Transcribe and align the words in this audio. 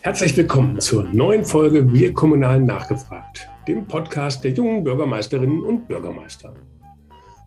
Herzlich 0.00 0.34
willkommen 0.34 0.80
zur 0.80 1.04
neuen 1.04 1.44
Folge 1.44 1.92
Wir 1.92 2.14
Kommunalen 2.14 2.64
nachgefragt, 2.64 3.46
dem 3.66 3.86
Podcast 3.86 4.42
der 4.44 4.52
jungen 4.52 4.82
Bürgermeisterinnen 4.82 5.62
und 5.62 5.88
Bürgermeister. 5.88 6.54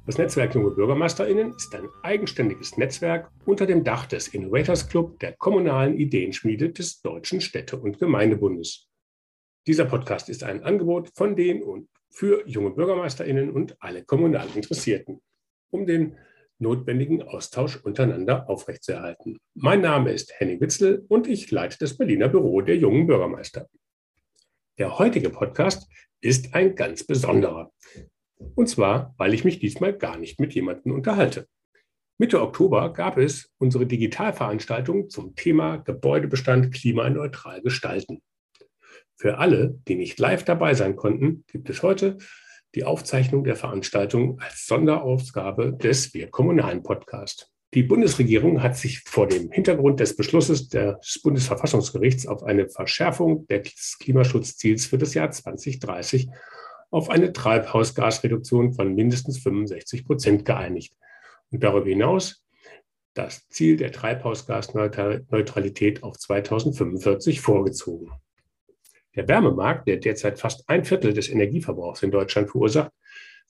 Das 0.06 0.20
Netzwerk 0.20 0.54
Junge 0.54 0.70
BürgermeisterInnen 0.70 1.56
ist 1.56 1.74
ein 1.74 1.88
eigenständiges 2.04 2.78
Netzwerk 2.78 3.32
unter 3.46 3.66
dem 3.66 3.84
Dach 3.84 4.06
des 4.06 4.28
Innovators 4.28 4.88
Club 4.88 5.20
der 5.20 5.32
kommunalen 5.34 5.96
Ideenschmiede 5.96 6.70
des 6.70 7.02
Deutschen 7.02 7.42
Städte- 7.42 7.78
und 7.78 7.98
Gemeindebundes. 7.98 8.88
Dieser 9.66 9.86
Podcast 9.86 10.30
ist 10.30 10.44
ein 10.44 10.64
Angebot 10.64 11.10
von 11.16 11.36
den 11.36 11.64
und 11.64 11.90
für 12.12 12.48
junge 12.48 12.70
BürgermeisterInnen 12.72 13.50
und 13.50 13.76
alle 13.80 14.04
kommunal 14.04 14.48
Interessierten, 14.54 15.22
um 15.72 15.88
den 15.88 16.18
notwendigen 16.62 17.24
Austausch 17.24 17.78
untereinander 17.78 18.50
aufrechtzuerhalten. 18.50 19.40
Mein 19.56 19.82
Name 19.82 20.12
ist 20.12 20.34
Henning 20.40 20.62
Witzel 20.62 21.06
und 21.10 21.28
ich 21.28 21.52
leite 21.52 21.78
das 21.80 21.98
Berliner 21.98 22.30
Büro 22.30 22.62
der 22.62 22.78
jungen 22.78 23.08
Bürgermeister. 23.08 23.68
Der 24.78 24.98
heutige 24.98 25.30
Podcast 25.30 25.92
ist 26.22 26.54
ein 26.54 26.76
ganz 26.76 27.04
besonderer. 27.04 27.72
Und 28.56 28.68
zwar, 28.68 29.14
weil 29.18 29.34
ich 29.34 29.44
mich 29.44 29.60
diesmal 29.60 29.94
gar 29.94 30.18
nicht 30.18 30.40
mit 30.40 30.54
jemandem 30.54 30.94
unterhalte. 30.94 31.48
Mitte 32.18 32.42
Oktober 32.42 32.94
gab 32.94 33.18
es 33.18 33.52
unsere 33.58 33.88
Digitalveranstaltung 33.88 35.10
zum 35.10 35.36
Thema 35.36 35.78
Gebäudebestand 35.78 36.72
klimaneutral 36.72 37.62
gestalten. 37.62 38.22
Für 39.18 39.40
alle, 39.40 39.80
die 39.88 39.96
nicht 39.96 40.20
live 40.20 40.44
dabei 40.44 40.74
sein 40.74 40.96
konnten, 40.96 41.44
gibt 41.48 41.70
es 41.70 41.84
heute 41.84 42.18
die 42.76 42.84
Aufzeichnung 42.84 43.44
der 43.44 43.56
Veranstaltung 43.56 44.40
als 44.40 44.68
Sonderausgabe 44.68 45.74
des 45.74 46.14
Wir 46.14 46.30
Kommunalen 46.30 46.84
Podcast. 46.84 47.52
Die 47.74 47.84
Bundesregierung 47.84 48.62
hat 48.62 48.76
sich 48.76 49.00
vor 49.06 49.28
dem 49.28 49.50
Hintergrund 49.52 50.02
des 50.02 50.16
Beschlusses 50.16 50.68
des 50.68 51.22
Bundesverfassungsgerichts 51.24 52.28
auf 52.28 52.44
eine 52.44 52.68
Verschärfung 52.68 53.48
des 53.48 53.98
Klimaschutzziels 54.00 54.86
für 54.86 54.98
das 54.98 55.14
Jahr 55.14 55.32
2030 55.32 56.28
auf 56.90 57.10
eine 57.10 57.32
Treibhausgasreduktion 57.32 58.74
von 58.74 58.94
mindestens 58.94 59.40
65 59.40 60.06
Prozent 60.06 60.44
geeinigt 60.44 60.94
und 61.50 61.64
darüber 61.64 61.88
hinaus 61.88 62.44
das 63.14 63.48
Ziel 63.50 63.78
der 63.78 63.92
Treibhausgasneutralität 63.92 66.04
auf 66.04 66.18
2045 66.18 67.42
vorgezogen. 67.42 68.12
Der 69.16 69.28
Wärmemarkt, 69.28 69.88
der 69.88 69.98
derzeit 69.98 70.40
fast 70.40 70.68
ein 70.70 70.86
Viertel 70.86 71.14
des 71.14 71.30
Energieverbrauchs 71.30 72.02
in 72.02 72.12
Deutschland 72.12 72.50
verursacht, 72.50 72.92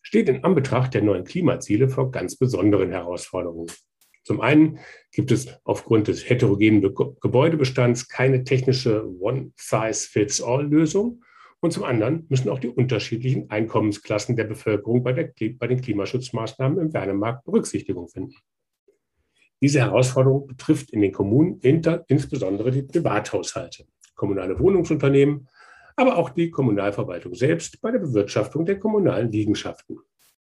steht 0.02 0.28
in 0.28 0.44
Anbetracht 0.44 0.94
der 0.94 1.04
neuen 1.04 1.24
Klimaziele 1.24 1.88
vor 1.88 2.12
ganz 2.12 2.36
besonderen 2.36 2.90
Herausforderungen. 2.90 3.72
Zum 4.24 4.42
einen 4.42 4.80
gibt 5.12 5.32
es 5.32 5.60
aufgrund 5.64 6.08
des 6.08 6.28
heterogenen 6.28 6.94
Gebäudebestands 7.22 8.08
keine 8.08 8.44
technische 8.44 9.08
One-Size-Fits-All-Lösung. 9.20 11.24
Und 11.60 11.72
zum 11.72 11.84
anderen 11.84 12.26
müssen 12.30 12.50
auch 12.50 12.60
die 12.60 12.70
unterschiedlichen 12.70 13.52
Einkommensklassen 13.52 14.36
der 14.36 14.46
Bevölkerung 14.46 15.04
bei, 15.04 15.14
der, 15.14 15.32
bei 15.60 15.68
den 15.68 15.82
Klimaschutzmaßnahmen 15.82 16.80
im 16.80 16.94
Wärmemarkt 16.94 17.46
Berücksichtigung 17.46 18.10
finden. 18.10 18.34
Diese 19.62 19.80
Herausforderung 19.80 20.48
betrifft 20.48 20.90
in 20.90 21.02
den 21.02 21.12
Kommunen 21.12 21.60
insbesondere 22.08 22.72
die 22.72 22.82
Privathaushalte 22.82 23.86
kommunale 24.16 24.60
Wohnungsunternehmen, 24.60 25.48
aber 25.96 26.18
auch 26.18 26.30
die 26.30 26.50
Kommunalverwaltung 26.50 27.34
selbst 27.36 27.82
bei 27.82 27.92
der 27.92 28.00
Bewirtschaftung 28.00 28.66
der 28.66 28.80
kommunalen 28.80 29.32
Liegenschaften. 29.32 29.98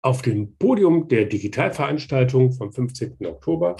Auf 0.02 0.22
dem 0.22 0.56
Podium 0.56 1.08
der 1.08 1.24
Digitalveranstaltung 1.26 2.52
vom 2.52 2.72
15. 2.72 3.26
Oktober, 3.26 3.76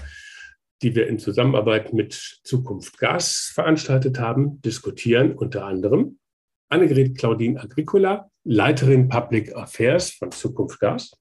die 0.82 0.94
wir 0.94 1.06
in 1.06 1.18
Zusammenarbeit 1.18 1.92
mit 1.92 2.40
Zukunft 2.44 2.98
Gas 2.98 3.50
veranstaltet 3.54 4.18
haben, 4.18 4.60
diskutieren 4.62 5.32
unter 5.32 5.64
anderem 5.66 6.18
Annegret 6.68 7.16
Claudine 7.16 7.60
Agricola, 7.60 8.30
Leiterin 8.44 9.08
Public 9.08 9.54
Affairs 9.54 10.10
von 10.10 10.32
Zukunft 10.32 10.80
Gas, 10.80 11.12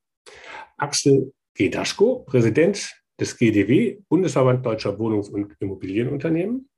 Axel 0.77 1.33
Gedaschko, 1.53 2.23
Präsident 2.25 2.93
des 3.19 3.37
GDW, 3.37 3.99
Bundesverband 4.09 4.65
Deutscher 4.65 4.97
Wohnungs- 4.97 5.29
und 5.29 5.55
Immobilienunternehmen, 5.59 6.69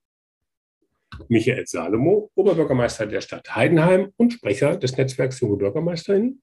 Michael 1.28 1.66
Salomo, 1.68 2.32
Oberbürgermeister 2.36 3.06
der 3.06 3.22
Stadt 3.22 3.56
Heidenheim 3.56 4.12
und 4.18 4.34
Sprecher 4.34 4.78
des 4.78 4.98
Netzwerks 4.98 5.40
Junge 5.40 5.58
Bürgermeisterinnen. 5.58 6.42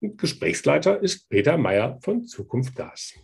Und 0.00 0.18
Gesprächsleiter 0.18 1.02
ist 1.02 1.28
Peter 1.28 1.56
Meyer 1.58 1.98
von 2.02 2.24
Zukunft 2.24 2.74
Gas. 2.74 3.14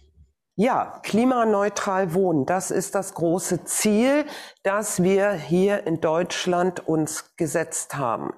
Ja, 0.58 1.00
klimaneutral 1.02 2.14
wohnen, 2.14 2.46
das 2.46 2.70
ist 2.70 2.94
das 2.94 3.12
große 3.12 3.64
Ziel, 3.64 4.24
das 4.62 5.02
wir 5.02 5.32
hier 5.32 5.86
in 5.86 6.00
Deutschland 6.00 6.88
uns 6.88 7.36
gesetzt 7.36 7.96
haben. 7.98 8.32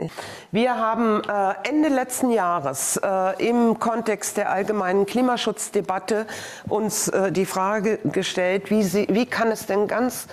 Wir 0.50 0.76
haben 0.76 1.22
äh, 1.22 1.68
Ende 1.68 1.88
letzten 1.88 2.32
Jahres 2.32 2.96
äh, 3.00 3.48
im 3.48 3.78
Kontext 3.78 4.36
der 4.36 4.50
allgemeinen 4.50 5.06
Klimaschutzdebatte 5.06 6.26
uns 6.68 7.06
äh, 7.06 7.30
die 7.30 7.46
Frage 7.46 8.00
gestellt, 8.02 8.68
wie, 8.68 8.82
sie, 8.82 9.06
wie 9.08 9.26
kann 9.26 9.52
es 9.52 9.66
denn 9.66 9.86
ganz 9.86 10.26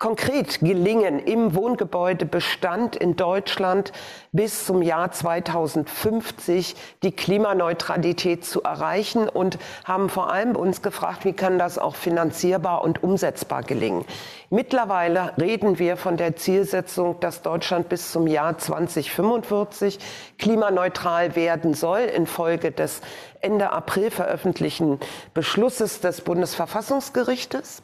konkret 0.00 0.60
gelingen, 0.60 1.18
im 1.18 1.54
Wohngebäudebestand 1.54 2.96
in 2.96 3.16
Deutschland 3.16 3.92
bis 4.32 4.64
zum 4.64 4.80
Jahr 4.80 5.12
2050 5.12 6.74
die 7.02 7.12
Klimaneutralität 7.12 8.42
zu 8.42 8.62
erreichen 8.62 9.28
und 9.28 9.58
haben 9.84 10.08
vor 10.08 10.32
allem 10.32 10.56
uns 10.56 10.80
gefragt, 10.80 11.26
wie 11.26 11.34
kann 11.34 11.58
das 11.58 11.78
auch 11.78 11.96
finanzierbar 11.96 12.82
und 12.82 13.02
umsetzbar 13.02 13.62
gelingen. 13.62 14.06
Mittlerweile 14.48 15.34
reden 15.38 15.78
wir 15.78 15.98
von 15.98 16.16
der 16.16 16.34
Zielsetzung, 16.34 17.20
dass 17.20 17.42
Deutschland 17.42 17.90
bis 17.90 18.10
zum 18.10 18.26
Jahr 18.26 18.56
2045 18.56 19.98
klimaneutral 20.38 21.36
werden 21.36 21.74
soll 21.74 22.00
infolge 22.00 22.72
des 22.72 23.02
Ende 23.42 23.70
April 23.70 24.10
veröffentlichten 24.10 25.00
Beschlusses 25.32 26.00
des 26.00 26.20
Bundesverfassungsgerichtes. 26.20 27.80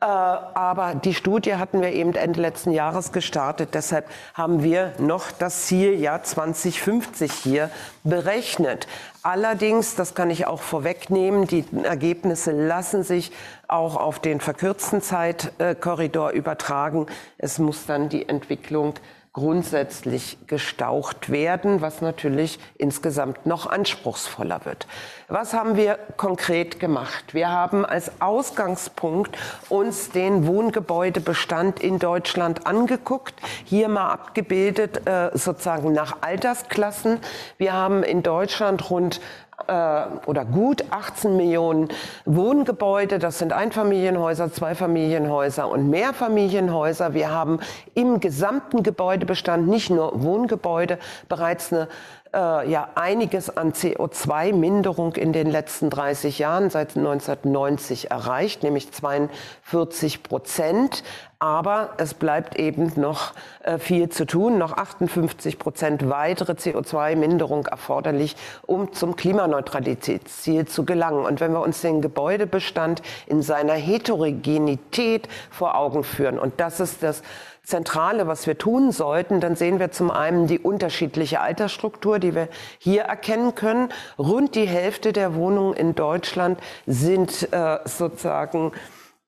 Äh, 0.00 0.04
aber 0.04 0.94
die 0.94 1.14
Studie 1.14 1.56
hatten 1.56 1.82
wir 1.82 1.92
eben 1.92 2.14
Ende 2.14 2.40
letzten 2.40 2.70
Jahres 2.70 3.12
gestartet. 3.12 3.70
Deshalb 3.74 4.08
haben 4.32 4.62
wir 4.62 4.92
noch 4.98 5.30
das 5.30 5.66
Zieljahr 5.66 6.22
2050 6.22 7.32
hier 7.32 7.70
berechnet. 8.02 8.86
Allerdings, 9.22 9.94
das 9.94 10.14
kann 10.14 10.30
ich 10.30 10.46
auch 10.46 10.60
vorwegnehmen, 10.60 11.46
die 11.46 11.64
Ergebnisse 11.82 12.52
lassen 12.52 13.02
sich 13.02 13.32
auch 13.68 13.96
auf 13.96 14.18
den 14.18 14.40
verkürzten 14.40 15.00
Zeitkorridor 15.00 16.30
übertragen. 16.30 17.06
Es 17.38 17.58
muss 17.58 17.86
dann 17.86 18.08
die 18.08 18.28
Entwicklung 18.28 18.94
grundsätzlich 19.34 20.38
gestaucht 20.46 21.28
werden, 21.28 21.80
was 21.80 22.00
natürlich 22.00 22.60
insgesamt 22.78 23.46
noch 23.46 23.66
anspruchsvoller 23.66 24.64
wird. 24.64 24.86
Was 25.26 25.52
haben 25.54 25.76
wir 25.76 25.98
konkret 26.16 26.78
gemacht? 26.78 27.34
Wir 27.34 27.50
haben 27.50 27.84
als 27.84 28.12
Ausgangspunkt 28.20 29.36
uns 29.68 30.10
den 30.10 30.46
Wohngebäudebestand 30.46 31.80
in 31.80 31.98
Deutschland 31.98 32.68
angeguckt, 32.68 33.34
hier 33.64 33.88
mal 33.88 34.08
abgebildet 34.10 35.04
äh, 35.08 35.30
sozusagen 35.36 35.92
nach 35.92 36.18
Altersklassen. 36.20 37.18
Wir 37.58 37.72
haben 37.72 38.04
in 38.04 38.22
Deutschland 38.22 38.88
rund 38.88 39.20
oder 39.66 40.44
gut 40.44 40.84
18 40.90 41.36
Millionen 41.36 41.88
Wohngebäude. 42.24 43.18
Das 43.18 43.38
sind 43.38 43.52
Einfamilienhäuser, 43.52 44.52
Zweifamilienhäuser 44.52 45.68
und 45.68 45.88
Mehrfamilienhäuser. 45.88 47.14
Wir 47.14 47.30
haben 47.30 47.60
im 47.94 48.20
gesamten 48.20 48.82
Gebäudebestand 48.82 49.68
nicht 49.68 49.90
nur 49.90 50.22
Wohngebäude 50.22 50.98
bereits 51.28 51.72
eine 51.72 51.88
äh, 52.34 52.68
ja 52.70 52.88
einiges 52.94 53.56
an 53.56 53.72
CO2-Minderung 53.72 55.14
in 55.14 55.32
den 55.32 55.50
letzten 55.50 55.90
30 55.90 56.38
Jahren 56.38 56.68
seit 56.70 56.96
1990 56.96 58.10
erreicht, 58.10 58.62
nämlich 58.62 58.92
42 58.92 60.22
Prozent. 60.22 61.04
Aber 61.38 61.90
es 61.98 62.14
bleibt 62.14 62.56
eben 62.56 62.92
noch 62.96 63.34
äh, 63.62 63.78
viel 63.78 64.08
zu 64.08 64.24
tun, 64.24 64.56
noch 64.56 64.72
58 64.72 65.58
Prozent 65.58 66.08
weitere 66.08 66.52
CO2-Minderung 66.52 67.66
erforderlich, 67.66 68.36
um 68.62 68.92
zum 68.92 69.14
Klimaneutralitätsziel 69.14 70.66
zu 70.66 70.84
gelangen. 70.84 71.26
Und 71.26 71.40
wenn 71.40 71.52
wir 71.52 71.60
uns 71.60 71.82
den 71.82 72.00
Gebäudebestand 72.00 73.02
in 73.26 73.42
seiner 73.42 73.74
Heterogenität 73.74 75.28
vor 75.50 75.76
Augen 75.76 76.02
führen, 76.02 76.38
und 76.38 76.60
das 76.60 76.80
ist 76.80 77.02
das 77.02 77.22
Zentrale, 77.64 78.26
was 78.26 78.46
wir 78.46 78.58
tun 78.58 78.92
sollten, 78.92 79.40
dann 79.40 79.56
sehen 79.56 79.80
wir 79.80 79.90
zum 79.90 80.10
einen 80.10 80.46
die 80.46 80.58
unterschiedliche 80.58 81.40
Altersstruktur, 81.40 82.18
die 82.18 82.34
wir 82.34 82.48
hier 82.78 83.02
erkennen 83.02 83.54
können. 83.54 83.88
Rund 84.18 84.54
die 84.54 84.68
Hälfte 84.68 85.12
der 85.12 85.34
Wohnungen 85.34 85.74
in 85.74 85.94
Deutschland 85.94 86.60
sind 86.86 87.52
äh, 87.52 87.78
sozusagen 87.86 88.72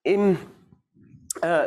im 0.02 0.38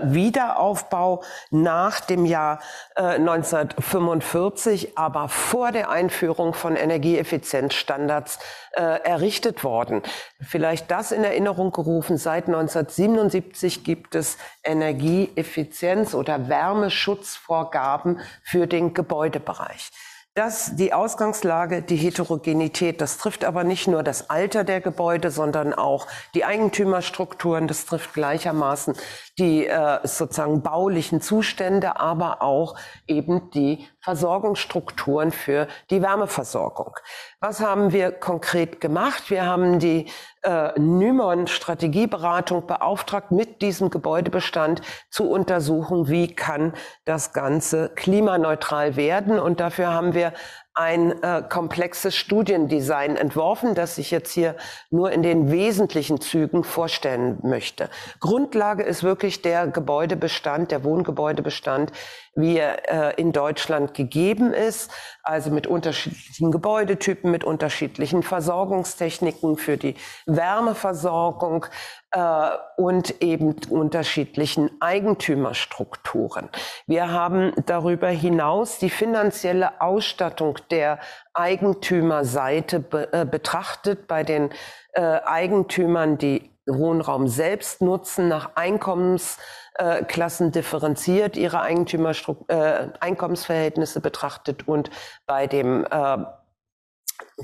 Wiederaufbau 0.04 1.24
nach 1.51 2.00
dem 2.01 2.25
Jahr 2.25 2.60
äh, 2.95 3.01
1945, 3.01 4.98
aber 4.98 5.30
vor 5.30 5.71
der 5.71 5.89
Einführung 5.89 6.54
von 6.54 6.75
Energieeffizienzstandards 6.75 8.39
äh, 8.74 8.81
errichtet 8.81 9.63
worden. 9.63 10.01
Vielleicht 10.42 10.89
das 10.92 11.12
in 11.12 11.24
Erinnerung 11.24 11.71
gerufen. 11.71 12.18
Seit 12.18 12.48
1977 12.48 13.83
gibt 13.83 14.16
es 14.16 14.38
Energieeffizienz- 14.63 16.15
oder 16.15 16.50
Wärmeschutzvorgaben 16.50 18.19
für 18.44 18.68
den 18.68 18.94
Gebäudebereich. 18.94 19.92
Das, 20.36 20.75
die 20.75 20.94
Ausgangslage, 20.94 21.81
die 21.81 21.98
Heterogenität, 21.98 23.01
das 23.01 23.18
trifft 23.18 23.44
aber 23.44 23.65
nicht 23.65 23.88
nur 23.88 24.04
das 24.04 24.30
Alter 24.30 24.63
der 24.63 24.80
Gebäude, 24.80 25.31
sondern 25.31 25.74
auch 25.74 26.07
die 26.33 26.45
Eigentümerstrukturen, 26.45 27.68
das 27.68 27.86
trifft 27.86 28.13
gleichermaßen 28.13 28.95
die 29.39 29.65
äh, 29.65 30.00
sozusagen 30.03 30.62
baulichen 30.62 31.21
Zustände, 31.21 32.00
aber 32.00 32.41
auch 32.41 32.75
eben 33.07 33.50
die 33.51 33.88
Versorgungsstrukturen 34.01 35.31
für 35.31 35.68
die 35.89 36.01
Wärmeversorgung. 36.01 36.95
Was 37.39 37.62
haben 37.62 37.91
wir 37.91 38.12
konkret 38.12 38.81
gemacht? 38.81 39.30
Wir 39.30 39.45
haben 39.45 39.80
die 39.80 40.07
äh, 40.44 40.77
Nymon 40.80 41.47
Strategieberatung 41.47 42.68
beauftragt, 42.68 43.31
mit 43.31 43.62
diesem 43.62 43.89
Gebäudebestand 43.89 44.81
zu 45.09 45.30
untersuchen, 45.30 46.09
wie 46.09 46.33
kann 46.33 46.74
das 47.06 47.33
Ganze 47.33 47.89
klimaneutral 47.95 48.95
werden. 48.95 49.39
Und 49.39 49.59
dafür 49.59 49.94
haben 49.94 50.13
wir 50.13 50.33
ein 50.74 51.21
äh, 51.24 51.44
komplexes 51.50 52.16
Studiendesign 52.16 53.16
entworfen, 53.16 53.75
das 53.75 53.98
ich 53.98 54.12
jetzt 54.12 54.31
hier 54.31 54.56
nur 54.89 55.12
in 55.12 55.24
den 55.24 55.51
wesentlichen 55.51 56.21
Zügen 56.21 56.63
vorstellen 56.63 57.39
möchte. 57.44 57.89
Grundlage 58.19 58.83
ist 58.83 59.04
wirklich 59.04 59.42
der 59.42 59.68
Gebäudebestand, 59.68 60.71
der 60.71 60.83
Wohngebäudebestand, 60.83 61.92
wie 62.39 62.57
er 62.57 63.12
äh, 63.12 63.21
in 63.21 63.31
Deutschland 63.31 63.94
gegeben 63.94 64.53
ist, 64.53 64.91
also 65.24 65.51
mit 65.51 65.68
unterschiedlichen 65.68 66.51
Gebäudetypen, 66.51 67.31
mit 67.31 67.44
unterschiedlichen 67.44 68.24
Versorgungstechniken 68.24 69.57
für 69.57 69.77
die 69.77 69.95
Wärmeversorgung, 70.25 71.65
äh, 72.12 72.50
und 72.75 73.21
eben 73.21 73.56
unterschiedlichen 73.69 74.71
Eigentümerstrukturen. 74.80 76.50
Wir 76.88 77.12
haben 77.12 77.53
darüber 77.68 78.07
hinaus 78.07 78.80
die 78.80 78.89
finanzielle 78.89 79.80
Ausstattung 79.80 80.57
der 80.71 81.00
Eigentümerseite 81.33 82.80
be 82.80 83.13
äh, 83.13 83.25
betrachtet 83.25 84.07
bei 84.07 84.24
den 84.24 84.50
äh, 84.94 85.01
Eigentümern, 85.01 86.18
die 86.18 86.50
Wohnraum 86.65 87.27
selbst 87.27 87.81
nutzen, 87.81 88.27
nach 88.27 88.56
Einkommensklassen 89.79 90.51
differenziert 90.51 91.37
ihre 91.37 91.61
Eigentümerstruktur, 91.61 92.49
äh, 92.49 92.89
Einkommensverhältnisse 92.99 94.01
betrachtet 94.01 94.67
und 94.67 94.89
bei 95.25 95.47
dem 95.47 95.85
äh, 95.89 96.17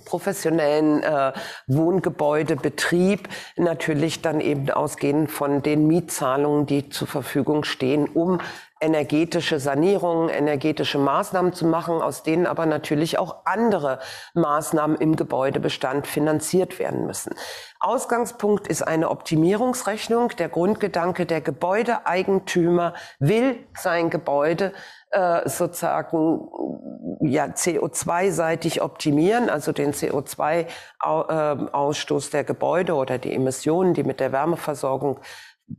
professionellen 0.05 1.03
äh, 1.03 1.33
Wohngebäudebetrieb 1.67 3.29
natürlich 3.55 4.21
dann 4.21 4.41
eben 4.41 4.69
ausgehend 4.69 5.31
von 5.31 5.61
den 5.61 5.87
Mietzahlungen, 5.87 6.65
die 6.65 6.89
zur 6.89 7.07
Verfügung 7.07 7.63
stehen, 7.63 8.07
um 8.07 8.39
energetische 8.81 9.59
Sanierungen, 9.59 10.29
energetische 10.29 10.97
Maßnahmen 10.97 11.53
zu 11.53 11.65
machen, 11.65 12.01
aus 12.01 12.23
denen 12.23 12.45
aber 12.45 12.65
natürlich 12.65 13.17
auch 13.17 13.45
andere 13.45 13.99
Maßnahmen 14.33 14.97
im 14.97 15.15
Gebäudebestand 15.15 16.07
finanziert 16.07 16.77
werden 16.77 17.05
müssen. 17.05 17.33
Ausgangspunkt 17.79 18.67
ist 18.67 18.81
eine 18.81 19.09
Optimierungsrechnung. 19.09 20.33
Der 20.37 20.49
Grundgedanke, 20.49 21.25
der 21.25 21.39
Gebäudeeigentümer 21.39 22.93
will 23.19 23.59
sein 23.77 24.09
Gebäude 24.09 24.73
äh, 25.11 25.47
sozusagen 25.47 26.49
ja, 27.21 27.45
CO2-seitig 27.45 28.81
optimieren, 28.81 29.49
also 29.49 29.71
den 29.71 29.93
CO2-Ausstoß 29.93 32.31
der 32.31 32.43
Gebäude 32.43 32.95
oder 32.95 33.19
die 33.19 33.33
Emissionen, 33.33 33.93
die 33.93 34.03
mit 34.03 34.19
der 34.19 34.33
Wärmeversorgung 34.33 35.21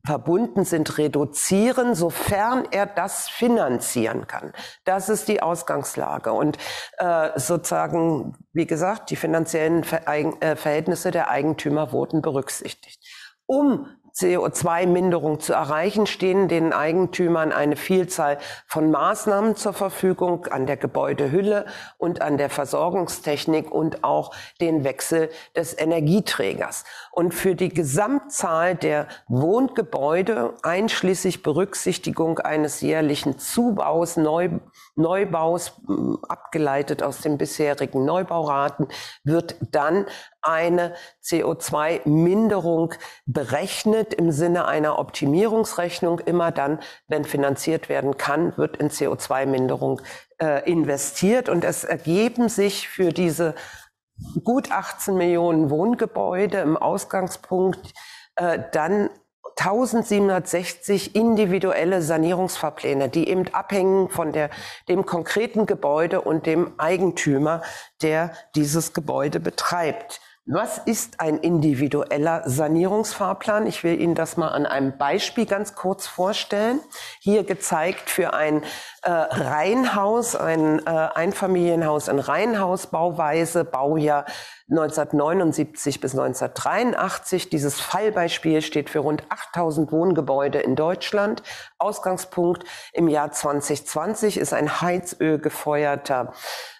verbunden 0.05 0.65
sind, 0.65 0.99
reduzieren, 0.99 1.95
sofern 1.95 2.67
er 2.71 2.87
das 2.87 3.29
finanzieren 3.29 4.27
kann. 4.27 4.53
Das 4.85 5.09
ist 5.09 5.29
die 5.29 5.43
Ausgangslage. 5.43 6.33
Und 6.33 6.59
äh, 6.99 7.31
sozusagen, 7.39 8.37
wie 8.53 8.67
gesagt, 8.67 9.11
die 9.11 9.17
finanziellen 9.17 9.83
äh, 9.85 10.57
Verhältnisse 10.57 11.11
der 11.11 11.31
Eigentümer 11.31 11.93
wurden 11.93 12.23
berücksichtigt. 12.23 13.01
Um 13.47 13.89
CO2-Minderung 14.17 15.41
zu 15.41 15.53
erreichen, 15.53 16.07
stehen 16.07 16.49
den 16.49 16.73
Eigentümern 16.73 17.53
eine 17.53 17.77
Vielzahl 17.77 18.39
von 18.67 18.91
Maßnahmen 18.91 19.57
zur 19.57 19.75
Verfügung 19.75 20.47
an 20.47 20.67
der 20.67 20.79
Gebäudehülle 20.79 21.67
und 21.99 22.23
an 22.23 22.39
der 22.39 22.49
Versorgungstechnik 22.49 23.71
und 23.71 24.05
auch 24.05 24.35
den 24.61 24.85
Wechsel 24.85 25.29
des 25.55 25.79
Energieträgers. 25.79 26.85
Und 27.13 27.35
für 27.35 27.55
die 27.55 27.69
Gesamtzahl 27.69 28.75
der 28.75 29.07
Wohngebäude, 29.29 30.55
einschließlich 30.63 31.43
Berücksichtigung 31.43 32.39
eines 32.39 32.81
jährlichen 32.81 33.39
Zubaus, 33.39 34.17
Neu 34.17 34.49
Neubaus, 34.97 35.81
abgeleitet 36.29 37.03
aus 37.03 37.21
den 37.21 37.39
bisherigen 37.39 38.05
Neubauraten, 38.05 38.89
wird 39.25 39.57
dann 39.71 40.07
eine 40.43 40.95
CO2-Minderung 41.23 42.95
berechnet 43.27 44.15
im 44.15 44.33
Sinne 44.33 44.67
einer 44.67 44.99
Optimierungsrechnung. 44.99 46.21
Immer 46.21 46.51
dann, 46.51 46.81
wenn 47.09 47.25
finanziert 47.25 47.89
werden 47.89 48.17
kann, 48.17 48.57
wird 48.57 48.79
in 48.79 48.89
CO2-Minderung 48.89 50.01
äh, 50.39 50.69
investiert. 50.71 51.49
Und 51.49 51.65
es 51.65 51.85
ergeben 51.85 52.49
sich 52.49 52.89
für 52.89 53.13
diese 53.13 53.55
gut 54.45 54.73
18 54.73 55.15
Millionen 55.15 55.71
Wohngebäude 55.71 56.59
im 56.59 56.77
Ausgangspunkt 56.77 57.93
äh, 58.37 58.59
dann 58.73 59.11
1760 59.59 61.15
individuelle 61.15 62.03
Sanierungsfahrpläne, 62.03 63.09
die 63.09 63.29
eben 63.29 63.53
abhängen 63.55 64.11
von 64.11 64.33
der, 64.33 64.51
dem 64.89 65.07
konkreten 65.07 65.65
Gebäude 65.65 66.21
und 66.21 66.47
dem 66.47 66.79
Eigentümer, 66.79 67.63
der 68.03 68.33
dieses 68.55 68.93
Gebäude 68.93 69.41
betreibt. 69.41 70.21
Was 70.49 70.79
ist 70.79 71.19
ein 71.19 71.39
individueller 71.39 72.49
Sanierungsfahrplan? 72.49 73.67
Ich 73.67 73.83
will 73.83 74.01
Ihnen 74.01 74.15
das 74.15 74.37
mal 74.37 74.51
an 74.51 74.65
einem 74.65 74.97
Beispiel 74.97 75.45
ganz 75.45 75.75
kurz 75.75 76.07
vorstellen. 76.07 76.79
Hier 77.19 77.43
gezeigt 77.43 78.09
für 78.09 78.33
ein 78.33 78.63
äh, 79.03 79.11
Reihenhaus, 79.11 80.37
ein 80.37 80.79
äh, 80.87 80.89
Einfamilienhaus 80.89 82.07
in 82.07 82.21
Reihenhausbauweise, 82.21 83.65
Baujahr 83.65 84.25
1979 84.71 86.01
bis 86.01 86.13
1983. 86.13 87.51
Dieses 87.51 87.81
Fallbeispiel 87.81 88.63
steht 88.63 88.89
für 88.89 89.01
rund 89.01 89.25
8000 89.29 89.91
Wohngebäude 89.91 90.61
in 90.61 90.77
Deutschland. 90.77 91.43
Ausgangspunkt 91.79 92.63
im 92.93 93.09
Jahr 93.09 93.33
2020 93.33 94.39
ist 94.39 94.53
ein 94.53 94.81
Heizöl 94.81 95.41
gefeuerter 95.41 96.35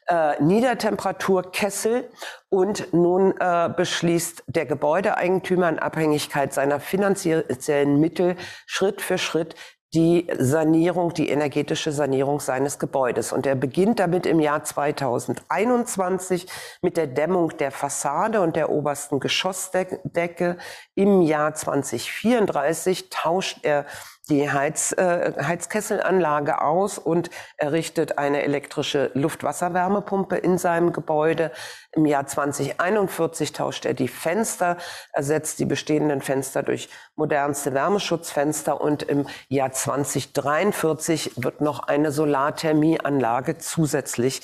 äh, 0.07 0.43
Niedertemperaturkessel 0.43 2.09
und 2.49 2.93
nun 2.93 3.35
äh, 3.39 3.71
beschließt 3.77 4.45
der 4.47 4.67
Gebäudeeigentümer 4.67 5.69
in 5.69 5.79
Abhängigkeit 5.79 6.53
seiner 6.53 6.81
finanziellen 6.81 8.01
Mittel 8.01 8.37
Schritt 8.67 9.03
für 9.03 9.19
Schritt 9.19 9.55
die 9.95 10.27
Sanierung, 10.37 11.15
die 11.15 11.31
energetische 11.31 11.91
Sanierung 11.91 12.41
seines 12.41 12.79
Gebäudes. 12.79 13.33
Und 13.33 13.47
er 13.47 13.55
beginnt 13.55 13.99
damit 13.99 14.27
im 14.27 14.41
Jahr 14.41 14.63
2021 14.63 16.47
mit 16.83 16.97
der 16.97 17.07
Dämmung 17.07 17.57
der 17.57 17.71
Fassade 17.71 18.43
und 18.43 18.57
der 18.57 18.71
obersten 18.71 19.21
Geschossdecke. 19.21 20.59
Im 20.95 21.23
Jahr 21.23 21.55
2034 21.55 23.11
tauscht 23.11 23.61
er 23.63 23.87
die 24.29 24.51
Heiz, 24.51 24.93
äh, 24.93 25.33
Heizkesselanlage 25.41 26.61
aus 26.61 26.99
und 26.99 27.31
errichtet 27.57 28.19
eine 28.19 28.43
elektrische 28.43 29.11
Luft-Wasser-Wärmepumpe 29.15 30.37
in 30.37 30.59
seinem 30.59 30.93
Gebäude. 30.93 31.53
Im 31.93 32.07
Jahr 32.07 32.27
2041 32.27 33.53
tauscht 33.53 33.87
er 33.87 33.95
die 33.95 34.09
Fenster, 34.09 34.79
ersetzt 35.13 35.61
die 35.61 35.65
bestehenden 35.65 36.23
Fenster 36.23 36.65
durch 36.65 36.89
modernste 37.15 37.73
Wärmeschutzfenster 37.73 38.81
und 38.81 39.05
im 39.05 39.27
Jahr 39.49 39.71
2043 39.71 41.33
wird 41.37 41.61
noch 41.61 41.81
eine 41.81 42.11
Solarthermieanlage 42.11 43.59
zusätzlich 43.59 44.43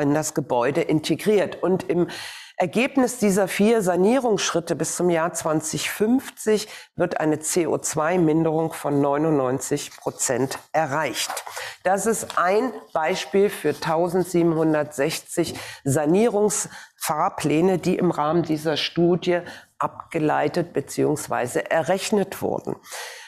in 0.00 0.14
das 0.14 0.34
Gebäude 0.34 0.82
integriert. 0.82 1.62
Und 1.62 1.88
im 1.88 2.08
Ergebnis 2.62 3.18
dieser 3.18 3.48
vier 3.48 3.82
Sanierungsschritte 3.82 4.76
bis 4.76 4.94
zum 4.94 5.10
Jahr 5.10 5.32
2050 5.32 6.68
wird 6.94 7.18
eine 7.18 7.38
CO2-Minderung 7.38 8.72
von 8.72 9.00
99 9.00 9.90
Prozent 9.96 10.60
erreicht. 10.70 11.32
Das 11.82 12.06
ist 12.06 12.38
ein 12.38 12.72
Beispiel 12.92 13.50
für 13.50 13.70
1760 13.70 15.58
Sanierungsfahrpläne, 15.82 17.78
die 17.78 17.96
im 17.96 18.12
Rahmen 18.12 18.44
dieser 18.44 18.76
Studie 18.76 19.40
abgeleitet 19.78 20.72
bzw. 20.72 21.62
errechnet 21.68 22.42
wurden. 22.42 22.76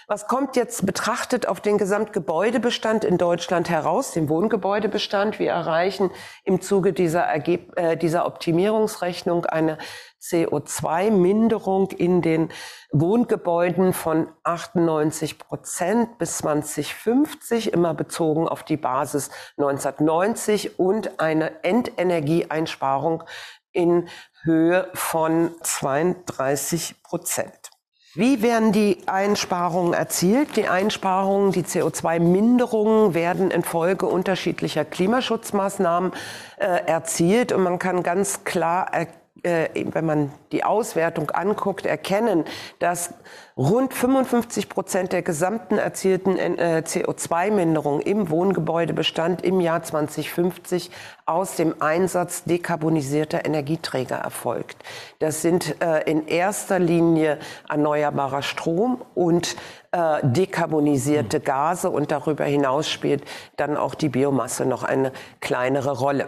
Was 0.07 0.27
kommt 0.27 0.55
jetzt 0.57 0.85
betrachtet 0.85 1.49
auf 1.49 1.63
den 1.63 1.79
Gesamtgebäudebestand 1.79 3.05
in 3.05 3.17
Deutschland 3.17 3.71
heraus, 3.71 4.13
den 4.13 4.29
Wohngebäudebestand? 4.29 5.39
Wir 5.39 5.53
erreichen 5.53 6.11
im 6.45 6.61
Zuge 6.61 6.93
dieser, 6.93 7.23
Ergeb 7.23 7.73
äh, 7.77 7.97
dieser 7.97 8.27
Optimierungsrechnung 8.27 9.47
eine 9.47 9.79
CO2-Minderung 10.21 11.91
in 11.93 12.21
den 12.21 12.51
Wohngebäuden 12.93 13.95
von 13.95 14.29
98 14.43 15.39
Prozent 15.39 16.19
bis 16.19 16.39
2050, 16.39 17.73
immer 17.73 17.95
bezogen 17.95 18.47
auf 18.47 18.63
die 18.63 18.77
Basis 18.77 19.31
1990 19.57 20.79
und 20.79 21.19
eine 21.19 21.65
Endenergieeinsparung 21.65 23.25
in 23.73 24.09
Höhe 24.43 24.91
von 24.93 25.51
32 25.63 27.03
Prozent. 27.03 27.74
Wie 28.17 28.43
werden 28.43 28.71
die 28.71 28.99
Einsparungen 29.07 29.93
erzielt? 29.93 30.57
Die 30.57 30.69
Einsparungen, 30.69 31.51
die 31.51 31.65
CO2-Minderungen 31.65 33.13
werden 33.13 33.51
infolge 33.51 34.07
unterschiedlicher 34.07 34.85
Klimaschutzmaßnahmen 34.85 36.13
äh, 36.59 36.65
erzielt 36.87 37.51
und 37.51 37.65
man 37.65 37.81
kann 37.81 38.05
ganz 38.05 38.45
klar 38.45 38.95
erkennen, 38.95 39.25
äh, 39.45 39.69
wenn 39.93 40.07
man 40.07 40.33
die 40.53 40.65
Auswertung 40.65 41.31
anguckt, 41.31 41.87
erkennen, 41.87 42.45
dass 42.79 43.13
rund 43.57 43.95
55 43.95 44.69
Prozent 44.69 45.13
der 45.13 45.23
gesamten 45.23 45.79
erzielten 45.79 46.37
äh, 46.37 46.83
CO2-Minderung 46.85 48.01
im 48.01 48.29
Wohngebäudebestand 48.29 49.43
im 49.43 49.61
Jahr 49.61 49.83
2050 49.83 50.91
aus 51.25 51.55
dem 51.55 51.81
Einsatz 51.81 52.43
dekarbonisierter 52.45 53.45
Energieträger 53.45 54.17
erfolgt. 54.17 54.77
Das 55.21 55.41
sind 55.41 55.81
äh, 55.81 56.11
in 56.11 56.27
erster 56.27 56.81
Linie 56.81 57.39
erneuerbarer 57.69 58.43
Strom 58.43 59.01
und 59.15 59.55
äh, 59.93 60.19
dekarbonisierte 60.23 61.39
Gase 61.39 61.91
und 61.91 62.11
darüber 62.11 62.45
hinaus 62.45 62.91
spielt 62.91 63.23
dann 63.57 63.77
auch 63.77 63.95
die 63.95 64.09
Biomasse 64.09 64.67
noch 64.67 64.83
eine 64.83 65.13
kleinere 65.41 65.99
Rolle. 65.99 66.27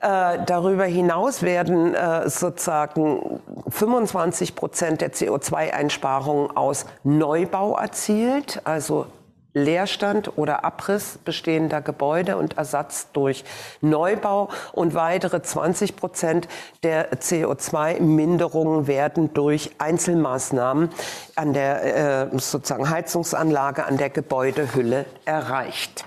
Darüber 0.00 0.84
hinaus 0.84 1.42
werden 1.42 1.96
sozusagen 2.26 3.40
25 3.70 4.54
Prozent 4.54 5.00
der 5.00 5.14
CO2-Einsparungen 5.14 6.53
aus 6.56 6.86
Neubau 7.02 7.76
erzielt, 7.76 8.60
also 8.64 9.06
Leerstand 9.54 10.36
oder 10.36 10.64
Abriss 10.64 11.18
bestehender 11.24 11.80
Gebäude 11.80 12.36
und 12.36 12.58
Ersatz 12.58 13.06
durch 13.12 13.44
Neubau 13.80 14.48
und 14.72 14.94
weitere 14.94 15.42
20 15.42 15.94
Prozent 15.94 16.48
der 16.82 17.12
CO2-Minderungen 17.12 18.88
werden 18.88 19.32
durch 19.32 19.70
Einzelmaßnahmen 19.78 20.90
an 21.36 21.52
der 21.52 22.32
äh, 22.32 22.38
sozusagen 22.38 22.90
Heizungsanlage, 22.90 23.86
an 23.86 23.96
der 23.96 24.10
Gebäudehülle 24.10 25.06
erreicht. 25.24 26.04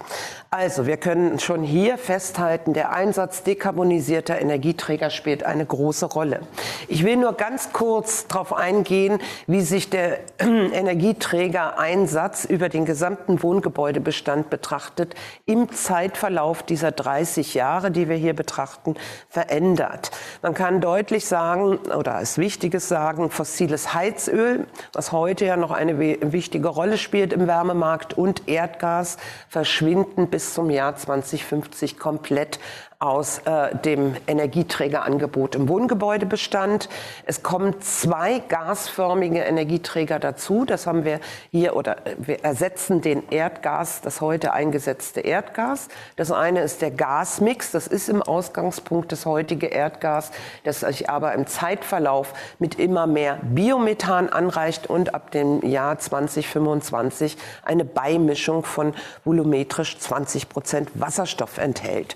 Also, 0.50 0.88
wir 0.88 0.96
können 0.96 1.40
schon 1.40 1.62
hier 1.62 1.98
festhalten, 1.98 2.74
der 2.74 2.94
Einsatz 2.94 3.44
dekarbonisierter 3.44 4.40
Energieträger 4.40 5.10
spielt 5.10 5.44
eine 5.44 5.66
große 5.66 6.06
Rolle. 6.06 6.40
Ich 6.88 7.04
will 7.04 7.18
nur 7.18 7.34
ganz 7.34 7.74
kurz 7.74 8.28
darauf 8.28 8.54
eingehen, 8.54 9.20
wie 9.46 9.60
sich 9.60 9.90
der 9.90 10.20
Energieträgereinsatz 10.40 12.46
über 12.46 12.70
den 12.70 12.86
gesamten 12.86 13.44
Wohngebäudebestand 13.44 14.50
betrachtet 14.50 15.16
im 15.46 15.70
Zeitverlauf 15.70 16.64
dieser 16.64 16.94
30 16.94 17.54
Jahre, 17.54 17.92
die 17.92 18.08
wir 18.08 18.16
hier 18.16 18.34
betrachten, 18.34 18.96
verändert. 19.28 20.12
Man 20.42 20.54
kann 20.54 20.80
deutlich 20.80 21.26
sagen, 21.26 21.78
oder 21.78 22.16
als 22.16 22.38
Wichtiges 22.38 22.88
sagen, 22.88 23.32
fossiles 23.32 23.94
Heizöl, 23.94 24.66
was 24.94 25.12
heute 25.12 25.44
ja 25.44 25.58
noch 25.58 25.72
eine 25.72 26.00
wichtige 26.00 26.70
Rolle 26.70 26.98
spielt 26.98 27.34
im 27.34 27.48
Wärmemarkt, 27.48 28.18
und 28.18 28.48
Erdgas 28.48 29.18
verschwinden 29.50 30.30
bis 30.38 30.54
zum 30.54 30.70
Jahr 30.70 30.96
2050 30.96 31.98
komplett 31.98 32.60
aus 33.00 33.42
äh, 33.46 33.76
dem 33.76 34.16
Energieträgerangebot 34.26 35.54
im 35.54 35.70
Wohngebäudebestand. 35.70 36.90
Es 37.28 37.44
kommen 37.44 37.80
zwei 37.80 38.40
gasförmige 38.40 39.42
Energieträger 39.42 40.18
dazu. 40.18 40.66
Das 40.66 40.88
haben 40.88 41.06
wir 41.06 41.20
hier 41.52 41.76
oder 41.76 42.08
äh, 42.08 42.16
wir 42.18 42.44
ersetzen 42.44 43.02
den 43.02 43.30
Erdgas, 43.30 44.02
das 44.02 44.20
heute 44.20 44.52
eingesetzte 44.52 45.20
Erdgas. 45.20 45.90
Das 46.16 46.32
eine 46.32 46.62
ist 46.62 46.82
der 46.82 46.90
Gasmix. 46.90 47.70
Das 47.70 47.86
ist 47.86 48.10
im 48.10 48.24
Ausgangspunkt 48.24 49.12
das 49.12 49.28
heutige 49.28 49.68
Erdgas, 49.68 50.32
das 50.64 50.80
sich 50.80 51.08
aber 51.08 51.34
im 51.34 51.46
Zeitverlauf 51.46 52.34
mit 52.58 52.80
immer 52.80 53.06
mehr 53.06 53.38
Biomethan 53.44 54.30
anreicht 54.30 54.90
und 54.90 55.14
ab 55.14 55.30
dem 55.30 55.62
Jahr 55.64 56.00
2025 56.00 57.38
eine 57.64 57.86
Beimischung 57.86 58.64
von 58.64 58.96
volumetrisch 59.24 60.00
20 60.00 60.50
Prozent 60.50 60.90
Wasserstoff 60.96 61.60
enthält. 61.60 62.16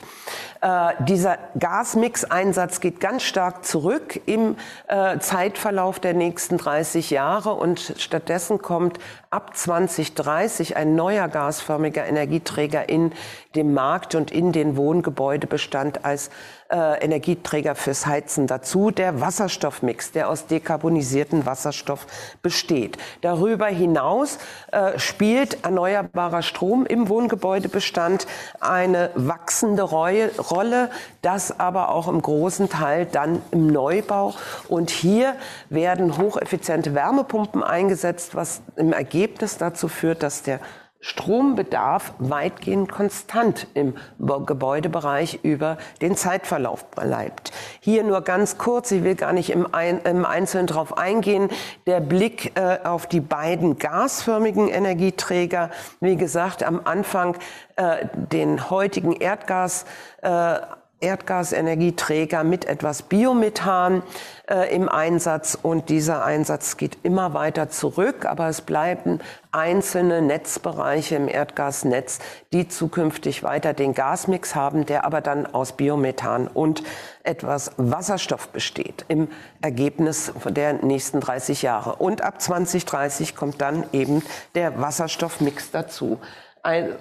Äh, 0.62 0.94
dieser 1.00 1.40
Gasmix-Einsatz 1.58 2.82
geht 2.82 3.00
ganz 3.00 3.24
stark 3.24 3.66
zurück 3.66 4.22
im 4.28 4.58
äh, 4.88 5.18
Zeitverlauf 5.18 6.00
der 6.00 6.14
nächsten 6.14 6.60
30 6.60 7.10
Jahre 7.10 7.54
und 7.54 7.96
stattdessen 7.98 8.62
kommt 8.62 9.00
ab 9.32 9.58
2030 9.58 10.78
ein 10.78 10.96
neuer 10.96 11.28
gasförmiger 11.30 12.06
Energieträger 12.06 12.88
in 12.90 13.12
dem 13.56 13.74
Markt 13.74 14.16
und 14.16 14.32
in 14.32 14.52
den 14.52 14.78
Wohngebäudebestand 14.78 16.06
als 16.06 16.30
äh, 16.70 17.04
Energieträger 17.04 17.76
fürs 17.76 18.06
Heizen 18.06 18.48
dazu, 18.48 18.92
der 18.92 19.20
Wasserstoffmix, 19.20 20.12
der 20.14 20.30
aus 20.30 20.48
dekarbonisierten 20.48 21.46
Wasserstoff 21.46 22.08
besteht. 22.42 22.98
Darüber 23.22 23.68
hinaus 23.68 24.38
äh, 24.72 24.98
spielt 24.98 25.64
erneuerbarer 25.66 26.42
Strom 26.42 26.86
im 26.86 27.10
Wohngebäudebestand 27.10 28.26
eine 28.62 29.10
wachsende 29.16 29.84
Rolle, 29.84 30.32
Rolle, 30.38 30.90
das 31.22 31.60
aber 31.60 31.90
auch 31.90 32.08
im 32.08 32.22
großen 32.22 32.70
Teil 32.70 33.06
dann 33.06 33.42
im 33.52 33.68
Neubau. 33.68 34.34
Und 34.70 34.90
hier 34.90 35.36
werden 35.70 36.18
hocheffiziente 36.18 36.94
Wärmepumpen 36.96 37.64
eingesetzt, 37.64 38.36
was 38.36 38.62
im 38.78 38.94
Ergebnis 38.94 39.58
dazu 39.58 39.90
führt, 39.90 40.24
dass 40.24 40.44
der 40.44 40.60
Strombedarf 41.02 42.14
weitgehend 42.20 42.92
konstant 42.92 43.68
im 43.74 43.96
Gebäudebereich 44.20 45.40
über 45.42 45.78
den 46.00 46.16
Zeitverlauf 46.16 46.86
bleibt. 46.92 47.52
Hier 47.80 48.04
nur 48.04 48.22
ganz 48.22 48.60
kurz, 48.60 48.92
ich 48.92 49.04
will 49.04 49.16
gar 49.16 49.34
nicht 49.34 49.50
im, 49.50 49.74
Ein 49.74 50.00
im 50.02 50.26
Einzelnen 50.26 50.68
darauf 50.68 50.98
eingehen, 50.98 51.50
der 51.88 52.00
Blick 52.00 52.56
äh, 52.56 52.80
auf 52.84 53.08
die 53.08 53.20
beiden 53.20 53.80
gasförmigen 53.80 54.68
Energieträger. 54.68 55.72
Wie 56.00 56.18
gesagt, 56.18 56.62
am 56.64 56.82
Anfang 56.84 57.36
äh, 57.78 58.06
den 58.14 58.70
heutigen 58.70 59.14
Erdgas. 59.14 59.86
Erdgasenergieträger 61.02 62.44
mit 62.44 62.66
etwas 62.66 63.02
Biomethan 63.02 64.04
äh, 64.48 64.74
im 64.74 64.88
Einsatz 64.88 65.58
und 65.62 65.90
dieser 65.90 66.24
Einsatz 66.24 66.78
geht 66.78 67.00
immer 67.04 67.34
weiter 67.34 67.70
zurück, 67.70 68.26
aber 68.26 68.48
es 68.48 68.62
bleiben 68.62 69.20
einzelne 69.52 70.22
Netzbereiche 70.22 71.16
im 71.16 71.28
Erdgasnetz, 71.28 72.20
die 72.54 72.68
zukünftig 72.68 73.44
weiter 73.44 73.74
den 73.74 73.94
Gasmix 73.94 74.56
haben, 74.56 74.86
der 74.86 75.04
aber 75.04 75.22
dann 75.22 75.46
aus 75.46 75.74
Biomethan 75.74 76.48
und 76.48 76.84
etwas 77.24 77.72
Wasserstoff 77.78 78.50
besteht 78.50 79.06
im 79.08 79.28
Ergebnis 79.62 80.32
der 80.46 80.74
nächsten 80.74 81.20
30 81.20 81.62
Jahre. 81.64 81.96
Und 81.96 82.22
ab 82.22 82.42
2030 82.42 83.36
kommt 83.36 83.60
dann 83.62 83.86
eben 83.92 84.24
der 84.56 84.80
Wasserstoffmix 84.80 85.72
dazu. 85.72 86.20
Ein, 86.64 86.94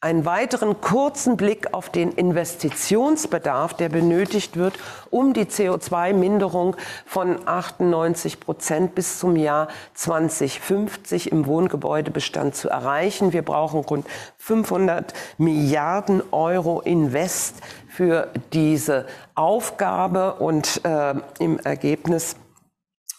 einen 0.00 0.24
weiteren 0.24 0.80
kurzen 0.80 1.36
Blick 1.36 1.74
auf 1.74 1.90
den 1.90 2.12
Investitionsbedarf, 2.12 3.74
der 3.74 3.88
benötigt 3.88 4.56
wird, 4.56 4.78
um 5.10 5.32
die 5.32 5.46
CO2-Minderung 5.46 6.76
von 7.04 7.40
98 7.48 8.38
Prozent 8.38 8.94
bis 8.94 9.18
zum 9.18 9.34
Jahr 9.34 9.66
2050 9.94 11.32
im 11.32 11.46
Wohngebäudebestand 11.46 12.54
zu 12.54 12.68
erreichen. 12.68 13.32
Wir 13.32 13.42
brauchen 13.42 13.80
rund 13.80 14.06
500 14.36 15.14
Milliarden 15.36 16.22
Euro 16.30 16.80
Invest 16.80 17.56
für 17.88 18.28
diese 18.52 19.06
Aufgabe 19.34 20.34
und 20.34 20.80
äh, 20.84 21.14
im 21.40 21.58
Ergebnis 21.58 22.36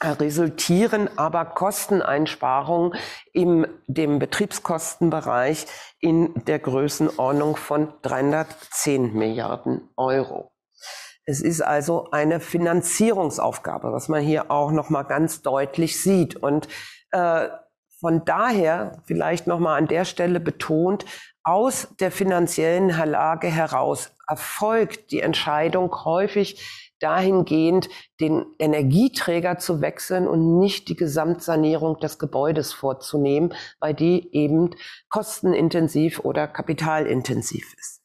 resultieren 0.01 1.10
aber 1.18 1.46
Kosteneinsparungen 1.46 2.98
in 3.34 3.68
dem 3.88 4.20
Betriebskostenbereich 4.20 5.65
in 6.00 6.34
der 6.46 6.60
Größenordnung 6.60 7.58
von 7.58 7.94
310 8.01 9.13
Milliarden 9.13 9.89
Euro. 9.98 10.51
Es 11.25 11.41
ist 11.41 11.62
also 11.62 12.10
eine 12.12 12.39
Finanzierungsaufgabe, 12.39 13.91
was 13.91 14.08
man 14.08 14.22
hier 14.22 14.50
auch 14.50 14.72
noch 14.72 14.89
mal 14.89 15.03
ganz 15.03 15.41
deutlich 15.41 16.01
sieht 16.01 16.36
und 16.36 16.68
äh, 17.12 17.50
von 18.00 18.24
daher 18.24 19.01
vielleicht 19.06 19.46
noch 19.46 19.60
mal 19.60 19.75
an 19.75 19.88
der 19.88 20.06
Stelle 20.06 20.39
betont, 20.39 21.06
aus 21.44 21.89
der 22.00 22.12
finanziellen 22.12 22.88
Lage 22.89 23.48
heraus 23.48 24.12
erfolgt 24.27 25.12
die 25.12 25.20
Entscheidung 25.20 26.06
häufig 26.06 26.88
dahingehend 27.00 27.89
den 28.20 28.46
Energieträger 28.60 29.58
zu 29.58 29.82
wechseln 29.82 30.27
und 30.27 30.60
nicht 30.60 30.89
die 30.89 30.96
Gesamtsanierung 30.96 32.00
des 32.00 32.20
Gebäudes 32.20 32.74
vorzunehmen, 32.74 33.53
weil 33.79 33.94
die 33.94 34.34
eben 34.34 34.72
kostenintensiv 35.10 36.20
oder 36.20 36.48
kapitalintensiv 36.48 37.74
ist. 37.77 38.01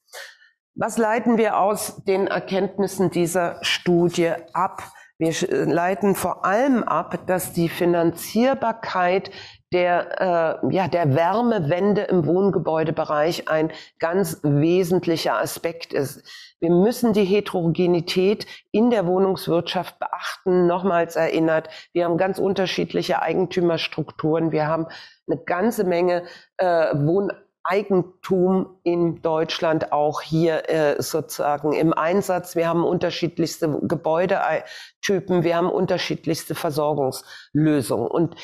Was 0.77 0.99
leiten 0.99 1.39
wir 1.39 1.59
aus 1.59 2.03
den 2.05 2.27
Erkenntnissen 2.27 3.11
dieser 3.11 3.59
Studie 3.63 4.33
ab? 4.53 4.83
Wir 5.19 5.33
leiten 5.67 6.17
vor 6.17 6.45
allem 6.45 6.83
ab, 6.83 7.27
dass 7.29 7.53
die 7.53 7.69
Finanzierbarkeit 7.69 9.31
der, 9.75 10.63
äh, 10.63 10.75
ja, 10.75 10.87
der 10.87 11.17
Wärmewende 11.17 12.03
im 12.03 12.27
Wohngebäudebereich 12.27 13.49
ein 13.49 13.73
ganz 13.99 14.39
wesentlicher 14.45 15.37
Aspekt 15.39 15.93
ist. 15.93 16.23
Wir 16.61 16.71
müssen 16.71 17.13
die 17.13 17.25
Heterogenität 17.25 18.47
in 18.71 18.91
der 18.91 19.05
Wohnungswirtschaft 19.07 19.99
beachten. 19.99 20.69
Nochmals 20.69 21.17
erinnert, 21.17 21.69
wir 21.93 22.05
haben 22.05 22.17
ganz 22.17 22.39
unterschiedliche 22.39 23.21
Eigentümerstrukturen. 23.21 24.53
Wir 24.53 24.69
haben 24.69 24.87
eine 25.29 25.43
ganze 25.45 25.83
Menge 25.83 26.23
äh, 26.57 26.95
Wohn 26.95 27.33
Eigentum 27.67 28.79
in 28.83 29.23
Deutschland 29.23 29.91
auch 29.91 30.21
hier 30.21 30.69
äh, 30.69 31.03
sozusagen 31.03 31.73
im 31.73 31.95
Einsatz. 31.95 32.57
Wir 32.57 32.69
haben 32.69 32.85
unterschiedlichste 32.85 33.81
Gebäudetypen, 33.83 35.45
wir 35.45 35.57
haben 35.57 35.71
unterschiedlichste 35.71 36.55
Versorgungslösungen. 36.55 38.07
Und 38.07 38.37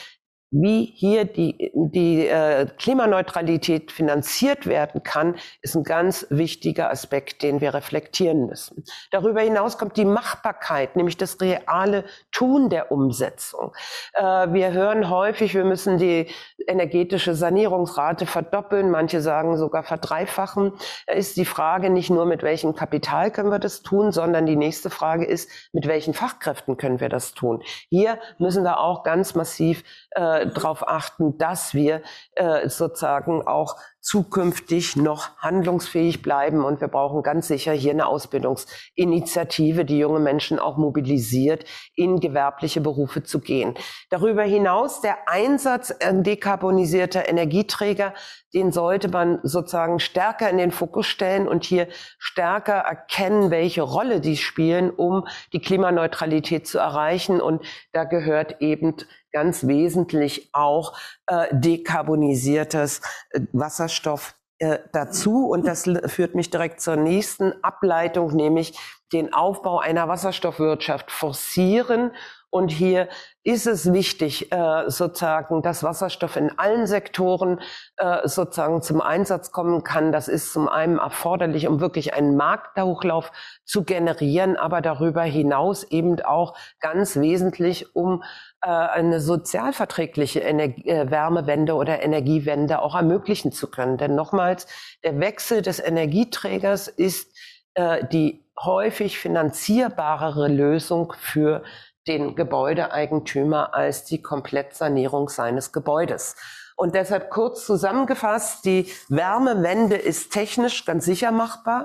wie 0.51 0.93
hier 0.97 1.25
die, 1.25 1.71
die 1.75 2.27
äh, 2.27 2.67
Klimaneutralität 2.79 3.93
finanziert 3.93 4.67
werden 4.67 5.03
kann, 5.03 5.37
ist 5.63 5.77
ein 5.77 5.85
ganz 5.85 6.27
wichtiger 6.31 6.91
Aspekt, 6.91 7.43
den 7.43 7.61
wir 7.61 7.73
reflektieren 7.73 8.47
müssen. 8.47 8.85
Darüber 9.13 9.41
hinaus 9.41 9.79
kommt 9.79 9.97
die 9.97 10.05
Machbarkeit, 10.05 10.97
nämlich 10.97 11.17
das 11.17 11.41
reale 11.41 12.05
Tun 12.33 12.69
der 12.69 12.91
Umsetzung. 12.91 13.73
Äh, 14.15 14.23
wir 14.23 14.73
hören 14.73 15.09
häufig, 15.09 15.55
wir 15.55 15.65
müssen 15.65 15.99
die 15.99 16.27
energetische 16.67 17.35
Sanierungsrate 17.35 18.27
verdoppeln, 18.27 18.91
manche 18.91 19.21
sagen 19.21 19.57
sogar 19.57 19.83
verdreifachen. 19.83 20.73
Da 21.07 21.15
ist 21.15 21.37
die 21.37 21.45
Frage 21.45 21.91
nicht 21.91 22.11
nur, 22.11 22.27
mit 22.27 22.43
welchem 22.43 22.75
Kapital 22.75 23.31
können 23.31 23.51
wir 23.51 23.59
das 23.59 23.83
tun, 23.83 24.13
sondern 24.13 24.47
die 24.47 24.57
nächste 24.57 24.91
Frage 24.91 25.25
ist, 25.25 25.51
mit 25.73 25.87
welchen 25.87 26.15
Fachkräften 26.15 26.77
können 26.77 27.01
wir 27.01 27.09
das 27.09 27.35
tun. 27.35 27.63
Hier 27.89 28.19
müssen 28.39 28.65
wir 28.65 28.81
auch 28.81 29.03
ganz 29.03 29.35
massiv 29.35 29.85
äh, 30.13 30.47
darauf 30.47 30.87
achten, 30.87 31.39
dass 31.39 31.75
wir 31.75 32.03
äh, 32.35 32.69
sozusagen 32.69 33.47
auch 33.47 33.77
zukünftig 34.01 34.97
noch 34.97 35.37
handlungsfähig 35.37 36.23
bleiben. 36.23 36.65
Und 36.65 36.81
wir 36.81 36.89
brauchen 36.89 37.23
ganz 37.23 37.49
sicher 37.49 37.73
hier 37.73 37.93
eine 37.93 38.07
Ausbildungsinitiative, 38.07 39.85
die 39.85 39.99
junge 39.99 40.21
Menschen 40.21 40.59
auch 40.59 40.77
mobilisiert, 40.77 41.65
in 41.95 42.21
gewerbliche 42.21 42.81
Berufe 42.81 43.23
zu 43.23 43.41
gehen. 43.41 43.75
Darüber 44.09 44.43
hinaus 44.43 45.01
der 45.01 45.29
Einsatz 45.29 45.95
dekarbonisierter 46.01 47.29
Energieträger, 47.29 48.15
den 48.55 48.73
sollte 48.73 49.09
man 49.09 49.39
sozusagen 49.43 50.01
stärker 50.01 50.51
in 50.51 50.59
den 50.59 50.73
Fokus 50.73 51.07
stellen 51.07 51.47
und 51.47 51.65
hier 51.65 51.87
stärker 52.19 52.75
erkennen, 52.75 53.51
welche 53.51 53.83
Rolle 53.83 54.21
die 54.21 54.37
spielen, 54.37 54.91
um 54.91 55.27
die 55.53 55.61
Klimaneutralität 55.61 56.67
zu 56.67 56.79
erreichen. 56.79 57.41
Und 57.41 57.63
da 57.93 58.05
gehört 58.05 58.61
eben 58.61 58.97
ganz 59.33 59.67
wesentlich 59.67 60.51
auch 60.53 60.97
äh, 61.27 61.47
dekarbonisiertes 61.53 63.01
äh, 63.31 63.41
Wasserstoff 63.53 64.35
äh, 64.59 64.79
dazu. 64.93 65.49
Und 65.49 65.67
das 65.67 65.89
führt 66.07 66.35
mich 66.35 66.51
direkt 66.51 66.81
zur 66.81 66.97
nächsten 66.97 67.53
Ableitung, 67.63 68.35
nämlich 68.35 68.79
den 69.13 69.33
Aufbau 69.33 69.79
einer 69.79 70.09
Wasserstoffwirtschaft 70.09 71.11
forcieren 71.11 72.13
und 72.51 72.73
hier 72.73 73.09
ist 73.45 73.69
es 73.69 73.93
wichtig, 73.93 74.51
äh, 74.51 74.91
sozusagen, 74.91 75.63
dass 75.63 75.85
Wasserstoff 75.85 76.35
in 76.35 76.59
allen 76.59 76.89
Sektoren 76.89 77.61
äh, 77.97 78.27
sozusagen 78.27 78.83
zum 78.83 79.01
Einsatz 79.01 79.53
kommen 79.53 79.85
kann. 79.85 80.11
Das 80.11 80.27
ist 80.27 80.53
zum 80.53 80.69
einen 80.69 80.99
erforderlich, 80.99 81.69
um 81.69 81.81
wirklich 81.81 82.13
einen 82.13 82.37
Markthochlauf 82.37 83.31
zu 83.65 83.85
generieren, 83.85 84.57
aber 84.57 84.81
darüber 84.81 85.23
hinaus 85.23 85.85
eben 85.85 86.21
auch 86.23 86.57
ganz 86.81 87.17
wesentlich, 87.17 87.95
um 87.95 88.25
eine 88.67 89.21
sozialverträgliche 89.21 90.41
Energie, 90.41 90.89
äh, 90.89 91.11
Wärmewende 91.11 91.75
oder 91.75 92.03
Energiewende 92.03 92.83
auch 92.83 92.95
ermöglichen 92.95 93.53
zu 93.53 93.71
können. 93.71 93.97
Denn 93.97 94.15
nochmals, 94.15 94.67
der 95.03 95.19
Wechsel 95.19 95.63
des 95.63 95.81
Energieträgers 95.81 96.89
ist 96.89 97.37
äh, 97.75 98.05
die 98.07 98.45
häufig 98.59 99.19
finanzierbarere 99.19 100.49
Lösung 100.49 101.15
für 101.19 101.63
den 102.07 102.35
Gebäudeeigentümer 102.35 103.75
als 103.75 104.05
die 104.05 104.21
Komplettsanierung 104.21 105.29
seines 105.29 105.73
Gebäudes. 105.73 106.37
Und 106.81 106.95
deshalb 106.95 107.29
kurz 107.29 107.67
zusammengefasst, 107.67 108.65
die 108.65 108.91
Wärmewende 109.11 109.97
ist 109.97 110.33
technisch 110.33 110.87
ganz 110.87 111.05
sicher 111.05 111.31
machbar 111.31 111.85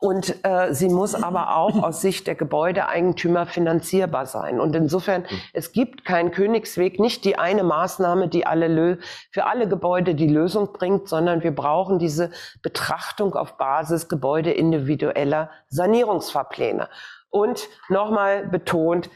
und 0.00 0.44
äh, 0.44 0.74
sie 0.74 0.88
muss 0.88 1.14
aber 1.14 1.54
auch 1.54 1.80
aus 1.80 2.00
Sicht 2.00 2.26
der 2.26 2.34
Gebäudeeigentümer 2.34 3.46
finanzierbar 3.46 4.26
sein. 4.26 4.58
Und 4.58 4.74
insofern, 4.74 5.24
es 5.52 5.70
gibt 5.70 6.04
keinen 6.04 6.32
Königsweg, 6.32 6.98
nicht 6.98 7.24
die 7.24 7.38
eine 7.38 7.62
Maßnahme, 7.62 8.26
die 8.26 8.44
alle 8.44 8.98
für 9.30 9.46
alle 9.46 9.68
Gebäude 9.68 10.16
die 10.16 10.26
Lösung 10.26 10.72
bringt, 10.72 11.08
sondern 11.08 11.44
wir 11.44 11.54
brauchen 11.54 12.00
diese 12.00 12.32
Betrachtung 12.62 13.36
auf 13.36 13.58
Basis 13.58 14.08
Gebäude 14.08 14.50
individueller 14.50 15.50
Sanierungsfahrpläne. 15.68 16.88
Und 17.30 17.68
nochmal 17.88 18.48
betont, 18.48 19.08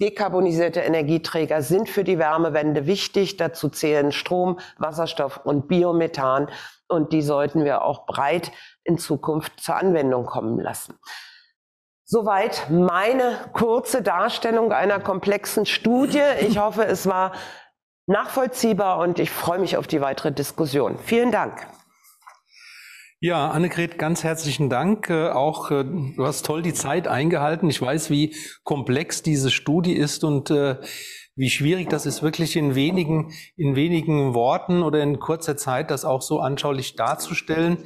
Dekarbonisierte 0.00 0.80
Energieträger 0.80 1.62
sind 1.62 1.88
für 1.88 2.04
die 2.04 2.18
Wärmewende 2.18 2.86
wichtig. 2.86 3.36
Dazu 3.36 3.68
zählen 3.68 4.12
Strom, 4.12 4.58
Wasserstoff 4.78 5.40
und 5.44 5.68
Biomethan. 5.68 6.48
Und 6.88 7.12
die 7.12 7.22
sollten 7.22 7.64
wir 7.64 7.82
auch 7.82 8.06
breit 8.06 8.52
in 8.82 8.98
Zukunft 8.98 9.60
zur 9.60 9.76
Anwendung 9.76 10.26
kommen 10.26 10.58
lassen. 10.58 10.98
Soweit 12.04 12.68
meine 12.70 13.38
kurze 13.52 14.02
Darstellung 14.02 14.72
einer 14.72 15.00
komplexen 15.00 15.64
Studie. 15.64 16.22
Ich 16.40 16.58
hoffe, 16.58 16.84
es 16.84 17.06
war 17.06 17.32
nachvollziehbar 18.06 18.98
und 18.98 19.18
ich 19.18 19.30
freue 19.30 19.58
mich 19.58 19.76
auf 19.76 19.86
die 19.86 20.00
weitere 20.00 20.30
Diskussion. 20.30 20.98
Vielen 20.98 21.32
Dank. 21.32 21.66
Ja, 23.26 23.48
Annegret, 23.48 23.96
ganz 23.96 24.22
herzlichen 24.22 24.68
Dank. 24.68 25.08
Äh, 25.08 25.30
auch 25.30 25.70
äh, 25.70 25.82
du 25.82 26.26
hast 26.26 26.44
toll 26.44 26.60
die 26.60 26.74
Zeit 26.74 27.08
eingehalten. 27.08 27.70
Ich 27.70 27.80
weiß, 27.80 28.10
wie 28.10 28.36
komplex 28.64 29.22
diese 29.22 29.50
Studie 29.50 29.94
ist 29.94 30.24
und 30.24 30.50
äh, 30.50 30.76
wie 31.34 31.48
schwierig 31.48 31.88
das 31.88 32.04
ist, 32.04 32.22
wirklich 32.22 32.54
in 32.54 32.74
wenigen, 32.74 33.32
in 33.56 33.76
wenigen 33.76 34.34
Worten 34.34 34.82
oder 34.82 35.02
in 35.02 35.20
kurzer 35.20 35.56
Zeit 35.56 35.90
das 35.90 36.04
auch 36.04 36.20
so 36.20 36.40
anschaulich 36.40 36.96
darzustellen. 36.96 37.78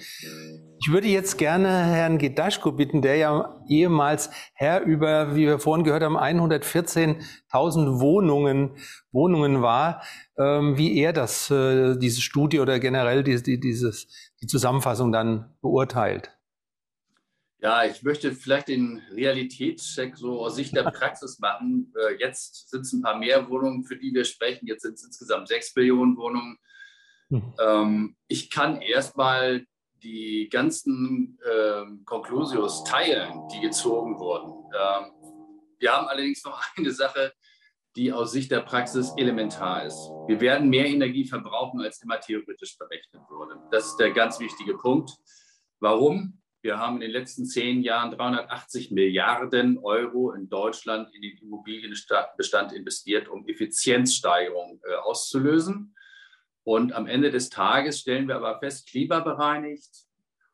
Ich 0.80 0.92
würde 0.92 1.08
jetzt 1.08 1.38
gerne 1.38 1.68
Herrn 1.68 2.18
Gedaschko 2.18 2.70
bitten, 2.70 3.02
der 3.02 3.16
ja 3.16 3.62
ehemals 3.68 4.30
Herr 4.54 4.82
über, 4.82 5.34
wie 5.34 5.46
wir 5.46 5.58
vorhin 5.58 5.84
gehört 5.84 6.04
haben, 6.04 6.16
114.000 6.16 8.00
Wohnungen, 8.00 8.76
Wohnungen 9.10 9.60
war, 9.60 10.02
ähm, 10.36 10.78
wie 10.78 10.96
er 10.98 11.12
das, 11.12 11.50
äh, 11.50 11.96
diese 11.98 12.20
Studie 12.20 12.60
oder 12.60 12.78
generell 12.78 13.24
die, 13.24 13.42
die, 13.42 13.58
dieses, 13.58 14.06
die 14.40 14.46
Zusammenfassung 14.46 15.10
dann 15.10 15.52
beurteilt. 15.60 16.30
Ja, 17.60 17.84
ich 17.84 18.04
möchte 18.04 18.30
vielleicht 18.32 18.68
den 18.68 19.02
Realitätscheck 19.10 20.16
so 20.16 20.40
aus 20.44 20.54
Sicht 20.54 20.76
der 20.76 20.84
Praxis 20.92 21.40
machen. 21.40 21.92
Äh, 21.96 22.20
jetzt 22.20 22.70
sind 22.70 22.82
es 22.82 22.92
ein 22.92 23.02
paar 23.02 23.18
mehr 23.18 23.50
Wohnungen, 23.50 23.82
für 23.82 23.96
die 23.96 24.14
wir 24.14 24.24
sprechen. 24.24 24.68
Jetzt 24.68 24.82
sind 24.82 24.94
es 24.94 25.04
insgesamt 25.04 25.48
sechs 25.48 25.74
Millionen 25.74 26.16
Wohnungen. 26.16 26.56
Mhm. 27.30 27.54
Ähm, 27.60 28.16
ich 28.28 28.50
kann 28.50 28.80
erstmal 28.80 29.66
die 30.02 30.48
ganzen 30.50 31.38
äh, 31.44 31.84
Conclusios 32.04 32.84
teilen, 32.84 33.48
die 33.52 33.60
gezogen 33.60 34.18
wurden. 34.18 34.52
Ähm, 34.74 35.12
wir 35.78 35.92
haben 35.92 36.08
allerdings 36.08 36.44
noch 36.44 36.62
eine 36.76 36.90
Sache, 36.90 37.32
die 37.96 38.12
aus 38.12 38.32
Sicht 38.32 38.50
der 38.50 38.60
Praxis 38.60 39.12
elementar 39.16 39.84
ist. 39.84 39.98
Wir 40.26 40.40
werden 40.40 40.68
mehr 40.68 40.86
Energie 40.86 41.24
verbrauchen, 41.24 41.80
als 41.80 42.02
immer 42.02 42.20
theoretisch 42.20 42.78
berechnet 42.78 43.22
wurde. 43.28 43.56
Das 43.72 43.86
ist 43.86 43.96
der 43.96 44.12
ganz 44.12 44.38
wichtige 44.38 44.76
Punkt. 44.76 45.10
Warum? 45.80 46.40
Wir 46.60 46.78
haben 46.78 46.96
in 46.96 47.02
den 47.02 47.10
letzten 47.12 47.46
zehn 47.46 47.82
Jahren 47.82 48.10
380 48.10 48.90
Milliarden 48.90 49.78
Euro 49.78 50.32
in 50.32 50.48
Deutschland 50.48 51.08
in 51.14 51.22
den 51.22 51.38
Immobilienbestand 51.38 52.72
investiert, 52.72 53.28
um 53.28 53.46
Effizienzsteigerungen 53.46 54.80
äh, 54.88 54.94
auszulösen. 54.96 55.94
Und 56.68 56.92
am 56.92 57.06
Ende 57.06 57.30
des 57.30 57.48
Tages 57.48 58.00
stellen 58.00 58.28
wir 58.28 58.36
aber 58.36 58.58
fest, 58.58 58.90
klimabereinigt 58.90 59.88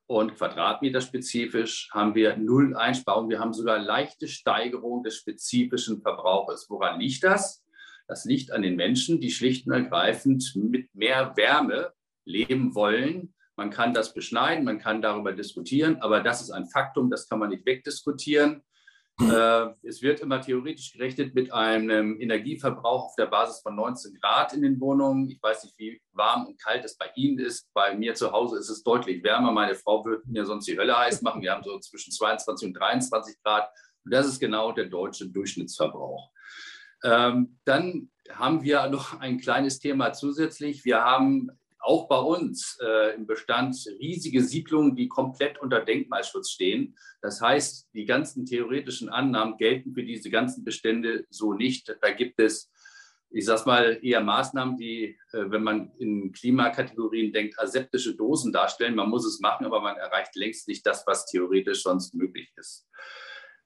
und 0.06 0.36
quadratmeterspezifisch 0.36 1.90
haben 1.92 2.14
wir 2.14 2.36
null 2.36 2.76
Einsparungen. 2.76 3.30
Wir 3.30 3.40
haben 3.40 3.52
sogar 3.52 3.80
leichte 3.80 4.28
Steigerung 4.28 5.02
des 5.02 5.16
spezifischen 5.16 6.02
Verbrauches. 6.02 6.66
Woran 6.70 7.00
liegt 7.00 7.24
das? 7.24 7.64
Das 8.06 8.24
liegt 8.26 8.52
an 8.52 8.62
den 8.62 8.76
Menschen, 8.76 9.20
die 9.20 9.32
schlicht 9.32 9.66
und 9.66 9.72
ergreifend 9.72 10.52
mit 10.54 10.94
mehr 10.94 11.36
Wärme 11.36 11.92
leben 12.24 12.76
wollen. 12.76 13.34
Man 13.56 13.70
kann 13.70 13.92
das 13.92 14.14
beschneiden, 14.14 14.64
man 14.64 14.78
kann 14.78 15.02
darüber 15.02 15.32
diskutieren, 15.32 15.96
aber 16.00 16.20
das 16.20 16.42
ist 16.42 16.52
ein 16.52 16.66
Faktum, 16.66 17.10
das 17.10 17.28
kann 17.28 17.40
man 17.40 17.50
nicht 17.50 17.66
wegdiskutieren. 17.66 18.62
Äh, 19.20 19.66
es 19.82 20.02
wird 20.02 20.20
immer 20.20 20.40
theoretisch 20.40 20.92
gerechnet 20.92 21.34
mit 21.34 21.52
einem 21.52 22.20
Energieverbrauch 22.20 23.06
auf 23.06 23.14
der 23.16 23.26
Basis 23.26 23.60
von 23.62 23.76
19 23.76 24.14
Grad 24.20 24.52
in 24.52 24.62
den 24.62 24.80
Wohnungen. 24.80 25.28
Ich 25.28 25.40
weiß 25.40 25.64
nicht, 25.64 25.78
wie 25.78 26.00
warm 26.12 26.46
und 26.46 26.60
kalt 26.60 26.84
es 26.84 26.96
bei 26.96 27.06
Ihnen 27.14 27.38
ist. 27.38 27.68
Bei 27.74 27.94
mir 27.94 28.14
zu 28.14 28.32
Hause 28.32 28.58
ist 28.58 28.68
es 28.68 28.82
deutlich 28.82 29.22
wärmer. 29.22 29.52
Meine 29.52 29.76
Frau 29.76 30.04
würde 30.04 30.24
mir 30.26 30.44
sonst 30.44 30.66
die 30.66 30.76
Hölle 30.76 30.98
heiß 30.98 31.22
machen. 31.22 31.42
Wir 31.42 31.52
haben 31.52 31.62
so 31.62 31.78
zwischen 31.78 32.12
22 32.12 32.68
und 32.68 32.74
23 32.74 33.36
Grad. 33.42 33.68
Und 34.04 34.12
das 34.12 34.26
ist 34.26 34.40
genau 34.40 34.72
der 34.72 34.86
deutsche 34.86 35.28
Durchschnittsverbrauch. 35.28 36.30
Ähm, 37.04 37.58
dann 37.64 38.10
haben 38.30 38.64
wir 38.64 38.88
noch 38.88 39.20
ein 39.20 39.38
kleines 39.38 39.78
Thema 39.78 40.12
zusätzlich. 40.12 40.84
Wir 40.84 41.04
haben 41.04 41.50
auch 41.84 42.08
bei 42.08 42.18
uns 42.18 42.78
äh, 42.82 43.14
im 43.14 43.26
Bestand 43.26 43.76
riesige 44.00 44.42
Siedlungen, 44.42 44.96
die 44.96 45.08
komplett 45.08 45.60
unter 45.60 45.80
Denkmalschutz 45.80 46.50
stehen. 46.50 46.96
Das 47.20 47.40
heißt, 47.40 47.90
die 47.94 48.06
ganzen 48.06 48.46
theoretischen 48.46 49.08
Annahmen 49.08 49.56
gelten 49.56 49.94
für 49.94 50.02
diese 50.02 50.30
ganzen 50.30 50.64
Bestände 50.64 51.26
so 51.30 51.52
nicht. 51.52 51.94
Da 52.00 52.10
gibt 52.10 52.40
es, 52.40 52.70
ich 53.30 53.44
sage 53.44 53.62
mal, 53.66 53.98
eher 54.02 54.22
Maßnahmen, 54.22 54.76
die, 54.76 55.18
äh, 55.32 55.50
wenn 55.50 55.62
man 55.62 55.92
in 55.98 56.32
Klimakategorien 56.32 57.32
denkt, 57.32 57.58
aseptische 57.58 58.16
Dosen 58.16 58.52
darstellen. 58.52 58.94
Man 58.94 59.10
muss 59.10 59.26
es 59.26 59.40
machen, 59.40 59.66
aber 59.66 59.80
man 59.80 59.96
erreicht 59.96 60.34
längst 60.36 60.68
nicht 60.68 60.86
das, 60.86 61.06
was 61.06 61.26
theoretisch 61.26 61.82
sonst 61.82 62.14
möglich 62.14 62.50
ist. 62.56 62.88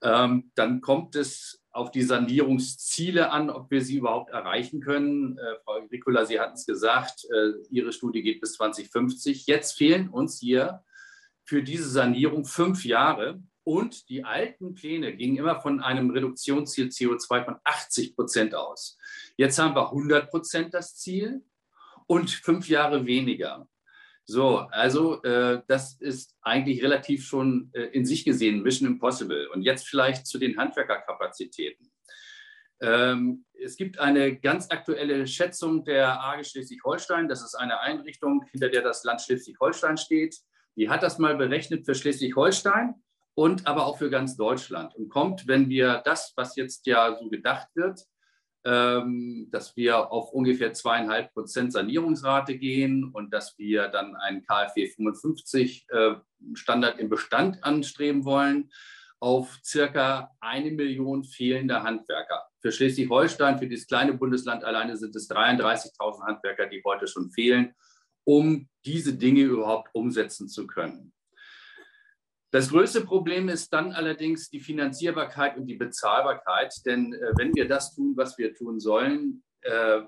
Ähm, 0.03 0.51
dann 0.55 0.81
kommt 0.81 1.17
es 1.17 1.63
auf 1.79 1.91
die 1.91 2.03
Sanierungsziele 2.03 3.31
an, 3.31 3.49
ob 3.51 3.71
wir 3.71 3.81
sie 3.81 3.97
überhaupt 3.97 4.31
erreichen 4.31 4.81
können. 4.81 5.39
Äh, 5.39 5.57
Frau 5.65 5.79
Ricola, 5.91 6.27
Sie 6.27 6.39
hatten 6.41 6.55
es 6.55 6.67
gesagt, 6.67 7.25
äh, 7.31 7.53
Ihre 7.71 7.93
Studie 7.93 8.23
geht 8.23 8.41
bis 8.41 8.55
2050. 8.55 9.47
Jetzt 9.47 9.79
fehlen 9.79 10.09
uns 10.09 10.39
hier 10.39 10.83
für 11.45 11.63
diese 11.63 11.89
Sanierung 11.89 12.45
fünf 12.45 12.85
Jahre. 12.85 13.41
Und 13.65 14.09
die 14.09 14.25
alten 14.25 14.75
Pläne 14.75 15.15
gingen 15.15 15.37
immer 15.37 15.61
von 15.61 15.81
einem 15.81 16.11
Reduktionsziel 16.11 16.89
CO2 16.89 17.45
von 17.45 17.57
80 17.65 18.17
Prozent 18.17 18.55
aus. 18.55 18.99
Jetzt 19.37 19.59
haben 19.59 19.75
wir 19.75 19.91
100 19.91 20.31
Prozent 20.31 20.75
das 20.75 20.97
Ziel 20.97 21.45
und 22.07 22.31
fünf 22.31 22.69
Jahre 22.69 23.07
weniger. 23.07 23.69
So, 24.31 24.59
also 24.59 25.23
äh, 25.23 25.63
das 25.69 25.95
ist 26.01 26.37
eigentlich 26.43 26.83
relativ 26.83 27.25
schon 27.25 27.71
äh, 27.73 27.85
in 27.85 28.05
sich 28.05 28.27
gesehen 28.27 28.63
Mission 28.63 28.87
Impossible. 28.87 29.49
Und 29.55 29.63
jetzt 29.63 29.89
vielleicht 29.89 30.27
zu 30.27 30.37
den 30.37 30.59
Handwerkerkapazitäten. 30.59 31.91
Ähm, 32.83 33.47
es 33.59 33.79
gibt 33.79 33.99
eine 33.99 34.39
ganz 34.39 34.71
aktuelle 34.71 35.27
Schätzung 35.27 35.83
der 35.83 36.23
AGE 36.23 36.45
Schleswig-Holstein. 36.45 37.27
Das 37.27 37.43
ist 37.43 37.55
eine 37.55 37.81
Einrichtung, 37.81 38.45
hinter 38.51 38.69
der 38.69 38.83
das 38.83 39.03
Land 39.03 39.23
Schleswig-Holstein 39.23 39.97
steht. 39.97 40.37
Die 40.77 40.91
hat 40.91 41.03
das 41.03 41.19
mal 41.19 41.35
berechnet 41.35 41.87
für 41.87 41.95
Schleswig-Holstein 41.95 42.97
und 43.33 43.67
aber 43.67 43.87
auch 43.87 43.97
für 43.97 44.11
ganz 44.11 44.37
Deutschland 44.37 44.95
und 44.95 45.09
kommt, 45.09 45.49
wenn 45.49 45.71
wir 45.71 46.03
das, 46.05 46.35
was 46.37 46.55
jetzt 46.55 46.87
ja 46.87 47.17
so 47.19 47.31
gedacht 47.31 47.69
wird, 47.75 48.03
dass 48.65 49.77
wir 49.77 50.11
auf 50.13 50.33
ungefähr 50.33 50.73
zweieinhalb 50.73 51.33
Prozent 51.33 51.73
Sanierungsrate 51.73 52.59
gehen 52.59 53.11
und 53.13 53.33
dass 53.33 53.59
wir 53.59 53.89
dann 53.89 54.17
einen 54.17 54.43
KfW 54.43 54.89
55 54.89 55.87
äh, 55.89 56.15
Standard 56.55 56.99
im 56.99 57.09
Bestand 57.09 57.63
anstreben 57.65 58.25
wollen, 58.25 58.71
auf 59.21 59.59
circa 59.65 60.37
eine 60.41 60.71
Million 60.71 61.25
fehlende 61.25 61.83
Handwerker. 61.83 62.45
Für 62.61 62.73
Schleswig-Holstein, 62.73 63.59
für 63.59 63.67
dieses 63.67 63.87
kleine 63.87 64.15
Bundesland 64.15 64.65
alleine 64.65 64.97
sind 64.97 65.15
es 65.17 65.31
33.000 65.31 66.23
Handwerker, 66.23 66.67
die 66.67 66.83
heute 66.85 67.07
schon 67.07 67.31
fehlen, 67.31 67.75
um 68.25 68.69
diese 68.85 69.15
Dinge 69.15 69.43
überhaupt 69.43 69.89
umsetzen 69.95 70.49
zu 70.49 70.67
können. 70.67 71.13
Das 72.51 72.71
größte 72.71 73.03
Problem 73.03 73.49
ist 73.49 73.73
dann 73.73 73.93
allerdings 73.93 74.49
die 74.49 74.61
Finanzierbarkeit 74.61 75.59
und 75.59 75.67
die 75.67 75.77
Bezahlbarkeit. 75.77 76.75
Denn 76.87 77.13
äh, 77.13 77.33
wenn 77.37 77.55
wir 77.55 77.69
das 77.69 77.95
tun, 77.95 78.15
was 78.17 78.39
wir 78.39 78.55
tun 78.55 78.81
sollen, 78.81 79.43
äh, 79.63 80.01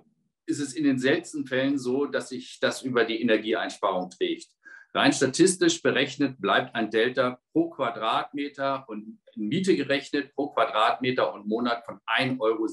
ist 0.47 0.61
es 0.61 0.75
in 0.75 0.85
den 0.85 0.99
seltensten 0.99 1.47
Fällen 1.47 1.79
so, 1.79 2.07
dass 2.07 2.31
sich 2.31 2.59
das 2.61 2.83
über 2.83 3.05
die 3.05 3.21
Energieeinsparung 3.21 4.11
trägt. 4.11 4.49
Rein 4.93 5.13
statistisch 5.13 5.83
berechnet 5.83 6.41
bleibt 6.41 6.75
ein 6.75 6.91
Delta 6.91 7.41
pro 7.53 7.71
Quadratmeter 7.71 8.89
und 8.89 9.21
Miete 9.37 9.77
gerechnet 9.77 10.35
pro 10.35 10.49
Quadratmeter 10.49 11.33
und 11.33 11.47
Monat 11.47 11.85
von 11.85 12.01
1,70 12.07 12.41
Euro. 12.41 12.67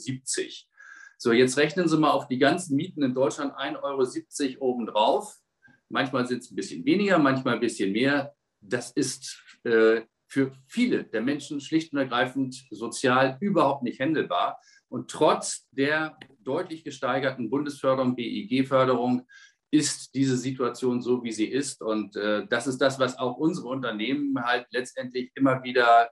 So, 1.20 1.32
jetzt 1.32 1.58
rechnen 1.58 1.88
Sie 1.88 1.98
mal 1.98 2.12
auf 2.12 2.28
die 2.28 2.40
ganzen 2.40 2.76
Mieten 2.76 3.04
in 3.04 3.14
Deutschland 3.14 3.54
1,70 3.54 4.60
Euro 4.60 4.72
obendrauf. 4.72 5.36
Manchmal 5.90 6.26
sind 6.26 6.40
es 6.40 6.52
ein 6.52 6.56
bisschen 6.56 6.86
weniger, 6.86 7.20
manchmal 7.20 7.56
ein 7.56 7.60
bisschen 7.60 7.92
mehr. 7.92 8.34
Das 8.62 8.92
ist 8.92 9.44
für 10.28 10.52
viele 10.68 11.04
der 11.06 11.22
Menschen 11.22 11.62
schlicht 11.62 11.94
und 11.94 12.00
ergreifend 12.00 12.56
sozial 12.70 13.38
überhaupt 13.40 13.84
nicht 13.84 14.00
händelbar. 14.00 14.60
Und 14.90 15.10
trotz 15.10 15.68
der 15.72 16.18
deutlich 16.40 16.84
gesteigerten 16.84 17.50
Bundesförderung, 17.50 18.16
BIG-Förderung, 18.16 19.28
ist 19.70 20.16
diese 20.16 20.38
Situation 20.38 21.02
so, 21.02 21.24
wie 21.24 21.32
sie 21.32 21.48
ist. 21.48 21.82
Und 21.82 22.16
äh, 22.16 22.48
das 22.48 22.68
ist 22.68 22.78
das, 22.78 23.00
was 23.00 23.18
auch 23.18 23.38
unsere 23.38 23.68
Unternehmen 23.68 24.42
halt 24.42 24.66
letztendlich 24.72 25.32
immer 25.36 25.64
wieder 25.64 26.10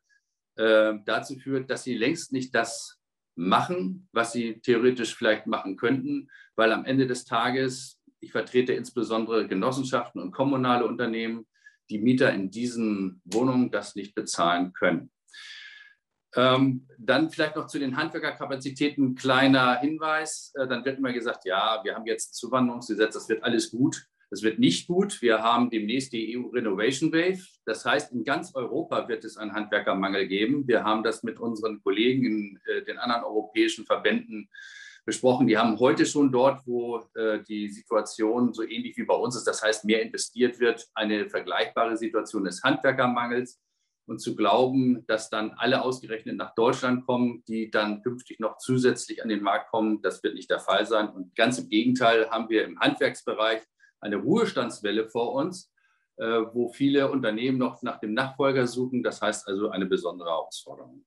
äh, 0.55 0.93
dazu 1.05 1.37
führt, 1.37 1.69
dass 1.69 1.83
sie 1.83 1.95
längst 1.95 2.33
nicht 2.33 2.53
das 2.53 2.99
machen, 3.35 4.07
was 4.11 4.33
sie 4.33 4.59
theoretisch 4.61 5.15
vielleicht 5.15 5.47
machen 5.47 5.77
könnten, 5.77 6.29
weil 6.55 6.71
am 6.71 6.85
Ende 6.85 7.07
des 7.07 7.25
Tages, 7.25 7.99
ich 8.19 8.31
vertrete 8.31 8.73
insbesondere 8.73 9.47
Genossenschaften 9.47 10.21
und 10.21 10.31
kommunale 10.31 10.85
Unternehmen, 10.85 11.45
die 11.89 11.99
Mieter 11.99 12.33
in 12.33 12.49
diesen 12.49 13.21
Wohnungen 13.25 13.71
das 13.71 13.95
nicht 13.95 14.15
bezahlen 14.15 14.73
können. 14.73 15.11
Ähm, 16.35 16.87
dann 16.97 17.29
vielleicht 17.29 17.55
noch 17.55 17.67
zu 17.67 17.79
den 17.79 17.95
Handwerkerkapazitäten 17.95 19.15
kleiner 19.15 19.79
Hinweis. 19.79 20.51
Äh, 20.55 20.67
dann 20.67 20.83
wird 20.83 20.97
immer 20.97 21.13
gesagt, 21.13 21.45
ja, 21.45 21.79
wir 21.83 21.95
haben 21.95 22.05
jetzt 22.05 22.31
ein 22.31 22.33
Zuwanderungsgesetz, 22.33 23.13
das 23.13 23.29
wird 23.29 23.43
alles 23.43 23.71
gut. 23.71 24.07
Das 24.31 24.41
wird 24.41 24.59
nicht 24.59 24.87
gut. 24.87 25.21
Wir 25.21 25.41
haben 25.41 25.69
demnächst 25.69 26.11
die 26.11 26.35
EU 26.35 26.47
Renovation 26.47 27.13
Wave. 27.13 27.41
Das 27.65 27.85
heißt, 27.85 28.11
in 28.11 28.23
ganz 28.23 28.53
Europa 28.53 29.07
wird 29.07 29.23
es 29.23 29.37
einen 29.37 29.53
Handwerkermangel 29.53 30.27
geben. 30.27 30.67
Wir 30.67 30.83
haben 30.83 31.03
das 31.03 31.23
mit 31.23 31.39
unseren 31.39 31.81
Kollegen 31.83 32.25
in 32.25 32.59
äh, 32.65 32.83
den 32.83 32.97
anderen 32.97 33.23
europäischen 33.23 33.85
Verbänden 33.85 34.49
besprochen. 35.05 35.47
Die 35.47 35.57
haben 35.57 35.79
heute 35.79 36.05
schon 36.05 36.31
dort, 36.31 36.65
wo 36.65 37.03
äh, 37.15 37.41
die 37.43 37.69
Situation 37.69 38.53
so 38.53 38.63
ähnlich 38.63 38.97
wie 38.97 39.05
bei 39.05 39.13
uns 39.13 39.35
ist, 39.35 39.45
das 39.45 39.61
heißt 39.63 39.85
mehr 39.85 40.01
investiert 40.01 40.59
wird, 40.59 40.87
eine 40.95 41.29
vergleichbare 41.29 41.95
Situation 41.95 42.43
des 42.43 42.63
Handwerkermangels. 42.63 43.61
Und 44.07 44.19
zu 44.19 44.35
glauben, 44.35 45.03
dass 45.07 45.31
dann 45.31 45.55
alle 45.57 45.81
ausgerechnet 45.81 46.35
nach 46.35 46.53
Deutschland 46.53 47.07
kommen, 47.07 47.43
die 47.47 47.71
dann 47.71 48.03
künftig 48.03 48.39
noch 48.39 48.59
zusätzlich 48.59 49.23
an 49.23 49.29
den 49.29 49.41
Markt 49.41 49.71
kommen, 49.71 49.99
das 50.03 50.21
wird 50.21 50.35
nicht 50.35 50.51
der 50.51 50.59
Fall 50.59 50.85
sein. 50.85 51.09
Und 51.09 51.35
ganz 51.35 51.57
im 51.57 51.69
Gegenteil 51.69 52.29
haben 52.29 52.47
wir 52.47 52.65
im 52.65 52.79
Handwerksbereich 52.79 53.63
eine 54.01 54.17
Ruhestandswelle 54.17 55.09
vor 55.09 55.33
uns, 55.33 55.73
äh, 56.17 56.23
wo 56.23 56.69
viele 56.71 57.09
Unternehmen 57.09 57.57
noch 57.57 57.81
nach 57.81 57.99
dem 57.99 58.13
Nachfolger 58.13 58.67
suchen. 58.67 59.01
Das 59.01 59.23
heißt 59.23 59.47
also 59.47 59.69
eine 59.69 59.87
besondere 59.87 60.29
Herausforderung. 60.29 61.03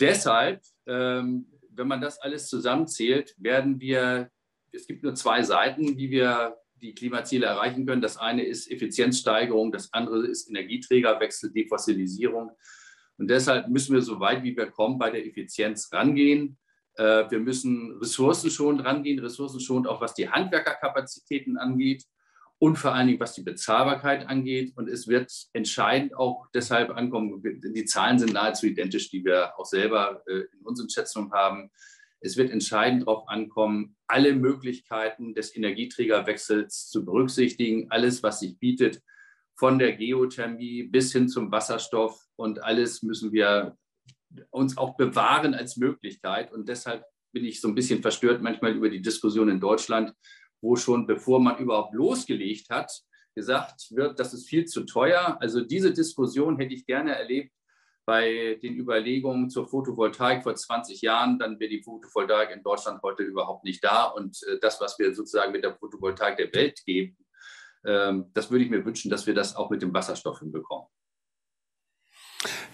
Deshalb 0.00 0.62
ähm, 0.86 1.51
wenn 1.74 1.88
man 1.88 2.00
das 2.00 2.18
alles 2.20 2.48
zusammenzählt, 2.48 3.34
werden 3.38 3.80
wir, 3.80 4.30
es 4.72 4.86
gibt 4.86 5.02
nur 5.02 5.14
zwei 5.14 5.42
Seiten, 5.42 5.96
wie 5.96 6.10
wir 6.10 6.56
die 6.74 6.94
Klimaziele 6.94 7.46
erreichen 7.46 7.86
können. 7.86 8.02
Das 8.02 8.16
eine 8.16 8.44
ist 8.44 8.70
Effizienzsteigerung, 8.70 9.72
das 9.72 9.92
andere 9.92 10.26
ist 10.26 10.48
Energieträgerwechsel, 10.48 11.52
Defossilisierung. 11.52 12.50
Und 13.18 13.28
deshalb 13.28 13.68
müssen 13.68 13.94
wir 13.94 14.02
so 14.02 14.18
weit 14.20 14.42
wie 14.42 14.56
wir 14.56 14.66
kommen 14.66 14.98
bei 14.98 15.10
der 15.10 15.24
Effizienz 15.24 15.92
rangehen. 15.92 16.58
Äh, 16.96 17.30
wir 17.30 17.38
müssen 17.38 17.98
ressourcenschonend 18.00 18.84
rangehen, 18.84 19.20
ressourcenschonend 19.20 19.86
auch 19.86 20.00
was 20.00 20.14
die 20.14 20.28
Handwerkerkapazitäten 20.28 21.56
angeht 21.56 22.04
und 22.62 22.76
vor 22.76 22.94
allen 22.94 23.08
Dingen 23.08 23.18
was 23.18 23.34
die 23.34 23.42
Bezahlbarkeit 23.42 24.28
angeht. 24.28 24.72
Und 24.76 24.88
es 24.88 25.08
wird 25.08 25.32
entscheidend 25.52 26.14
auch 26.14 26.46
deshalb 26.54 26.90
ankommen, 26.90 27.42
die 27.42 27.84
Zahlen 27.86 28.20
sind 28.20 28.34
nahezu 28.34 28.66
identisch, 28.66 29.10
die 29.10 29.24
wir 29.24 29.58
auch 29.58 29.64
selber 29.64 30.22
äh, 30.28 30.42
in 30.52 30.60
unseren 30.62 30.88
Schätzungen 30.88 31.32
haben. 31.32 31.72
Es 32.20 32.36
wird 32.36 32.52
entscheidend 32.52 33.02
darauf 33.02 33.26
ankommen, 33.26 33.96
alle 34.06 34.32
Möglichkeiten 34.36 35.34
des 35.34 35.56
Energieträgerwechsels 35.56 36.88
zu 36.88 37.04
berücksichtigen, 37.04 37.90
alles, 37.90 38.22
was 38.22 38.38
sich 38.38 38.56
bietet, 38.60 39.02
von 39.58 39.80
der 39.80 39.96
Geothermie 39.96 40.84
bis 40.84 41.10
hin 41.10 41.28
zum 41.28 41.50
Wasserstoff. 41.50 42.16
Und 42.36 42.62
alles 42.62 43.02
müssen 43.02 43.32
wir 43.32 43.76
uns 44.50 44.78
auch 44.78 44.96
bewahren 44.96 45.54
als 45.54 45.78
Möglichkeit. 45.78 46.52
Und 46.52 46.68
deshalb 46.68 47.02
bin 47.32 47.44
ich 47.44 47.60
so 47.60 47.66
ein 47.66 47.74
bisschen 47.74 48.02
verstört 48.02 48.40
manchmal 48.40 48.76
über 48.76 48.88
die 48.88 49.02
Diskussion 49.02 49.48
in 49.48 49.58
Deutschland, 49.58 50.14
wo 50.62 50.76
schon 50.76 51.06
bevor 51.06 51.40
man 51.40 51.58
überhaupt 51.58 51.92
losgelegt 51.92 52.70
hat, 52.70 52.90
gesagt 53.34 53.88
wird, 53.90 54.18
das 54.18 54.32
ist 54.32 54.48
viel 54.48 54.64
zu 54.64 54.84
teuer. 54.84 55.36
Also 55.40 55.60
diese 55.60 55.92
Diskussion 55.92 56.56
hätte 56.58 56.74
ich 56.74 56.86
gerne 56.86 57.14
erlebt 57.14 57.52
bei 58.04 58.58
den 58.62 58.76
Überlegungen 58.76 59.48
zur 59.48 59.68
Photovoltaik 59.68 60.42
vor 60.42 60.54
20 60.54 61.02
Jahren. 61.02 61.38
Dann 61.38 61.58
wäre 61.60 61.70
die 61.70 61.82
Photovoltaik 61.82 62.50
in 62.50 62.62
Deutschland 62.62 63.02
heute 63.02 63.22
überhaupt 63.22 63.64
nicht 63.64 63.82
da. 63.84 64.04
Und 64.04 64.38
äh, 64.48 64.58
das, 64.60 64.80
was 64.80 64.98
wir 64.98 65.14
sozusagen 65.14 65.52
mit 65.52 65.64
der 65.64 65.76
Photovoltaik 65.76 66.36
der 66.36 66.52
Welt 66.52 66.80
geben, 66.84 67.16
ähm, 67.84 68.30
das 68.32 68.50
würde 68.50 68.64
ich 68.64 68.70
mir 68.70 68.84
wünschen, 68.84 69.10
dass 69.10 69.26
wir 69.26 69.34
das 69.34 69.56
auch 69.56 69.70
mit 69.70 69.82
dem 69.82 69.94
Wasserstoff 69.94 70.40
hinbekommen. 70.40 70.86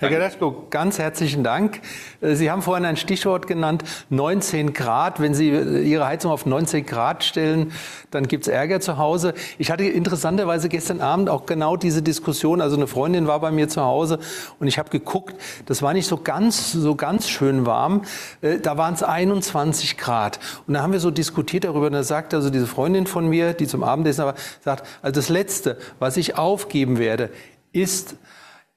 Herr 0.00 0.10
Geraschko, 0.10 0.66
ganz 0.70 1.00
herzlichen 1.00 1.42
Dank. 1.42 1.80
Äh, 2.20 2.36
Sie 2.36 2.52
haben 2.52 2.62
vorhin 2.62 2.84
ein 2.84 2.96
Stichwort 2.96 3.48
genannt, 3.48 3.82
19 4.10 4.72
Grad. 4.72 5.18
Wenn 5.18 5.34
Sie 5.34 5.48
äh, 5.48 5.82
Ihre 5.82 6.06
Heizung 6.06 6.30
auf 6.30 6.46
19 6.46 6.86
Grad 6.86 7.24
stellen, 7.24 7.72
dann 8.12 8.28
gibt 8.28 8.46
es 8.46 8.48
Ärger 8.48 8.78
zu 8.78 8.96
Hause. 8.96 9.34
Ich 9.58 9.72
hatte 9.72 9.82
interessanterweise 9.82 10.68
gestern 10.68 11.00
Abend 11.00 11.28
auch 11.28 11.46
genau 11.46 11.76
diese 11.76 12.00
Diskussion. 12.00 12.60
Also 12.60 12.76
eine 12.76 12.86
Freundin 12.86 13.26
war 13.26 13.40
bei 13.40 13.50
mir 13.50 13.68
zu 13.68 13.82
Hause 13.82 14.20
und 14.60 14.68
ich 14.68 14.78
habe 14.78 14.88
geguckt, 14.90 15.34
das 15.66 15.82
war 15.82 15.92
nicht 15.94 16.06
so 16.06 16.16
ganz, 16.16 16.70
so 16.70 16.94
ganz 16.94 17.28
schön 17.28 17.66
warm. 17.66 18.02
Äh, 18.40 18.60
da 18.60 18.76
waren 18.78 18.94
es 18.94 19.02
21 19.02 19.98
Grad. 19.98 20.38
Und 20.68 20.74
da 20.74 20.82
haben 20.82 20.92
wir 20.92 21.00
so 21.00 21.10
diskutiert 21.10 21.64
darüber. 21.64 21.86
Und 21.86 21.94
da 21.94 22.04
sagt 22.04 22.34
also 22.34 22.50
diese 22.50 22.68
Freundin 22.68 23.08
von 23.08 23.28
mir, 23.28 23.52
die 23.52 23.66
zum 23.66 23.82
Abendessen 23.82 24.20
aber 24.20 24.34
sagt, 24.60 24.86
also 25.02 25.12
das 25.20 25.28
Letzte, 25.28 25.76
was 25.98 26.16
ich 26.16 26.38
aufgeben 26.38 26.98
werde, 26.98 27.30
ist, 27.72 28.14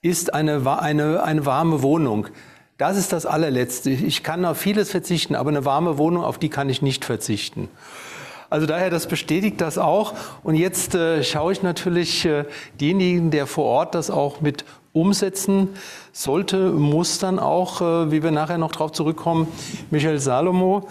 ist 0.01 0.33
eine, 0.33 0.79
eine, 0.79 1.23
eine 1.23 1.45
warme 1.45 1.83
Wohnung. 1.83 2.27
Das 2.77 2.97
ist 2.97 3.13
das 3.13 3.27
allerletzte. 3.27 3.91
Ich 3.91 4.23
kann 4.23 4.43
auf 4.45 4.57
vieles 4.57 4.89
verzichten, 4.89 5.35
aber 5.35 5.51
eine 5.51 5.65
warme 5.65 5.99
Wohnung, 5.99 6.23
auf 6.23 6.39
die 6.39 6.49
kann 6.49 6.69
ich 6.69 6.81
nicht 6.81 7.05
verzichten. 7.05 7.69
Also 8.49 8.65
daher, 8.65 8.89
das 8.89 9.07
bestätigt 9.07 9.61
das 9.61 9.77
auch. 9.77 10.13
Und 10.43 10.55
jetzt 10.55 10.95
äh, 10.95 11.23
schaue 11.23 11.53
ich 11.53 11.61
natürlich 11.61 12.25
äh, 12.25 12.45
diejenigen, 12.79 13.29
der 13.29 13.45
vor 13.45 13.65
Ort 13.65 13.93
das 13.93 14.09
auch 14.09 14.41
mit 14.41 14.65
umsetzen 14.91 15.69
sollte, 16.11 16.71
muss 16.71 17.19
dann 17.19 17.39
auch, 17.39 17.81
äh, 17.81 18.11
wie 18.11 18.23
wir 18.23 18.31
nachher 18.31 18.57
noch 18.57 18.71
drauf 18.71 18.91
zurückkommen, 18.91 19.47
Michael 19.89 20.19
Salomo, 20.19 20.87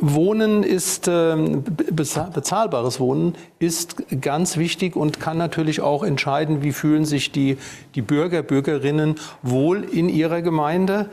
Wohnen 0.00 0.62
ist, 0.62 1.08
ähm, 1.08 1.64
bezahlbares 1.64 3.00
Wohnen 3.00 3.34
ist 3.58 3.96
ganz 4.20 4.56
wichtig 4.56 4.96
und 4.96 5.18
kann 5.18 5.38
natürlich 5.38 5.80
auch 5.80 6.02
entscheiden, 6.02 6.62
wie 6.62 6.72
fühlen 6.72 7.04
sich 7.04 7.32
die, 7.32 7.58
die 7.94 8.02
Bürger, 8.02 8.42
Bürgerinnen 8.42 9.16
wohl 9.42 9.82
in 9.84 10.08
ihrer 10.08 10.42
Gemeinde. 10.42 11.08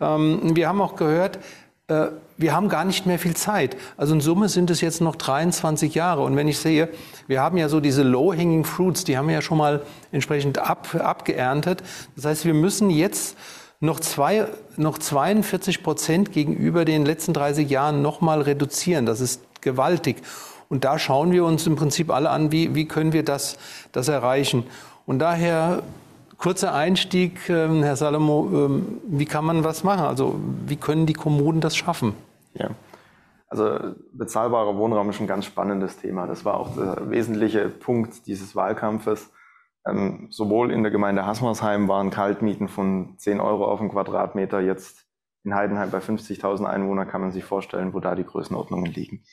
Ähm, 0.00 0.54
wir 0.54 0.68
haben 0.68 0.80
auch 0.80 0.96
gehört, 0.96 1.38
äh, 1.88 2.08
wir 2.36 2.54
haben 2.54 2.68
gar 2.68 2.84
nicht 2.84 3.04
mehr 3.04 3.18
viel 3.18 3.34
Zeit. 3.34 3.76
Also 3.96 4.14
in 4.14 4.20
Summe 4.20 4.48
sind 4.48 4.70
es 4.70 4.80
jetzt 4.80 5.00
noch 5.00 5.16
23 5.16 5.94
Jahre. 5.94 6.22
Und 6.22 6.36
wenn 6.36 6.48
ich 6.48 6.58
sehe, 6.58 6.88
wir 7.26 7.42
haben 7.42 7.58
ja 7.58 7.68
so 7.68 7.80
diese 7.80 8.02
low-hanging 8.02 8.64
fruits, 8.64 9.04
die 9.04 9.18
haben 9.18 9.28
wir 9.28 9.34
ja 9.34 9.42
schon 9.42 9.58
mal 9.58 9.82
entsprechend 10.12 10.58
ab, 10.58 10.94
abgeerntet. 10.98 11.82
Das 12.16 12.24
heißt, 12.24 12.44
wir 12.46 12.54
müssen 12.54 12.88
jetzt 12.88 13.36
noch, 13.80 14.00
zwei, 14.00 14.46
noch 14.76 14.98
42 14.98 15.82
Prozent 15.82 16.32
gegenüber 16.32 16.84
den 16.84 17.04
letzten 17.04 17.32
30 17.32 17.68
Jahren 17.68 18.02
noch 18.02 18.20
mal 18.20 18.42
reduzieren. 18.42 19.06
Das 19.06 19.20
ist 19.20 19.42
gewaltig. 19.62 20.22
Und 20.68 20.84
da 20.84 20.98
schauen 20.98 21.32
wir 21.32 21.44
uns 21.44 21.66
im 21.66 21.76
Prinzip 21.76 22.10
alle 22.10 22.30
an, 22.30 22.52
wie, 22.52 22.74
wie 22.74 22.86
können 22.86 23.12
wir 23.12 23.24
das, 23.24 23.56
das 23.92 24.08
erreichen. 24.08 24.64
Und 25.06 25.18
daher 25.18 25.82
kurzer 26.36 26.74
Einstieg, 26.74 27.48
ähm, 27.48 27.82
Herr 27.82 27.96
Salomo, 27.96 28.48
ähm, 28.52 29.00
wie 29.06 29.24
kann 29.24 29.44
man 29.44 29.64
was 29.64 29.82
machen? 29.82 30.04
Also 30.04 30.38
wie 30.66 30.76
können 30.76 31.06
die 31.06 31.12
Kommunen 31.12 31.60
das 31.60 31.76
schaffen? 31.76 32.14
Ja. 32.54 32.70
Also 33.48 33.94
bezahlbarer 34.12 34.76
Wohnraum 34.76 35.10
ist 35.10 35.20
ein 35.20 35.26
ganz 35.26 35.44
spannendes 35.44 35.96
Thema. 35.96 36.26
Das 36.26 36.44
war 36.44 36.60
auch 36.60 36.76
der 36.76 37.10
wesentliche 37.10 37.68
Punkt 37.68 38.26
dieses 38.26 38.54
Wahlkampfes. 38.54 39.30
Ähm, 39.86 40.28
sowohl 40.30 40.70
in 40.70 40.82
der 40.82 40.92
Gemeinde 40.92 41.26
Hasmersheim 41.26 41.88
waren 41.88 42.10
Kaltmieten 42.10 42.68
von 42.68 43.14
10 43.18 43.40
Euro 43.40 43.64
auf 43.64 43.80
den 43.80 43.88
Quadratmeter. 43.88 44.60
Jetzt 44.60 45.06
in 45.44 45.54
Heidenheim 45.54 45.90
bei 45.90 45.98
50.000 45.98 46.64
Einwohnern 46.64 47.08
kann 47.08 47.22
man 47.22 47.32
sich 47.32 47.44
vorstellen, 47.44 47.94
wo 47.94 48.00
da 48.00 48.14
die 48.14 48.24
Größenordnungen 48.24 48.92
liegen. 48.92 49.24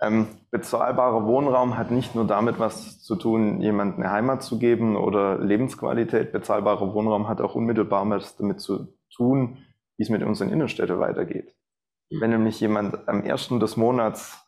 Ähm, 0.00 0.28
bezahlbarer 0.50 1.26
Wohnraum 1.26 1.76
hat 1.76 1.90
nicht 1.90 2.14
nur 2.14 2.26
damit 2.26 2.58
was 2.58 3.02
zu 3.02 3.16
tun, 3.16 3.60
jemandem 3.60 4.02
eine 4.02 4.12
Heimat 4.12 4.42
zu 4.42 4.58
geben 4.58 4.96
oder 4.96 5.38
Lebensqualität. 5.38 6.32
Bezahlbarer 6.32 6.94
Wohnraum 6.94 7.28
hat 7.28 7.40
auch 7.40 7.54
unmittelbar 7.54 8.08
was 8.08 8.36
damit 8.36 8.60
zu 8.60 8.94
tun, 9.14 9.58
wie 9.96 10.04
es 10.04 10.10
mit 10.10 10.22
unseren 10.22 10.50
Innenstädten 10.50 11.00
weitergeht. 11.00 11.54
Wenn 12.10 12.30
nämlich 12.30 12.60
jemand 12.60 13.08
am 13.08 13.22
ersten 13.22 13.58
des 13.60 13.76
Monats 13.76 14.44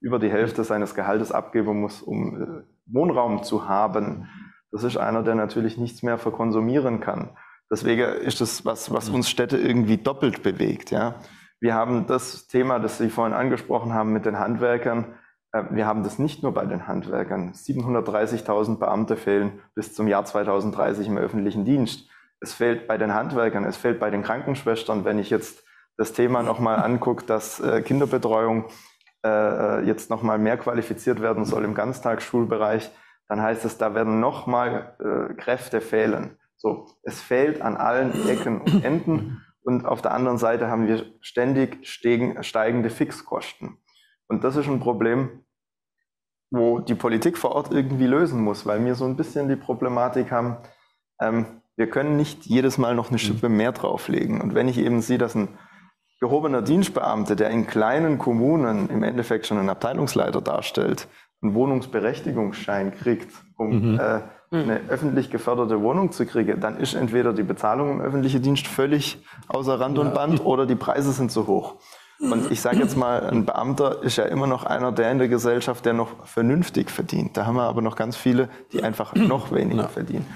über 0.00 0.18
die 0.18 0.30
Hälfte 0.30 0.64
seines 0.64 0.94
Gehaltes 0.94 1.32
abgeben 1.32 1.80
muss, 1.80 2.02
um 2.02 2.42
äh, 2.42 2.75
Wohnraum 2.86 3.42
zu 3.42 3.68
haben, 3.68 4.28
das 4.72 4.84
ist 4.84 4.96
einer, 4.96 5.22
der 5.22 5.34
natürlich 5.34 5.78
nichts 5.78 6.02
mehr 6.02 6.18
verkonsumieren 6.18 7.00
kann. 7.00 7.30
Deswegen 7.70 8.02
ist 8.02 8.40
das 8.40 8.64
was, 8.64 8.92
was 8.92 9.08
uns 9.08 9.28
Städte 9.28 9.56
irgendwie 9.56 9.96
doppelt 9.96 10.42
bewegt. 10.42 10.90
Ja. 10.90 11.16
Wir 11.60 11.74
haben 11.74 12.06
das 12.06 12.46
Thema, 12.46 12.78
das 12.78 12.98
Sie 12.98 13.10
vorhin 13.10 13.34
angesprochen 13.34 13.92
haben 13.92 14.12
mit 14.12 14.26
den 14.26 14.38
Handwerkern. 14.38 15.14
Äh, 15.52 15.64
wir 15.70 15.86
haben 15.86 16.04
das 16.04 16.18
nicht 16.18 16.42
nur 16.42 16.52
bei 16.52 16.64
den 16.66 16.86
Handwerkern. 16.86 17.52
730.000 17.52 18.78
Beamte 18.78 19.16
fehlen 19.16 19.60
bis 19.74 19.94
zum 19.94 20.06
Jahr 20.06 20.24
2030 20.24 21.08
im 21.08 21.18
öffentlichen 21.18 21.64
Dienst. 21.64 22.08
Es 22.40 22.52
fehlt 22.52 22.86
bei 22.86 22.98
den 22.98 23.14
Handwerkern, 23.14 23.64
es 23.64 23.76
fehlt 23.76 23.98
bei 23.98 24.10
den 24.10 24.22
Krankenschwestern. 24.22 25.04
Wenn 25.04 25.18
ich 25.18 25.30
jetzt 25.30 25.64
das 25.96 26.12
Thema 26.12 26.42
nochmal 26.42 26.78
angucke, 26.78 27.24
dass 27.24 27.58
äh, 27.60 27.80
Kinderbetreuung 27.80 28.66
äh, 29.26 29.86
jetzt 29.86 30.10
nochmal 30.10 30.38
mehr 30.38 30.56
qualifiziert 30.56 31.20
werden 31.20 31.44
soll 31.44 31.64
im 31.64 31.74
Ganztagsschulbereich, 31.74 32.90
dann 33.28 33.42
heißt 33.42 33.64
es, 33.64 33.78
da 33.78 33.94
werden 33.94 34.20
nochmal 34.20 34.96
äh, 35.00 35.34
Kräfte 35.34 35.80
fehlen. 35.80 36.38
So, 36.56 36.86
es 37.02 37.20
fehlt 37.20 37.60
an 37.60 37.76
allen 37.76 38.28
Ecken 38.28 38.60
und 38.60 38.84
Enden 38.84 39.42
und 39.62 39.84
auf 39.84 40.00
der 40.00 40.12
anderen 40.12 40.38
Seite 40.38 40.68
haben 40.68 40.86
wir 40.86 41.04
ständig 41.20 41.86
steigende 41.86 42.90
Fixkosten. 42.90 43.78
Und 44.28 44.44
das 44.44 44.56
ist 44.56 44.68
ein 44.68 44.80
Problem, 44.80 45.44
wo 46.50 46.78
die 46.78 46.94
Politik 46.94 47.36
vor 47.36 47.52
Ort 47.52 47.72
irgendwie 47.72 48.06
lösen 48.06 48.40
muss, 48.40 48.64
weil 48.66 48.84
wir 48.84 48.94
so 48.94 49.04
ein 49.04 49.16
bisschen 49.16 49.48
die 49.48 49.56
Problematik 49.56 50.30
haben, 50.30 50.58
ähm, 51.20 51.46
wir 51.76 51.90
können 51.90 52.16
nicht 52.16 52.46
jedes 52.46 52.78
Mal 52.78 52.94
noch 52.94 53.10
eine 53.10 53.18
Schippe 53.18 53.48
mehr 53.48 53.72
drauflegen. 53.72 54.40
Und 54.40 54.54
wenn 54.54 54.68
ich 54.68 54.78
eben 54.78 55.02
sehe, 55.02 55.18
dass 55.18 55.34
ein 55.34 55.58
gehobener 56.20 56.62
Dienstbeamte, 56.62 57.36
der 57.36 57.50
in 57.50 57.66
kleinen 57.66 58.18
Kommunen 58.18 58.88
im 58.88 59.02
Endeffekt 59.02 59.46
schon 59.46 59.58
einen 59.58 59.68
Abteilungsleiter 59.68 60.40
darstellt, 60.40 61.08
einen 61.42 61.54
Wohnungsberechtigungsschein 61.54 62.94
kriegt, 62.94 63.30
um 63.56 63.92
mhm. 63.92 64.00
äh, 64.00 64.20
eine 64.50 64.80
öffentlich 64.88 65.30
geförderte 65.30 65.80
Wohnung 65.82 66.12
zu 66.12 66.24
kriegen, 66.24 66.60
dann 66.60 66.78
ist 66.78 66.94
entweder 66.94 67.32
die 67.32 67.42
Bezahlung 67.42 67.90
im 67.90 68.00
öffentlichen 68.00 68.42
Dienst 68.42 68.66
völlig 68.66 69.22
außer 69.48 69.78
Rand 69.78 69.98
und 69.98 70.14
Band 70.14 70.44
oder 70.44 70.66
die 70.66 70.76
Preise 70.76 71.12
sind 71.12 71.32
zu 71.32 71.46
hoch. 71.46 71.76
Und 72.18 72.50
ich 72.50 72.62
sage 72.62 72.78
jetzt 72.78 72.96
mal, 72.96 73.26
ein 73.26 73.44
Beamter 73.44 74.02
ist 74.02 74.16
ja 74.16 74.24
immer 74.24 74.46
noch 74.46 74.64
einer 74.64 74.90
der 74.90 75.10
in 75.12 75.18
der 75.18 75.28
Gesellschaft, 75.28 75.84
der 75.84 75.92
noch 75.92 76.26
vernünftig 76.26 76.90
verdient. 76.90 77.36
Da 77.36 77.44
haben 77.44 77.56
wir 77.56 77.64
aber 77.64 77.82
noch 77.82 77.94
ganz 77.94 78.16
viele, 78.16 78.48
die 78.72 78.82
einfach 78.82 79.14
noch 79.14 79.52
weniger 79.52 79.82
ja. 79.82 79.88
verdienen. 79.88 80.26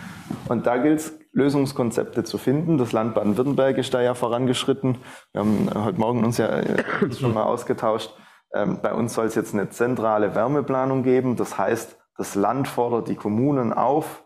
Und 0.48 0.66
da 0.66 0.76
gilt 0.76 1.00
es, 1.00 1.18
Lösungskonzepte 1.32 2.24
zu 2.24 2.38
finden. 2.38 2.78
Das 2.78 2.92
Land 2.92 3.14
Baden-Württemberg 3.14 3.78
ist 3.78 3.94
da 3.94 4.00
ja 4.00 4.14
vorangeschritten. 4.14 4.98
Wir 5.32 5.40
haben 5.40 5.68
heute 5.74 5.98
Morgen 6.00 6.24
uns 6.24 6.38
ja 6.38 6.48
äh, 6.48 6.82
schon 7.12 7.34
mal 7.34 7.44
ausgetauscht. 7.44 8.12
Ähm, 8.52 8.78
bei 8.82 8.92
uns 8.92 9.14
soll 9.14 9.26
es 9.26 9.34
jetzt 9.34 9.54
eine 9.54 9.70
zentrale 9.70 10.34
Wärmeplanung 10.34 11.02
geben. 11.02 11.36
Das 11.36 11.56
heißt, 11.56 11.96
das 12.16 12.34
Land 12.34 12.68
fordert 12.68 13.08
die 13.08 13.14
Kommunen 13.14 13.72
auf, 13.72 14.24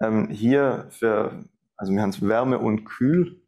ähm, 0.00 0.28
hier 0.28 0.86
für, 0.90 1.44
also 1.76 1.92
wir 1.92 2.02
haben 2.02 2.10
es 2.10 2.26
Wärme- 2.26 2.58
und 2.58 2.84
Kühl, 2.84 3.40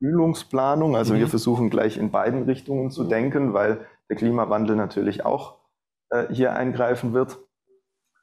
Kühlungsplanung. 0.00 0.96
Also 0.96 1.14
mhm. 1.14 1.18
wir 1.18 1.28
versuchen 1.28 1.70
gleich 1.70 1.96
in 1.96 2.10
beiden 2.10 2.44
Richtungen 2.44 2.90
zu 2.90 3.04
denken, 3.04 3.52
weil 3.52 3.86
der 4.08 4.16
Klimawandel 4.16 4.76
natürlich 4.76 5.24
auch 5.24 5.58
äh, 6.10 6.26
hier 6.32 6.54
eingreifen 6.54 7.12
wird. 7.12 7.38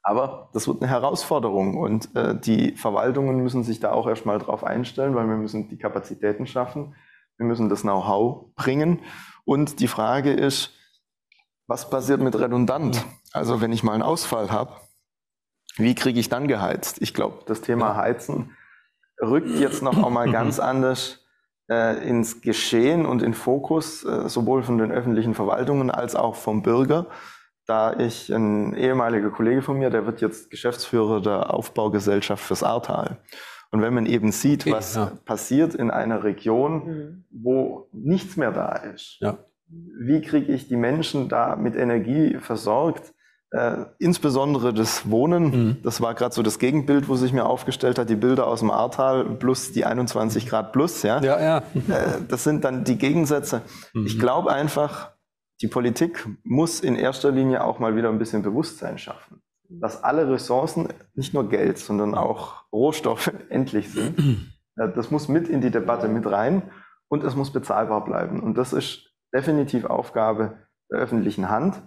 Aber 0.02 0.48
das 0.52 0.66
wird 0.66 0.82
eine 0.82 0.90
Herausforderung 0.90 1.76
und 1.76 2.14
äh, 2.16 2.34
die 2.38 2.72
Verwaltungen 2.72 3.42
müssen 3.42 3.62
sich 3.62 3.78
da 3.78 3.92
auch 3.92 4.08
erstmal 4.08 4.38
drauf 4.38 4.64
einstellen, 4.64 5.14
weil 5.14 5.28
wir 5.28 5.36
müssen 5.36 5.68
die 5.68 5.78
Kapazitäten 5.78 6.46
schaffen, 6.46 6.96
wir 7.36 7.46
müssen 7.46 7.68
das 7.68 7.82
Know-how 7.82 8.52
bringen. 8.56 9.00
Und 9.44 9.80
die 9.80 9.88
Frage 9.88 10.32
ist, 10.32 10.72
was 11.68 11.88
passiert 11.88 12.20
mit 12.20 12.36
redundant? 12.38 13.04
Also 13.32 13.60
wenn 13.60 13.72
ich 13.72 13.84
mal 13.84 13.92
einen 13.92 14.02
Ausfall 14.02 14.50
habe, 14.50 14.72
wie 15.76 15.94
kriege 15.94 16.18
ich 16.18 16.28
dann 16.28 16.48
geheizt? 16.48 17.00
Ich 17.00 17.14
glaube, 17.14 17.44
das 17.46 17.60
Thema 17.60 17.96
Heizen 17.96 18.50
rückt 19.20 19.58
jetzt 19.58 19.82
noch 19.82 20.04
einmal 20.04 20.30
ganz 20.32 20.58
anders 20.58 21.24
äh, 21.70 22.06
ins 22.06 22.40
Geschehen 22.40 23.06
und 23.06 23.22
in 23.22 23.34
Fokus, 23.34 24.04
äh, 24.04 24.28
sowohl 24.28 24.64
von 24.64 24.78
den 24.78 24.90
öffentlichen 24.90 25.34
Verwaltungen 25.34 25.90
als 25.90 26.16
auch 26.16 26.34
vom 26.34 26.62
Bürger 26.62 27.06
da 27.66 27.98
ich 27.98 28.28
ein 28.30 28.74
ehemaliger 28.74 29.30
Kollege 29.30 29.62
von 29.62 29.78
mir, 29.78 29.90
der 29.90 30.06
wird 30.06 30.20
jetzt 30.20 30.50
Geschäftsführer 30.50 31.20
der 31.20 31.54
Aufbaugesellschaft 31.54 32.44
fürs 32.44 32.62
Ahrtal. 32.62 33.18
Und 33.70 33.80
wenn 33.80 33.94
man 33.94 34.06
eben 34.06 34.32
sieht, 34.32 34.70
was 34.70 34.96
ja. 34.96 35.12
passiert 35.24 35.74
in 35.74 35.90
einer 35.90 36.24
Region, 36.24 36.84
mhm. 36.84 37.24
wo 37.30 37.88
nichts 37.92 38.36
mehr 38.36 38.52
da 38.52 38.76
ist, 38.76 39.16
ja. 39.20 39.38
wie 39.68 40.20
kriege 40.20 40.52
ich 40.52 40.68
die 40.68 40.76
Menschen 40.76 41.28
da 41.28 41.56
mit 41.56 41.74
Energie 41.74 42.36
versorgt? 42.38 43.14
Äh, 43.50 43.84
insbesondere 43.98 44.72
das 44.74 45.10
Wohnen, 45.10 45.44
mhm. 45.44 45.76
das 45.82 46.00
war 46.00 46.14
gerade 46.14 46.34
so 46.34 46.42
das 46.42 46.58
Gegenbild, 46.58 47.08
wo 47.08 47.16
sich 47.16 47.32
mir 47.32 47.44
aufgestellt 47.44 47.98
hat, 47.98 48.08
die 48.08 48.16
Bilder 48.16 48.46
aus 48.46 48.60
dem 48.60 48.70
Ahrtal 48.70 49.24
plus 49.24 49.72
die 49.72 49.84
21 49.84 50.46
Grad 50.48 50.72
plus, 50.72 51.02
ja. 51.02 51.20
ja, 51.20 51.40
ja. 51.40 51.58
Äh, 51.74 52.20
das 52.28 52.44
sind 52.44 52.64
dann 52.64 52.84
die 52.84 52.96
Gegensätze. 52.96 53.62
Mhm. 53.92 54.06
Ich 54.06 54.18
glaube 54.18 54.50
einfach, 54.52 55.12
die 55.62 55.68
Politik 55.68 56.28
muss 56.42 56.80
in 56.80 56.96
erster 56.96 57.30
Linie 57.30 57.64
auch 57.64 57.78
mal 57.78 57.96
wieder 57.96 58.08
ein 58.08 58.18
bisschen 58.18 58.42
Bewusstsein 58.42 58.98
schaffen, 58.98 59.40
dass 59.68 60.02
alle 60.02 60.28
Ressourcen, 60.28 60.88
nicht 61.14 61.32
nur 61.32 61.48
Geld, 61.48 61.78
sondern 61.78 62.14
auch 62.14 62.64
Rohstoffe 62.72 63.32
endlich 63.48 63.90
sind. 63.90 64.52
Das 64.74 65.10
muss 65.10 65.28
mit 65.28 65.48
in 65.48 65.60
die 65.60 65.70
Debatte 65.70 66.08
mit 66.08 66.26
rein 66.26 66.62
und 67.08 67.22
es 67.22 67.36
muss 67.36 67.52
bezahlbar 67.52 68.04
bleiben. 68.04 68.40
Und 68.40 68.58
das 68.58 68.72
ist 68.72 69.12
definitiv 69.32 69.84
Aufgabe 69.84 70.58
der 70.90 70.98
öffentlichen 70.98 71.48
Hand. 71.48 71.80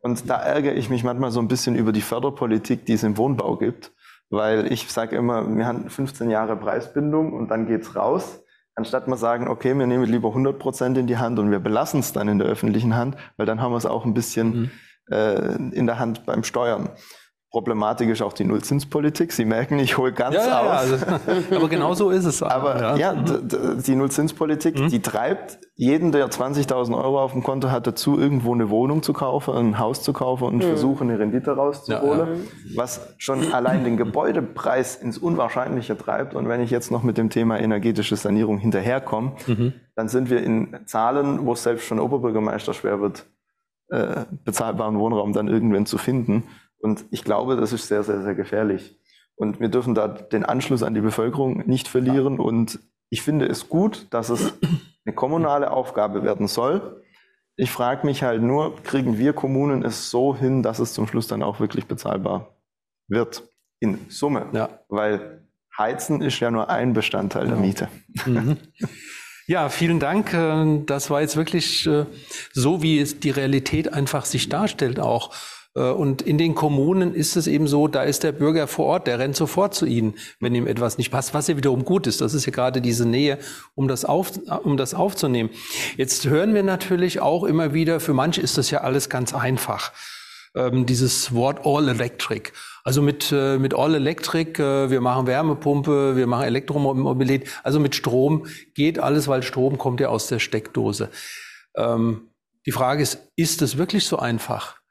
Und 0.00 0.28
da 0.28 0.36
ärgere 0.36 0.74
ich 0.74 0.90
mich 0.90 1.02
manchmal 1.02 1.30
so 1.30 1.40
ein 1.40 1.48
bisschen 1.48 1.76
über 1.76 1.92
die 1.92 2.02
Förderpolitik, 2.02 2.84
die 2.84 2.92
es 2.92 3.04
im 3.04 3.16
Wohnbau 3.16 3.56
gibt, 3.56 3.92
weil 4.28 4.70
ich 4.70 4.92
sage 4.92 5.16
immer, 5.16 5.56
wir 5.56 5.64
haben 5.64 5.88
15 5.88 6.28
Jahre 6.28 6.56
Preisbindung 6.56 7.32
und 7.32 7.48
dann 7.48 7.66
geht's 7.66 7.96
raus. 7.96 8.43
Anstatt 8.76 9.06
mal 9.06 9.16
sagen, 9.16 9.46
okay, 9.48 9.74
wir 9.74 9.86
nehmen 9.86 10.04
lieber 10.04 10.28
100 10.28 10.58
Prozent 10.58 10.98
in 10.98 11.06
die 11.06 11.16
Hand 11.16 11.38
und 11.38 11.50
wir 11.50 11.60
belassen 11.60 12.00
es 12.00 12.12
dann 12.12 12.26
in 12.28 12.38
der 12.38 12.48
öffentlichen 12.48 12.96
Hand, 12.96 13.16
weil 13.36 13.46
dann 13.46 13.60
haben 13.60 13.72
wir 13.72 13.76
es 13.76 13.86
auch 13.86 14.04
ein 14.04 14.14
bisschen 14.14 14.48
mhm. 14.48 14.70
äh, 15.10 15.54
in 15.72 15.86
der 15.86 15.98
Hand 15.98 16.26
beim 16.26 16.42
Steuern. 16.42 16.90
Problematisch 17.54 18.20
auch 18.20 18.32
die 18.32 18.42
Nullzinspolitik. 18.42 19.30
Sie 19.30 19.44
merken, 19.44 19.78
ich 19.78 19.96
hole 19.96 20.12
ganz 20.12 20.34
ja, 20.34 20.44
ja, 20.44 20.60
aus. 20.60 20.66
Ja, 20.66 21.06
also, 21.06 21.06
aber 21.54 21.68
genau 21.68 21.94
so 21.94 22.10
ist 22.10 22.24
es. 22.24 22.42
Aber 22.42 22.96
ja, 22.96 23.14
die 23.14 23.94
Nullzinspolitik, 23.94 24.76
mhm. 24.76 24.88
die 24.88 24.98
treibt 24.98 25.60
jeden, 25.76 26.10
der 26.10 26.28
20.000 26.28 26.96
Euro 26.96 27.22
auf 27.22 27.30
dem 27.30 27.44
Konto 27.44 27.70
hat, 27.70 27.86
dazu, 27.86 28.18
irgendwo 28.18 28.52
eine 28.52 28.70
Wohnung 28.70 29.04
zu 29.04 29.12
kaufen, 29.12 29.54
ein 29.54 29.78
Haus 29.78 30.02
zu 30.02 30.12
kaufen 30.12 30.48
und 30.48 30.56
mhm. 30.56 30.62
versuchen, 30.62 31.08
eine 31.08 31.20
Rendite 31.20 31.52
rauszuholen, 31.52 32.40
was 32.74 33.14
schon 33.18 33.52
allein 33.52 33.84
den 33.84 33.96
Gebäudepreis 33.96 34.96
ins 34.96 35.16
Unwahrscheinliche 35.16 35.96
treibt. 35.96 36.34
Und 36.34 36.48
wenn 36.48 36.60
ich 36.60 36.72
jetzt 36.72 36.90
noch 36.90 37.04
mit 37.04 37.18
dem 37.18 37.30
Thema 37.30 37.60
energetische 37.60 38.16
Sanierung 38.16 38.58
hinterherkomme, 38.58 39.34
mhm. 39.46 39.74
dann 39.94 40.08
sind 40.08 40.28
wir 40.28 40.42
in 40.42 40.76
Zahlen, 40.86 41.46
wo 41.46 41.52
es 41.52 41.62
selbst 41.62 41.86
schon 41.86 42.00
Oberbürgermeister 42.00 42.74
schwer 42.74 43.00
wird, 43.00 43.26
äh, 43.90 44.24
bezahlbaren 44.44 44.98
Wohnraum 44.98 45.32
dann 45.32 45.46
irgendwann 45.46 45.86
zu 45.86 45.98
finden. 45.98 46.42
Und 46.84 47.06
ich 47.10 47.24
glaube, 47.24 47.56
das 47.56 47.72
ist 47.72 47.88
sehr, 47.88 48.02
sehr, 48.02 48.20
sehr 48.20 48.34
gefährlich. 48.34 49.00
Und 49.36 49.58
wir 49.58 49.70
dürfen 49.70 49.94
da 49.94 50.06
den 50.06 50.44
Anschluss 50.44 50.82
an 50.82 50.92
die 50.92 51.00
Bevölkerung 51.00 51.66
nicht 51.66 51.88
verlieren. 51.88 52.38
Und 52.38 52.78
ich 53.08 53.22
finde 53.22 53.46
es 53.46 53.70
gut, 53.70 54.06
dass 54.10 54.28
es 54.28 54.52
eine 55.06 55.14
kommunale 55.14 55.70
Aufgabe 55.70 56.22
werden 56.22 56.46
soll. 56.46 57.02
Ich 57.56 57.70
frage 57.70 58.04
mich 58.06 58.22
halt 58.22 58.42
nur, 58.42 58.76
kriegen 58.82 59.16
wir 59.16 59.32
Kommunen 59.32 59.82
es 59.82 60.10
so 60.10 60.36
hin, 60.36 60.62
dass 60.62 60.78
es 60.78 60.92
zum 60.92 61.06
Schluss 61.06 61.26
dann 61.26 61.42
auch 61.42 61.58
wirklich 61.58 61.86
bezahlbar 61.86 62.54
wird 63.08 63.44
in 63.80 63.98
Summe? 64.10 64.50
Ja. 64.52 64.68
Weil 64.90 65.42
Heizen 65.78 66.20
ist 66.20 66.38
ja 66.40 66.50
nur 66.50 66.68
ein 66.68 66.92
Bestandteil 66.92 67.46
der 67.46 67.56
Miete. 67.56 67.88
Mhm. 68.26 68.58
Ja, 69.46 69.70
vielen 69.70 70.00
Dank. 70.00 70.34
Äh, 70.34 70.80
das 70.84 71.08
war 71.08 71.22
jetzt 71.22 71.36
wirklich 71.36 71.86
äh, 71.86 72.04
so, 72.52 72.82
wie 72.82 72.98
es 72.98 73.20
die 73.20 73.30
Realität 73.30 73.92
einfach 73.92 74.26
sich 74.26 74.50
darstellt 74.50 75.00
auch. 75.00 75.34
Äh, 75.74 75.90
und 75.90 76.22
in 76.22 76.38
den 76.38 76.54
Kommunen 76.54 77.14
ist 77.14 77.36
es 77.36 77.46
eben 77.46 77.66
so, 77.66 77.88
da 77.88 78.02
ist 78.02 78.22
der 78.22 78.32
Bürger 78.32 78.66
vor 78.66 78.86
Ort, 78.86 79.06
der 79.06 79.18
rennt 79.18 79.36
sofort 79.36 79.74
zu 79.74 79.86
Ihnen, 79.86 80.14
wenn 80.40 80.54
ihm 80.54 80.66
etwas 80.66 80.98
nicht 80.98 81.10
passt, 81.10 81.34
was 81.34 81.48
ja 81.48 81.56
wiederum 81.56 81.84
gut 81.84 82.06
ist. 82.06 82.20
Das 82.20 82.34
ist 82.34 82.46
ja 82.46 82.52
gerade 82.52 82.80
diese 82.80 83.06
Nähe, 83.06 83.38
um 83.74 83.88
das, 83.88 84.04
auf, 84.04 84.32
um 84.62 84.76
das 84.76 84.94
aufzunehmen. 84.94 85.50
Jetzt 85.96 86.26
hören 86.26 86.54
wir 86.54 86.62
natürlich 86.62 87.20
auch 87.20 87.44
immer 87.44 87.74
wieder, 87.74 88.00
für 88.00 88.14
manche 88.14 88.40
ist 88.40 88.58
das 88.58 88.70
ja 88.70 88.80
alles 88.80 89.08
ganz 89.08 89.34
einfach. 89.34 89.92
Ähm, 90.56 90.86
dieses 90.86 91.34
Wort 91.34 91.66
All 91.66 91.88
Electric. 91.88 92.52
Also 92.84 93.02
mit, 93.02 93.32
äh, 93.32 93.58
mit 93.58 93.74
All 93.74 93.94
Electric, 93.96 94.62
äh, 94.62 94.88
wir 94.88 95.00
machen 95.00 95.26
Wärmepumpe, 95.26 96.14
wir 96.16 96.28
machen 96.28 96.44
Elektromobilität. 96.44 97.48
Also 97.64 97.80
mit 97.80 97.96
Strom 97.96 98.46
geht 98.74 99.00
alles, 99.00 99.26
weil 99.26 99.42
Strom 99.42 99.78
kommt 99.78 99.98
ja 99.98 100.10
aus 100.10 100.28
der 100.28 100.38
Steckdose. 100.38 101.10
Ähm, 101.76 102.28
die 102.66 102.72
Frage 102.72 103.02
ist, 103.02 103.18
ist 103.34 103.62
es 103.62 103.78
wirklich 103.78 104.06
so 104.06 104.18
einfach? 104.18 104.83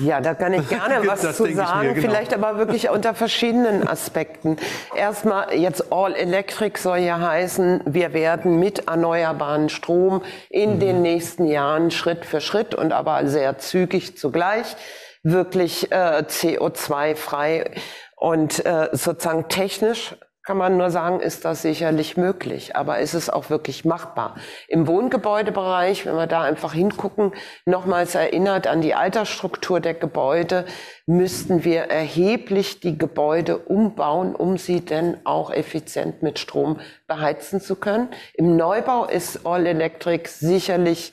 Ja, 0.00 0.20
da 0.20 0.34
kann 0.34 0.54
ich 0.54 0.68
gerne 0.68 1.00
was 1.06 1.20
das 1.20 1.36
zu 1.36 1.52
sagen, 1.52 1.88
mir, 1.88 1.94
genau. 1.94 2.08
vielleicht 2.08 2.32
aber 2.32 2.56
wirklich 2.56 2.88
unter 2.88 3.14
verschiedenen 3.14 3.86
Aspekten. 3.86 4.56
Erstmal 4.96 5.52
jetzt 5.54 5.92
All 5.92 6.14
Electric 6.14 6.78
soll 6.78 6.98
ja 6.98 7.20
heißen, 7.20 7.82
wir 7.84 8.14
werden 8.14 8.58
mit 8.58 8.88
erneuerbaren 8.88 9.68
Strom 9.68 10.22
in 10.48 10.76
mhm. 10.76 10.80
den 10.80 11.02
nächsten 11.02 11.46
Jahren 11.46 11.90
Schritt 11.90 12.24
für 12.24 12.40
Schritt 12.40 12.74
und 12.74 12.92
aber 12.92 13.26
sehr 13.26 13.58
zügig 13.58 14.16
zugleich 14.16 14.76
wirklich 15.22 15.92
äh, 15.92 16.24
CO2-frei 16.26 17.70
und 18.16 18.64
äh, 18.64 18.88
sozusagen 18.92 19.48
technisch 19.48 20.16
kann 20.42 20.56
man 20.56 20.76
nur 20.76 20.90
sagen, 20.90 21.20
ist 21.20 21.44
das 21.44 21.62
sicherlich 21.62 22.16
möglich. 22.16 22.74
Aber 22.74 22.98
ist 22.98 23.14
es 23.14 23.30
auch 23.30 23.48
wirklich 23.48 23.84
machbar? 23.84 24.36
Im 24.66 24.86
Wohngebäudebereich, 24.86 26.04
wenn 26.04 26.16
wir 26.16 26.26
da 26.26 26.42
einfach 26.42 26.72
hingucken, 26.72 27.32
nochmals 27.64 28.14
erinnert 28.14 28.66
an 28.66 28.80
die 28.80 28.94
Altersstruktur 28.94 29.78
der 29.78 29.94
Gebäude, 29.94 30.64
müssten 31.06 31.64
wir 31.64 31.82
erheblich 31.82 32.80
die 32.80 32.98
Gebäude 32.98 33.58
umbauen, 33.58 34.34
um 34.34 34.58
sie 34.58 34.84
denn 34.84 35.16
auch 35.24 35.52
effizient 35.52 36.22
mit 36.22 36.38
Strom 36.38 36.80
beheizen 37.06 37.60
zu 37.60 37.76
können. 37.76 38.08
Im 38.34 38.56
Neubau 38.56 39.04
ist 39.04 39.46
All 39.46 39.66
Electric 39.66 40.28
sicherlich 40.28 41.12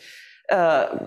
äh, 0.49 0.55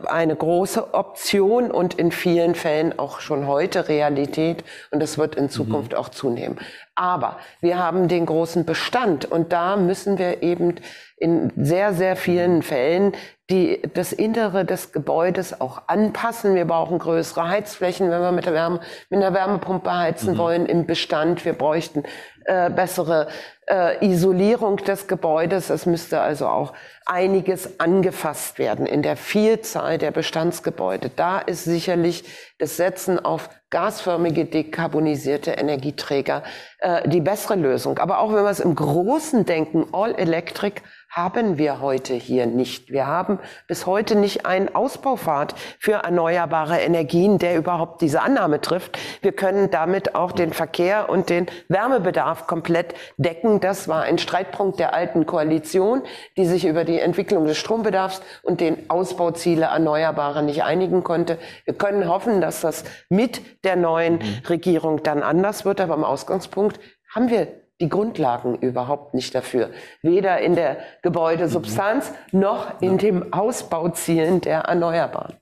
eine 0.07 0.37
große 0.37 0.95
Option 0.95 1.73
und 1.73 1.95
in 1.95 2.13
vielen 2.13 2.55
Fällen 2.55 2.97
auch 2.97 3.19
schon 3.19 3.49
heute 3.49 3.89
Realität 3.89 4.63
und 4.93 5.01
das 5.01 5.19
wird 5.19 5.35
in 5.35 5.51
Zukunft 5.51 5.93
mhm. 5.93 5.99
auch 5.99 6.11
zunehmen. 6.11 6.61
Aber 6.95 7.39
wir 7.61 7.79
haben 7.79 8.09
den 8.09 8.27
großen 8.27 8.65
Bestand 8.65 9.25
und 9.25 9.53
da 9.53 9.77
müssen 9.77 10.19
wir 10.19 10.43
eben 10.43 10.75
in 11.17 11.53
sehr, 11.57 11.95
sehr 11.95 12.17
vielen 12.17 12.63
Fällen 12.63 13.13
die, 13.49 13.83
das 13.95 14.13
Innere 14.13 14.65
des 14.65 14.93
Gebäudes 14.93 15.61
auch 15.61 15.83
anpassen. 15.87 16.55
Wir 16.55 16.65
brauchen 16.65 16.99
größere 16.99 17.49
Heizflächen, 17.49 18.11
wenn 18.11 18.21
wir 18.21 18.33
mit 18.33 18.47
der, 18.47 18.55
Wärme, 18.55 18.81
mit 19.09 19.23
einer 19.23 19.35
Wärmepumpe 19.35 19.95
heizen 19.97 20.35
mhm. 20.35 20.39
wollen 20.39 20.67
im 20.67 20.87
Bestand. 20.87 21.45
Wir 21.45 21.53
bräuchten 21.53 22.03
äh, 22.45 22.71
bessere 22.71 23.29
äh, 23.69 24.05
Isolierung 24.05 24.79
des 24.79 25.07
Gebäudes. 25.07 25.71
Es 25.71 25.87
müsste 25.87 26.21
also 26.21 26.49
auch 26.49 26.73
einiges 27.07 27.79
angefasst 27.79 28.59
werden 28.59 28.87
in 28.87 29.03
der 29.03 29.17
Vielzahl 29.17 29.99
der 29.99 30.11
Bestandsgebäude. 30.11 31.11
Da 31.15 31.39
ist 31.39 31.65
sicherlich 31.65 32.25
das 32.63 32.77
Setzen 32.77 33.19
auf 33.19 33.51
gasförmige 33.71 34.45
dekarbonisierte 34.45 35.51
Energieträger 35.51 36.45
äh, 36.79 37.09
die 37.09 37.21
bessere 37.21 37.57
Lösung. 37.57 37.99
Aber 37.99 38.21
auch 38.21 38.33
wenn 38.33 38.45
wir 38.45 38.51
es 38.51 38.61
im 38.61 38.77
Großen 38.77 39.45
denken, 39.45 39.87
All 39.93 40.15
Electric 40.15 40.81
haben 41.13 41.59
wir 41.59 41.83
heute 41.83 42.15
hier 42.15 42.47
nicht. 42.47 42.91
Wir 42.91 43.07
haben 43.07 43.39
bis 43.67 43.85
heute 43.85 44.15
nicht 44.15 44.47
einen 44.47 44.75
Ausbaufahrt 44.75 45.55
für 45.79 45.93
erneuerbare 45.93 46.81
Energien, 46.81 47.37
der 47.37 47.59
überhaupt 47.59 48.01
diese 48.01 48.23
Annahme 48.23 48.63
trifft. 48.63 48.99
Wir 49.21 49.33
können 49.33 49.71
damit 49.71 50.15
auch 50.15 50.33
den 50.33 50.55
Verkehr 50.55 51.11
und 51.11 51.29
den 51.29 51.49
Wärmebedarf 51.69 52.47
komplett 52.47 52.95
decken. 53.19 53.61
Das 53.61 53.89
war 53.89 54.05
ein 54.05 54.17
Streitpunkt 54.17 54.79
der 54.79 54.95
alten 54.95 55.27
Koalition, 55.27 56.01
die 56.39 56.47
sich 56.47 56.65
über 56.65 56.85
die 56.85 56.99
Entwicklung 56.99 57.45
des 57.45 57.59
Strombedarfs 57.59 58.23
und 58.43 58.63
den 58.63 58.89
Ausbauziele 58.89 59.67
Erneuerbare 59.67 60.43
nicht 60.43 60.65
einigen 60.65 61.05
konnte. 61.05 61.39
Wir 61.67 61.75
können 61.75 62.09
hoffen, 62.09 62.41
dass 62.41 62.63
das 62.63 62.85
mit 63.11 63.43
der 63.65 63.77
neuen 63.77 64.15
mhm. 64.15 64.43
Regierung 64.49 65.03
dann 65.03 65.23
anders 65.23 65.67
wird. 65.67 65.83
Aber 65.83 65.93
im 65.93 66.05
Ausgangspunkt 66.05 66.81
haben 67.15 67.29
wir 67.29 67.62
die 67.83 67.89
Grundlagen 67.89 68.55
überhaupt 68.55 69.13
nicht 69.13 69.35
dafür. 69.35 69.71
Weder 70.03 70.41
in 70.41 70.55
der 70.55 70.79
Gebäudesubstanz 71.03 72.15
noch 72.31 72.81
in 72.81 72.97
dem 72.97 73.33
Ausbauzielen 73.33 74.41
der 74.41 74.61
Erneuerbaren. 74.61 75.35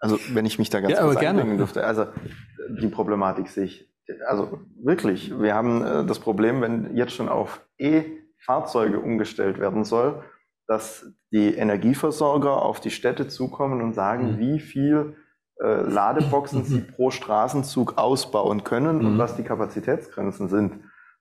Also 0.00 0.18
wenn 0.32 0.46
ich 0.46 0.58
mich 0.58 0.68
da 0.68 0.80
ganz 0.80 0.94
ja, 0.94 1.04
kurz 1.04 1.18
einbringen 1.18 1.58
dürfte, 1.58 1.84
also 1.84 2.06
die 2.80 2.88
Problematik 2.88 3.48
sehe 3.48 3.64
ich, 3.64 3.88
also 4.26 4.58
wirklich, 4.82 5.32
wir 5.40 5.54
haben 5.54 5.84
äh, 5.84 6.04
das 6.04 6.18
Problem, 6.18 6.60
wenn 6.60 6.96
jetzt 6.96 7.12
schon 7.12 7.28
auf 7.28 7.64
E-Fahrzeuge 7.78 8.98
umgestellt 8.98 9.60
werden 9.60 9.84
soll, 9.84 10.24
dass 10.66 11.06
die 11.30 11.54
Energieversorger 11.54 12.62
auf 12.62 12.80
die 12.80 12.90
Städte 12.90 13.28
zukommen 13.28 13.80
und 13.80 13.94
sagen, 13.94 14.32
mhm. 14.32 14.38
wie 14.40 14.58
viel 14.58 15.14
äh, 15.62 15.82
Ladeboxen 15.82 16.64
sie 16.64 16.80
pro 16.96 17.12
Straßenzug 17.12 17.96
ausbauen 17.96 18.64
können 18.64 18.98
mhm. 18.98 19.06
und 19.06 19.18
was 19.18 19.36
die 19.36 19.44
Kapazitätsgrenzen 19.44 20.48
sind. 20.48 20.80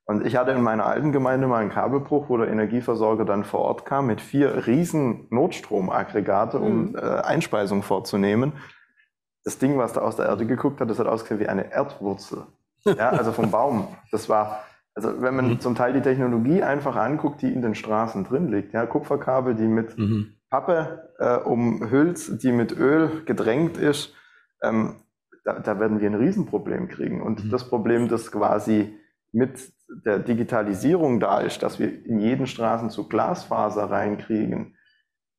Und 0.10 0.26
ich 0.26 0.36
hatte 0.36 0.50
in 0.50 0.64
meiner 0.64 0.88
alten 0.88 1.12
Gemeinde 1.12 1.46
mal 1.46 1.62
einen 1.62 1.70
Kabelbruch, 1.70 2.30
wo 2.30 2.38
der 2.38 2.48
Energieversorger 2.48 3.26
dann 3.26 3.44
vor 3.44 3.60
Ort 3.60 3.86
kam 3.86 4.08
mit 4.08 4.22
vier 4.22 4.66
riesen 4.66 5.28
Notstromaggregate, 5.30 6.58
um 6.58 6.88
mhm. 6.88 6.96
äh, 6.96 7.00
Einspeisung 7.00 7.84
vorzunehmen. 7.84 8.54
Das 9.44 9.60
Ding, 9.60 9.78
was 9.78 9.94
da 9.94 10.02
aus 10.02 10.16
der 10.16 10.26
Erde 10.26 10.48
geguckt 10.48 10.82
hat, 10.82 10.90
das 10.90 10.98
hat 10.98 11.06
ausgesehen 11.06 11.40
wie 11.40 11.48
eine 11.48 11.72
Erdwurzel. 11.72 12.42
Ja, 12.86 13.10
also 13.10 13.32
vom 13.32 13.52
Baum. 13.52 13.88
Das 14.12 14.30
war, 14.30 14.64
also 14.96 15.22
wenn 15.22 15.36
man 15.36 15.48
mhm. 15.48 15.60
zum 15.60 15.76
Teil 15.76 15.94
die 15.94 16.02
Technologie 16.02 16.64
einfach 16.64 16.96
anguckt, 16.96 17.44
die 17.44 17.54
in 17.54 17.62
den 17.62 17.76
Straßen 17.76 18.24
drin 18.24 18.48
liegt, 18.48 18.74
ja, 18.74 18.88
Kupferkabel, 18.88 19.54
die 19.54 19.68
mit 19.68 19.96
mhm. 19.96 20.34
Pappe 20.50 21.08
äh, 21.20 21.36
umhüllt, 21.36 22.42
die 22.42 22.52
mit 22.52 22.76
Öl 22.76 23.22
gedrängt 23.26 23.78
ist, 23.78 24.16
ähm, 24.64 24.96
da, 25.46 25.60
da, 25.60 25.80
werden 25.80 26.00
wir 26.00 26.10
ein 26.10 26.16
Riesenproblem 26.16 26.88
kriegen. 26.88 27.22
Und 27.22 27.46
mhm. 27.46 27.52
das 27.52 27.70
Problem, 27.70 28.08
das 28.08 28.32
quasi 28.32 28.99
mit 29.32 29.72
der 30.06 30.20
Digitalisierung 30.20 31.20
da 31.20 31.40
ist, 31.40 31.64
dass 31.64 31.80
wir 31.80 32.06
in 32.06 32.20
jeden 32.20 32.48
Straßenzug 32.48 33.10
Glasfaser 33.10 33.90
reinkriegen, 33.90 34.76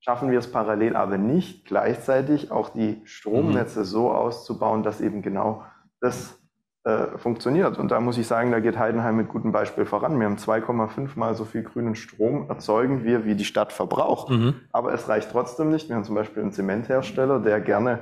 schaffen 0.00 0.30
wir 0.30 0.38
es 0.38 0.50
parallel 0.50 0.96
aber 0.96 1.18
nicht, 1.18 1.66
gleichzeitig 1.66 2.50
auch 2.50 2.70
die 2.70 3.00
Stromnetze 3.04 3.80
mhm. 3.80 3.84
so 3.84 4.10
auszubauen, 4.10 4.82
dass 4.82 5.00
eben 5.00 5.22
genau 5.22 5.64
das 6.00 6.40
äh, 6.84 7.18
funktioniert. 7.18 7.78
Und 7.78 7.90
da 7.90 8.00
muss 8.00 8.16
ich 8.16 8.26
sagen, 8.26 8.50
da 8.50 8.60
geht 8.60 8.78
Heidenheim 8.78 9.16
mit 9.16 9.28
gutem 9.28 9.52
Beispiel 9.52 9.84
voran. 9.84 10.18
Wir 10.18 10.26
haben 10.26 10.36
2,5 10.36 11.10
mal 11.18 11.34
so 11.34 11.44
viel 11.44 11.62
grünen 11.62 11.94
Strom 11.94 12.48
erzeugen 12.48 13.04
wir, 13.04 13.26
wie 13.26 13.34
die 13.34 13.44
Stadt 13.44 13.72
verbraucht. 13.72 14.30
Mhm. 14.30 14.54
Aber 14.72 14.94
es 14.94 15.06
reicht 15.08 15.30
trotzdem 15.30 15.70
nicht. 15.70 15.90
Wir 15.90 15.96
haben 15.96 16.04
zum 16.04 16.14
Beispiel 16.14 16.42
einen 16.42 16.52
Zementhersteller, 16.52 17.38
der 17.38 17.60
gerne 17.60 18.00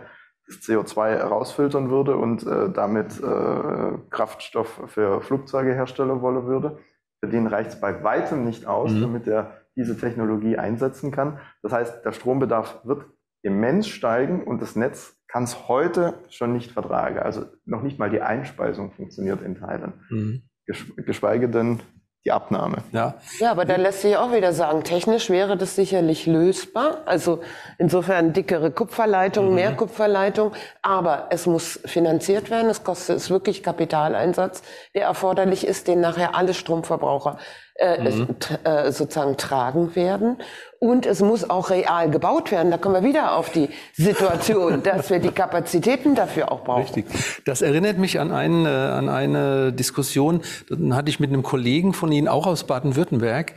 CO2 0.48 1.16
rausfiltern 1.16 1.90
würde 1.90 2.16
und 2.16 2.46
äh, 2.46 2.70
damit 2.70 3.20
äh, 3.20 3.98
Kraftstoff 4.10 4.82
für 4.86 5.20
Flugzeuge 5.20 5.74
herstellen 5.74 6.22
wollen 6.22 6.46
würde. 6.46 6.78
Für 7.20 7.30
den 7.30 7.46
reicht 7.46 7.70
es 7.70 7.80
bei 7.80 8.02
weitem 8.02 8.44
nicht 8.44 8.66
aus, 8.66 8.92
mhm. 8.92 9.00
damit 9.00 9.26
er 9.26 9.58
diese 9.76 9.96
Technologie 9.96 10.56
einsetzen 10.56 11.10
kann. 11.10 11.38
Das 11.62 11.72
heißt, 11.72 12.04
der 12.04 12.12
Strombedarf 12.12 12.80
wird 12.84 13.04
immens 13.42 13.88
steigen 13.88 14.42
und 14.44 14.60
das 14.60 14.76
Netz 14.76 15.16
kann 15.28 15.44
es 15.44 15.68
heute 15.68 16.14
schon 16.30 16.52
nicht 16.52 16.72
vertragen. 16.72 17.18
Also 17.18 17.44
noch 17.64 17.82
nicht 17.82 17.98
mal 17.98 18.10
die 18.10 18.22
Einspeisung 18.22 18.92
funktioniert 18.92 19.42
in 19.42 19.54
Teilen. 19.54 19.92
Mhm. 20.10 20.42
Geschweige 20.66 21.48
denn 21.48 21.80
die 22.24 22.32
Abnahme. 22.32 22.78
Ja. 22.92 23.14
ja, 23.38 23.50
aber 23.50 23.64
da 23.64 23.76
lässt 23.76 24.02
sich 24.02 24.16
auch 24.16 24.32
wieder 24.32 24.52
sagen, 24.52 24.82
technisch 24.82 25.30
wäre 25.30 25.56
das 25.56 25.76
sicherlich 25.76 26.26
lösbar. 26.26 27.02
Also 27.06 27.40
insofern 27.78 28.32
dickere 28.32 28.70
Kupferleitung, 28.70 29.48
mhm. 29.48 29.54
mehr 29.54 29.72
Kupferleitung. 29.74 30.52
Aber 30.82 31.28
es 31.30 31.46
muss 31.46 31.80
finanziert 31.84 32.50
werden. 32.50 32.68
Es 32.68 32.82
kostet 32.82 33.16
es 33.16 33.30
wirklich 33.30 33.62
Kapitaleinsatz, 33.62 34.62
der 34.94 35.04
erforderlich 35.04 35.66
ist, 35.66 35.88
den 35.88 36.00
nachher 36.00 36.34
alle 36.34 36.54
Stromverbraucher 36.54 37.38
äh, 37.76 38.10
mhm. 38.10 38.36
äh, 38.64 38.90
sozusagen 38.90 39.36
tragen 39.36 39.94
werden. 39.94 40.38
Und 40.80 41.06
es 41.06 41.20
muss 41.20 41.48
auch 41.50 41.70
real 41.70 42.08
gebaut 42.08 42.52
werden. 42.52 42.70
Da 42.70 42.78
kommen 42.78 42.94
wir 42.94 43.08
wieder 43.08 43.36
auf 43.36 43.50
die 43.50 43.68
Situation, 43.94 44.82
dass 44.84 45.10
wir 45.10 45.18
die 45.18 45.30
Kapazitäten 45.30 46.14
dafür 46.14 46.52
auch 46.52 46.62
brauchen. 46.62 46.82
Richtig. 46.82 47.06
Das 47.44 47.62
erinnert 47.62 47.98
mich 47.98 48.20
an, 48.20 48.30
einen, 48.30 48.64
äh, 48.64 48.68
an 48.68 49.08
eine 49.08 49.72
Diskussion, 49.72 50.42
dann 50.68 50.94
hatte 50.94 51.10
ich 51.10 51.18
mit 51.18 51.30
einem 51.30 51.42
Kollegen 51.42 51.94
von 51.94 52.12
Ihnen, 52.12 52.28
auch 52.28 52.46
aus 52.46 52.64
Baden-Württemberg, 52.64 53.54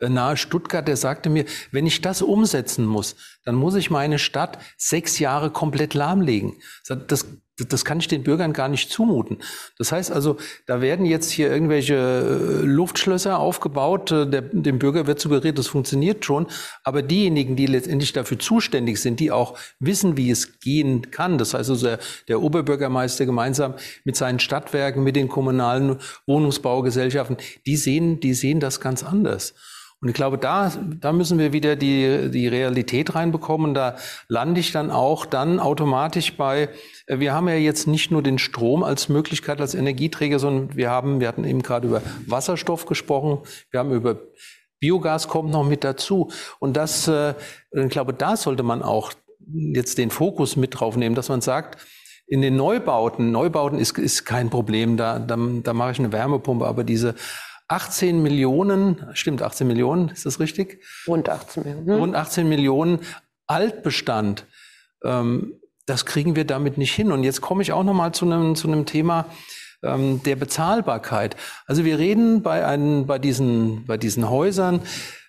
äh, 0.00 0.08
nahe 0.08 0.36
Stuttgart, 0.36 0.86
der 0.86 0.96
sagte 0.96 1.30
mir, 1.30 1.44
wenn 1.70 1.86
ich 1.86 2.00
das 2.00 2.22
umsetzen 2.22 2.86
muss, 2.86 3.14
dann 3.44 3.54
muss 3.54 3.76
ich 3.76 3.90
meine 3.90 4.18
Stadt 4.18 4.58
sechs 4.76 5.18
Jahre 5.18 5.50
komplett 5.50 5.94
lahmlegen. 5.94 6.54
Das 6.88 7.26
das 7.56 7.84
kann 7.84 8.00
ich 8.00 8.08
den 8.08 8.24
Bürgern 8.24 8.52
gar 8.52 8.68
nicht 8.68 8.90
zumuten. 8.90 9.38
Das 9.78 9.92
heißt 9.92 10.10
also, 10.10 10.36
da 10.66 10.80
werden 10.80 11.06
jetzt 11.06 11.30
hier 11.30 11.50
irgendwelche 11.50 11.94
äh, 11.94 12.64
Luftschlösser 12.64 13.38
aufgebaut. 13.38 14.10
Äh, 14.10 14.28
der, 14.28 14.42
dem 14.42 14.80
Bürger 14.80 15.06
wird 15.06 15.20
suggeriert, 15.20 15.56
das 15.58 15.68
funktioniert 15.68 16.24
schon. 16.24 16.48
Aber 16.82 17.02
diejenigen, 17.02 17.54
die 17.54 17.66
letztendlich 17.66 18.12
dafür 18.12 18.40
zuständig 18.40 19.00
sind, 19.00 19.20
die 19.20 19.30
auch 19.30 19.56
wissen, 19.78 20.16
wie 20.16 20.30
es 20.30 20.58
gehen 20.58 21.10
kann, 21.12 21.38
das 21.38 21.54
heißt 21.54 21.70
also 21.70 21.86
der, 21.86 21.98
der 22.26 22.42
Oberbürgermeister 22.42 23.24
gemeinsam 23.24 23.74
mit 24.04 24.16
seinen 24.16 24.40
Stadtwerken, 24.40 25.04
mit 25.04 25.14
den 25.14 25.28
kommunalen 25.28 25.98
Wohnungsbaugesellschaften, 26.26 27.36
die 27.66 27.76
sehen, 27.76 28.18
die 28.18 28.34
sehen 28.34 28.58
das 28.58 28.80
ganz 28.80 29.04
anders. 29.04 29.54
Und 30.04 30.10
ich 30.10 30.14
glaube, 30.14 30.36
da, 30.36 30.70
da 31.00 31.14
müssen 31.14 31.38
wir 31.38 31.54
wieder 31.54 31.76
die, 31.76 32.30
die 32.30 32.46
Realität 32.46 33.14
reinbekommen. 33.14 33.72
Da 33.72 33.96
lande 34.28 34.60
ich 34.60 34.70
dann 34.70 34.90
auch 34.90 35.24
dann 35.24 35.58
automatisch 35.58 36.36
bei, 36.36 36.68
äh, 37.06 37.20
wir 37.20 37.32
haben 37.32 37.48
ja 37.48 37.54
jetzt 37.54 37.86
nicht 37.86 38.10
nur 38.10 38.22
den 38.22 38.36
Strom 38.36 38.82
als 38.82 39.08
Möglichkeit, 39.08 39.62
als 39.62 39.74
Energieträger, 39.74 40.38
sondern 40.38 40.76
wir 40.76 40.90
haben, 40.90 41.20
wir 41.20 41.28
hatten 41.28 41.44
eben 41.44 41.62
gerade 41.62 41.88
über 41.88 42.02
Wasserstoff 42.26 42.84
gesprochen, 42.84 43.38
wir 43.70 43.80
haben 43.80 43.92
über 43.92 44.18
Biogas 44.78 45.26
kommt 45.26 45.50
noch 45.50 45.64
mit 45.64 45.84
dazu. 45.84 46.30
Und 46.58 46.76
das, 46.76 47.08
äh, 47.08 47.32
ich 47.72 47.88
glaube, 47.88 48.12
da 48.12 48.36
sollte 48.36 48.62
man 48.62 48.82
auch 48.82 49.10
jetzt 49.72 49.96
den 49.96 50.10
Fokus 50.10 50.56
mit 50.56 50.78
drauf 50.78 50.98
nehmen, 50.98 51.14
dass 51.14 51.30
man 51.30 51.40
sagt, 51.40 51.80
in 52.26 52.42
den 52.42 52.56
Neubauten, 52.56 53.30
Neubauten 53.30 53.78
ist, 53.78 53.96
ist 53.96 54.26
kein 54.26 54.50
Problem, 54.50 54.98
da, 54.98 55.18
da, 55.18 55.38
da 55.38 55.72
mache 55.72 55.92
ich 55.92 55.98
eine 55.98 56.12
Wärmepumpe, 56.12 56.66
aber 56.66 56.84
diese 56.84 57.14
18 57.68 58.22
Millionen, 58.22 59.06
stimmt 59.14 59.42
18 59.42 59.66
Millionen, 59.66 60.08
ist 60.10 60.26
das 60.26 60.40
richtig? 60.40 60.82
Rund 61.06 61.28
18 61.28 61.62
Millionen. 61.62 61.86
Hm? 61.86 61.98
Rund 61.98 62.16
18 62.16 62.48
Millionen 62.48 63.00
Altbestand. 63.46 64.46
Ähm, 65.02 65.60
das 65.86 66.06
kriegen 66.06 66.36
wir 66.36 66.44
damit 66.44 66.78
nicht 66.78 66.94
hin. 66.94 67.12
Und 67.12 67.24
jetzt 67.24 67.40
komme 67.40 67.62
ich 67.62 67.72
auch 67.72 67.84
noch 67.84 67.94
mal 67.94 68.12
zu 68.12 68.24
einem, 68.26 68.54
zu 68.54 68.68
einem 68.68 68.86
Thema 68.86 69.26
ähm, 69.82 70.22
der 70.22 70.36
Bezahlbarkeit. 70.36 71.36
Also 71.66 71.84
wir 71.84 71.98
reden 71.98 72.42
bei, 72.42 72.66
einen, 72.66 73.06
bei, 73.06 73.18
diesen, 73.18 73.84
bei 73.86 73.96
diesen 73.96 74.28
Häusern, 74.28 74.80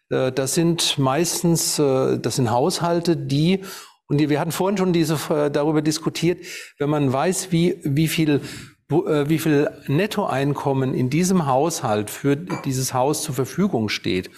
äh, 0.10 0.32
das 0.32 0.54
sind 0.54 0.98
meistens, 0.98 1.80
äh, 1.80 2.18
das 2.18 2.38
sind 2.38 2.52
Haushalte, 2.52 3.18
die 3.18 3.62
und 4.08 4.20
wir 4.20 4.40
hatten 4.40 4.52
vorhin 4.52 4.78
schon 4.78 4.94
diese, 4.94 5.16
äh, 5.34 5.50
darüber 5.50 5.82
diskutiert, 5.82 6.46
wenn 6.78 6.90
man 6.90 7.12
weiß, 7.12 7.52
wie, 7.52 7.80
wie 7.84 8.08
viel 8.08 8.42
wie 8.88 9.40
viel 9.40 9.70
Nettoeinkommen 9.88 10.94
in 10.94 11.10
diesem 11.10 11.48
Haushalt 11.48 12.10
für 12.10 12.36
dieses 12.36 12.94
Haus 12.94 13.24
zur 13.24 13.34
Verfügung 13.34 13.90
steht. 13.90 14.30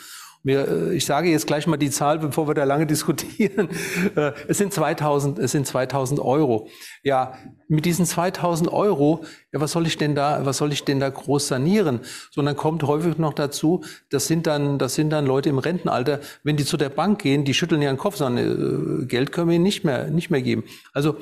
Wir, 0.47 0.65
äh, 0.65 0.95
ich 0.95 1.05
sage 1.05 1.29
jetzt 1.29 1.45
gleich 1.45 1.67
mal 1.67 1.75
die 1.75 1.89
Zahl, 1.89 2.19
bevor 2.19 2.47
wir 2.47 2.53
da 2.53 2.63
lange 2.63 2.87
diskutieren. 2.87 3.69
Äh, 4.15 4.31
es 4.47 4.57
sind 4.57 4.73
2000, 4.73 5.39
es 5.39 5.51
sind 5.51 5.67
2000 5.67 6.21
Euro. 6.21 6.69
Ja, 7.03 7.33
mit 7.67 7.83
diesen 7.83 8.05
2000 8.05 8.71
Euro, 8.71 9.25
ja, 9.51 9.59
was 9.59 9.73
soll 9.73 9.85
ich 9.87 9.97
denn 9.97 10.15
da, 10.15 10.45
was 10.45 10.57
soll 10.57 10.71
ich 10.71 10.85
denn 10.85 11.01
da 11.01 11.09
groß 11.09 11.49
sanieren? 11.49 11.99
Sondern 12.31 12.55
kommt 12.55 12.83
häufig 12.83 13.17
noch 13.17 13.33
dazu, 13.33 13.83
das 14.09 14.27
sind 14.27 14.47
dann, 14.47 14.79
das 14.79 14.95
sind 14.95 15.09
dann 15.09 15.25
Leute 15.25 15.49
im 15.49 15.59
Rentenalter, 15.59 16.21
wenn 16.43 16.55
die 16.55 16.65
zu 16.65 16.77
der 16.77 16.89
Bank 16.89 17.21
gehen, 17.21 17.43
die 17.43 17.53
schütteln 17.53 17.81
ihren 17.81 17.97
Kopf, 17.97 18.15
sagen, 18.15 18.37
äh, 18.37 19.05
Geld 19.05 19.33
können 19.33 19.49
wir 19.49 19.55
ihnen 19.55 19.63
nicht 19.63 19.83
mehr, 19.83 20.07
nicht 20.07 20.29
mehr 20.29 20.41
geben. 20.41 20.63
Also, 20.93 21.17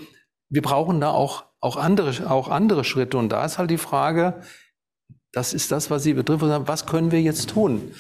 wir 0.50 0.62
brauchen 0.62 1.02
da 1.02 1.10
auch 1.10 1.46
auch 1.66 1.78
andere, 1.78 2.30
auch 2.30 2.50
andere 2.50 2.84
Schritte. 2.84 3.18
Und 3.18 3.30
da 3.30 3.44
ist 3.44 3.58
halt 3.58 3.72
die 3.72 3.80
Frage, 3.80 4.42
das 5.32 5.54
ist 5.54 5.72
das, 5.72 5.90
was 5.90 6.04
Sie 6.04 6.14
betrifft, 6.14 6.44
was 6.44 6.86
können 6.86 7.12
wir 7.12 7.22
jetzt 7.22 7.50
tun? 7.50 7.92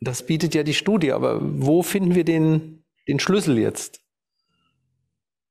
Das 0.00 0.24
bietet 0.26 0.54
ja 0.54 0.62
die 0.62 0.74
Studie, 0.74 1.12
aber 1.12 1.38
wo 1.40 1.82
finden 1.82 2.14
wir 2.14 2.24
den, 2.24 2.84
den 3.08 3.18
Schlüssel 3.18 3.58
jetzt? 3.58 4.00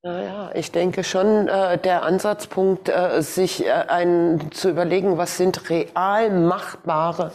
Naja, 0.02 0.52
ich 0.54 0.72
denke 0.72 1.04
schon, 1.04 1.48
äh, 1.50 1.78
der 1.78 2.04
Ansatzpunkt, 2.04 2.88
äh, 2.88 3.22
sich 3.22 3.66
äh, 3.66 3.72
ein, 3.72 4.50
zu 4.52 4.70
überlegen, 4.70 5.18
was 5.18 5.36
sind 5.36 5.70
real 5.70 6.30
machbare 6.30 7.34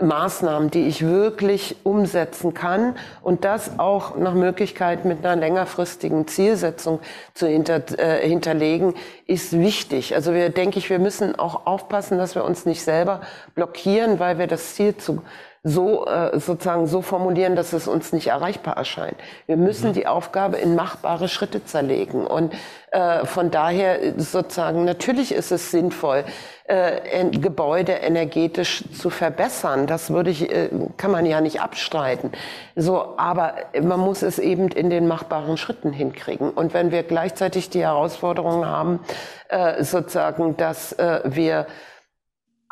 Maßnahmen, 0.00 0.70
die 0.70 0.88
ich 0.88 1.06
wirklich 1.06 1.76
umsetzen 1.84 2.52
kann 2.52 2.96
und 3.22 3.44
das 3.44 3.78
auch 3.78 4.16
nach 4.16 4.34
Möglichkeit 4.34 5.04
mit 5.04 5.24
einer 5.24 5.40
längerfristigen 5.40 6.26
Zielsetzung 6.26 7.00
zu 7.32 7.46
hinter, 7.46 7.82
äh, 7.98 8.26
hinterlegen, 8.26 8.94
ist 9.26 9.58
wichtig. 9.58 10.14
Also 10.14 10.34
wir 10.34 10.50
denke 10.50 10.78
ich, 10.78 10.90
wir 10.90 10.98
müssen 10.98 11.38
auch 11.38 11.66
aufpassen, 11.66 12.18
dass 12.18 12.34
wir 12.34 12.44
uns 12.44 12.66
nicht 12.66 12.82
selber 12.82 13.20
blockieren, 13.54 14.18
weil 14.18 14.38
wir 14.38 14.48
das 14.48 14.74
Ziel 14.74 14.96
zu 14.96 15.22
so 15.66 16.06
äh, 16.06 16.38
sozusagen 16.38 16.86
so 16.86 17.00
formulieren, 17.00 17.56
dass 17.56 17.72
es 17.72 17.88
uns 17.88 18.12
nicht 18.12 18.26
erreichbar 18.26 18.76
erscheint. 18.76 19.16
Wir 19.46 19.56
müssen 19.56 19.88
mhm. 19.88 19.92
die 19.94 20.06
Aufgabe 20.06 20.58
in 20.58 20.74
machbare 20.74 21.26
Schritte 21.26 21.64
zerlegen 21.64 22.26
und 22.26 22.52
äh, 22.90 23.24
von 23.24 23.50
daher 23.50 23.98
sozusagen 24.18 24.84
natürlich 24.84 25.32
ist 25.32 25.50
es 25.52 25.70
sinnvoll, 25.70 26.24
äh, 26.66 27.30
Gebäude 27.30 27.92
energetisch 27.92 28.84
zu 28.92 29.08
verbessern. 29.08 29.86
Das 29.86 30.10
würde 30.10 30.30
ich 30.30 30.52
äh, 30.52 30.68
kann 30.98 31.10
man 31.10 31.24
ja 31.24 31.40
nicht 31.40 31.62
abstreiten. 31.62 32.30
So, 32.76 33.14
aber 33.16 33.54
man 33.80 34.00
muss 34.00 34.20
es 34.22 34.38
eben 34.38 34.68
in 34.68 34.90
den 34.90 35.08
machbaren 35.08 35.56
Schritten 35.56 35.92
hinkriegen. 35.92 36.50
Und 36.50 36.74
wenn 36.74 36.90
wir 36.90 37.04
gleichzeitig 37.04 37.70
die 37.70 37.80
Herausforderung 37.80 38.66
haben, 38.66 39.00
äh, 39.48 39.82
sozusagen, 39.82 40.58
dass 40.58 40.92
äh, 40.92 41.20
wir 41.24 41.66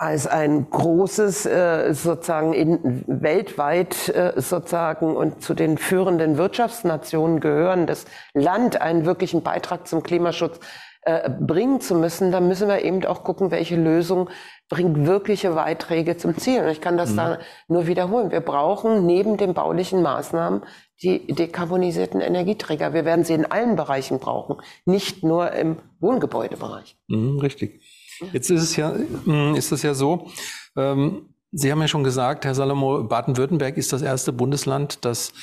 als 0.03 0.26
ein 0.26 0.68
großes 0.68 1.46
äh, 1.46 1.94
sozusagen 1.94 2.55
in, 2.55 3.05
weltweit 3.07 4.09
äh, 4.09 4.32
sozusagen 4.34 5.14
und 5.14 5.44
zu 5.44 5.55
den 5.55 5.78
führenden 5.78 6.38
Wirtschaftsnationen 6.38 7.38
gehörendes 7.38 8.07
Land 8.34 8.80
einen 8.80 9.07
wirklichen 9.07 9.44
Beitrag 9.44 9.86
zum 9.86 10.03
Klimaschutz 10.03 10.59
äh, 11.03 11.30
bringen 11.30 11.80
zu 11.80 11.94
müssen, 11.94 12.32
dann 12.32 12.48
müssen 12.48 12.66
wir 12.66 12.82
eben 12.82 13.05
auch 13.05 13.22
gucken, 13.22 13.53
welche 13.53 13.76
Lösung 13.76 14.28
bringt 14.68 15.07
wirkliche 15.07 15.53
Beiträge 15.53 16.16
zum 16.16 16.36
Ziel. 16.36 16.64
Und 16.64 16.70
ich 16.70 16.80
kann 16.80 16.96
das 16.96 17.11
mhm. 17.11 17.16
da 17.16 17.38
nur 17.68 17.86
wiederholen. 17.86 18.32
Wir 18.32 18.40
brauchen 18.40 19.07
neben 19.07 19.36
den 19.36 19.55
baulichen 19.55 20.03
Maßnahmen 20.03 20.62
die 21.00 21.32
dekarbonisierten 21.32 22.20
Energieträger. 22.20 22.92
Wir 22.92 23.05
werden 23.05 23.24
sie 23.24 23.34
in 23.34 23.44
allen 23.44 23.76
Bereichen 23.76 24.18
brauchen, 24.18 24.57
nicht 24.84 25.22
nur 25.22 25.53
im 25.53 25.76
Wohngebäudebereich. 26.00 26.96
Mhm, 27.07 27.38
richtig. 27.38 27.91
Jetzt 28.32 28.50
ist 28.50 28.62
es 28.62 28.76
ja, 28.76 28.90
mm, 28.90 29.54
ist 29.54 29.72
es 29.72 29.82
ja 29.82 29.94
so, 29.94 30.28
ähm, 30.76 31.28
Sie 31.54 31.70
haben 31.70 31.82
ja 31.82 31.88
schon 31.88 32.02
gesagt, 32.02 32.46
Herr 32.46 32.54
Salomo, 32.54 33.04
Baden-Württemberg 33.04 33.76
ist 33.76 33.92
das 33.92 34.00
erste 34.00 34.32
Bundesland, 34.32 35.04
das 35.04 35.34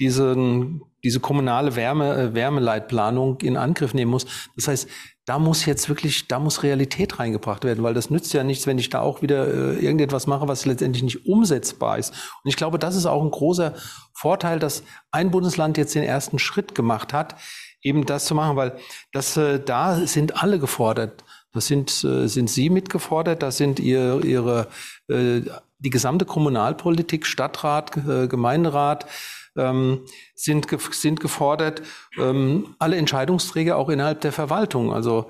diesen, 0.00 0.82
diese 1.04 1.20
kommunale 1.20 1.76
Wärme, 1.76 2.14
äh, 2.16 2.34
Wärmeleitplanung 2.34 3.40
in 3.42 3.56
Angriff 3.56 3.94
nehmen 3.94 4.10
muss. 4.10 4.26
Das 4.56 4.66
heißt, 4.66 4.88
da 5.24 5.38
muss 5.38 5.64
jetzt 5.64 5.88
wirklich, 5.88 6.26
da 6.26 6.40
muss 6.40 6.64
Realität 6.64 7.20
reingebracht 7.20 7.62
werden, 7.62 7.84
weil 7.84 7.94
das 7.94 8.10
nützt 8.10 8.32
ja 8.32 8.42
nichts, 8.42 8.66
wenn 8.66 8.78
ich 8.78 8.90
da 8.90 9.00
auch 9.00 9.22
wieder 9.22 9.46
äh, 9.46 9.78
irgendetwas 9.78 10.26
mache, 10.26 10.48
was 10.48 10.66
letztendlich 10.66 11.04
nicht 11.04 11.26
umsetzbar 11.26 11.98
ist. 11.98 12.10
Und 12.42 12.48
ich 12.48 12.56
glaube, 12.56 12.80
das 12.80 12.96
ist 12.96 13.06
auch 13.06 13.22
ein 13.22 13.30
großer 13.30 13.74
Vorteil, 14.14 14.58
dass 14.58 14.82
ein 15.12 15.30
Bundesland 15.30 15.78
jetzt 15.78 15.94
den 15.94 16.02
ersten 16.02 16.40
Schritt 16.40 16.74
gemacht 16.74 17.12
hat, 17.12 17.36
eben 17.82 18.04
das 18.04 18.24
zu 18.24 18.34
machen, 18.34 18.56
weil 18.56 18.76
das, 19.12 19.36
äh, 19.36 19.60
da 19.60 19.94
sind 20.06 20.42
alle 20.42 20.58
gefordert 20.58 21.22
Das 21.52 21.66
sind, 21.66 22.04
äh, 22.04 22.28
sind 22.28 22.48
Sie 22.48 22.70
mitgefordert, 22.70 23.42
das 23.42 23.56
sind 23.58 23.78
ihr, 23.78 24.24
Ihre, 24.24 24.68
äh, 25.08 25.42
die 25.78 25.90
gesamte 25.90 26.24
Kommunalpolitik, 26.24 27.26
Stadtrat, 27.26 27.96
äh, 27.96 28.26
Gemeinderat, 28.26 29.06
ähm, 29.56 30.00
sind, 30.34 30.66
sind 30.92 31.20
gefordert, 31.20 31.82
ähm, 32.18 32.74
alle 32.78 32.96
Entscheidungsträger 32.96 33.76
auch 33.76 33.90
innerhalb 33.90 34.22
der 34.22 34.32
Verwaltung. 34.32 34.92
Also 34.92 35.26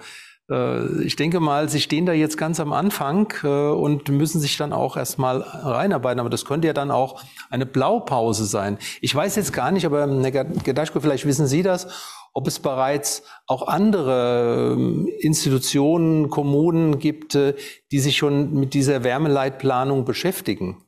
äh, 0.51 1.03
ich 1.03 1.17
denke 1.17 1.41
mal, 1.41 1.69
Sie 1.69 1.81
stehen 1.81 2.07
da 2.07 2.13
jetzt 2.13 2.37
ganz 2.37 2.61
am 2.61 2.73
Anfang 2.73 3.33
äh, 3.43 3.47
und 3.47 4.09
müssen 4.09 4.41
sich 4.41 4.57
dann 4.57 4.73
auch 4.73 4.97
erstmal 4.97 5.41
reinarbeiten. 5.41 6.21
Aber 6.21 6.31
das 6.31 6.45
könnte 6.45 6.69
ja 6.69 6.73
dann 6.73 6.91
auch 6.91 7.23
eine 7.51 7.67
Blaupause 7.67 8.45
sein. 8.45 8.79
Ich 9.01 9.15
weiß 9.15 9.37
jetzt 9.37 9.53
gar 9.53 9.71
nicht, 9.71 9.87
aber 9.87 10.01
Herr 10.01 10.45
Gedaschko, 10.45 11.01
vielleicht 11.01 11.27
wissen 11.27 11.47
Sie 11.47 11.63
das, 11.63 11.89
ob 12.33 12.47
es 12.47 12.59
bereits 12.59 13.25
auch 13.47 13.69
andere 13.69 14.75
ähm, 14.75 15.07
Institutionen, 15.21 16.31
Kommunen 16.31 16.99
gibt, 16.99 17.35
äh, 17.35 17.55
die 17.91 17.99
sich 17.99 18.17
schon 18.17 18.55
mit 18.55 18.75
dieser 18.75 19.05
Wärmeleitplanung 19.05 20.05
beschäftigen. 20.05 20.85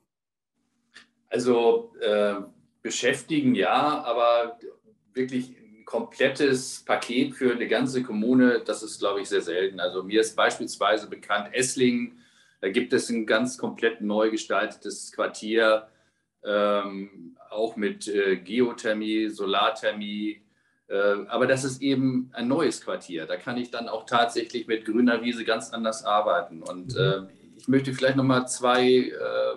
Also 1.28 1.92
äh, 2.00 2.34
beschäftigen 2.82 3.54
ja, 3.54 4.02
aber 4.04 4.58
wirklich 5.12 5.54
komplettes 5.84 6.82
Paket 6.84 7.34
für 7.34 7.52
eine 7.52 7.68
ganze 7.68 8.02
Kommune, 8.02 8.62
das 8.64 8.82
ist, 8.82 8.98
glaube 8.98 9.20
ich, 9.20 9.28
sehr 9.28 9.42
selten. 9.42 9.80
Also 9.80 10.02
mir 10.02 10.20
ist 10.20 10.34
beispielsweise 10.34 11.08
bekannt 11.08 11.54
Esslingen, 11.54 12.18
da 12.60 12.70
gibt 12.70 12.92
es 12.92 13.10
ein 13.10 13.26
ganz 13.26 13.58
komplett 13.58 14.00
neu 14.00 14.30
gestaltetes 14.30 15.12
Quartier, 15.12 15.88
ähm, 16.44 17.36
auch 17.50 17.76
mit 17.76 18.08
äh, 18.08 18.36
Geothermie, 18.36 19.28
Solarthermie. 19.28 20.43
Äh, 20.94 21.26
aber 21.26 21.46
das 21.48 21.64
ist 21.64 21.82
eben 21.82 22.30
ein 22.34 22.46
neues 22.46 22.80
Quartier. 22.80 23.26
Da 23.26 23.36
kann 23.36 23.56
ich 23.56 23.70
dann 23.70 23.88
auch 23.88 24.06
tatsächlich 24.06 24.68
mit 24.68 24.84
grüner 24.84 25.22
Wiese 25.22 25.44
ganz 25.44 25.70
anders 25.70 26.04
arbeiten. 26.04 26.62
Und 26.62 26.94
mhm. 26.94 27.00
äh, 27.00 27.22
ich 27.56 27.66
möchte 27.66 27.92
vielleicht 27.92 28.16
noch 28.16 28.24
mal 28.24 28.46
zwei 28.46 29.08
äh, 29.08 29.56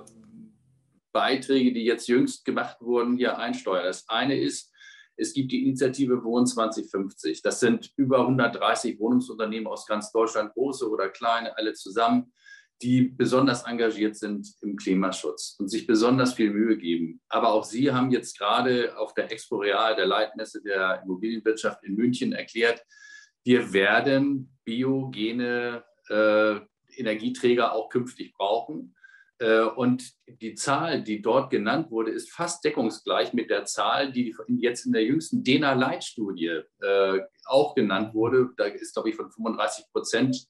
Beiträge, 1.12 1.74
die 1.74 1.86
jetzt 1.86 2.08
jüngst 2.08 2.44
gemacht 2.44 2.78
wurden, 2.82 3.18
hier 3.18 3.38
einsteuern. 3.38 3.86
Das 3.86 4.10
eine 4.10 4.40
ist, 4.40 4.74
es 5.16 5.34
gibt 5.34 5.52
die 5.52 5.64
Initiative 5.64 6.24
Wohnen 6.24 6.48
2050. 6.48 7.44
Das 7.44 7.60
sind 7.60 7.92
über 7.98 8.22
130 8.22 9.00
Wohnungsunternehmen 9.00 9.68
aus 9.68 9.86
ganz 9.86 10.12
Deutschland, 10.12 10.54
große 10.54 10.90
oder 10.90 11.10
kleine, 11.10 11.56
alle 11.56 11.74
zusammen, 11.74 12.34
die 12.82 13.02
besonders 13.04 13.64
engagiert 13.64 14.16
sind 14.16 14.48
im 14.62 14.76
Klimaschutz 14.76 15.56
und 15.60 15.68
sich 15.68 15.88
besonders 15.88 16.34
viel 16.34 16.52
Mühe 16.52 16.78
geben. 16.78 17.22
Aber 17.28 17.54
auch 17.54 17.64
Sie 17.64 17.92
haben 17.92 18.12
jetzt 18.12 18.38
gerade 18.38 18.98
auf 18.98 19.14
der 19.14 19.32
Expo 19.32 19.58
Real, 19.58 19.96
der 19.96 20.06
Leitmesse 20.06 20.62
der 20.62 21.02
Immobilienwirtschaft 21.04 21.84
in 21.84 21.96
München, 21.96 22.34
erklärt, 22.34 22.84
wir 23.44 23.74
werden 23.74 24.58
biogene 24.64 25.84
äh, 26.10 26.60
Energieträger 26.98 27.74
auch 27.74 27.90
künftig 27.90 28.34
brauchen. 28.34 28.96
Äh, 29.40 29.62
und 29.62 30.12
die 30.28 30.56
Zahl, 30.56 31.04
die 31.04 31.22
dort 31.22 31.50
genannt 31.50 31.90
wurde, 31.90 32.12
ist 32.12 32.32
fast 32.32 32.64
deckungsgleich 32.66 33.34
mit 33.34 33.50
der 33.50 33.66
Zahl, 33.66 34.12
die 34.12 34.36
jetzt 34.60 34.86
in 34.86 34.92
der 34.92 35.04
jüngsten 35.04 35.44
DENA-Leitstudie 35.44 36.62
äh, 36.82 37.22
auch 37.46 37.74
genannt 37.74 38.14
wurde. 38.14 38.50
Da 38.58 38.66
ist, 38.66 38.94
glaube 38.94 39.10
ich, 39.10 39.16
von 39.16 39.32
35 39.32 39.86
Prozent 39.92 40.48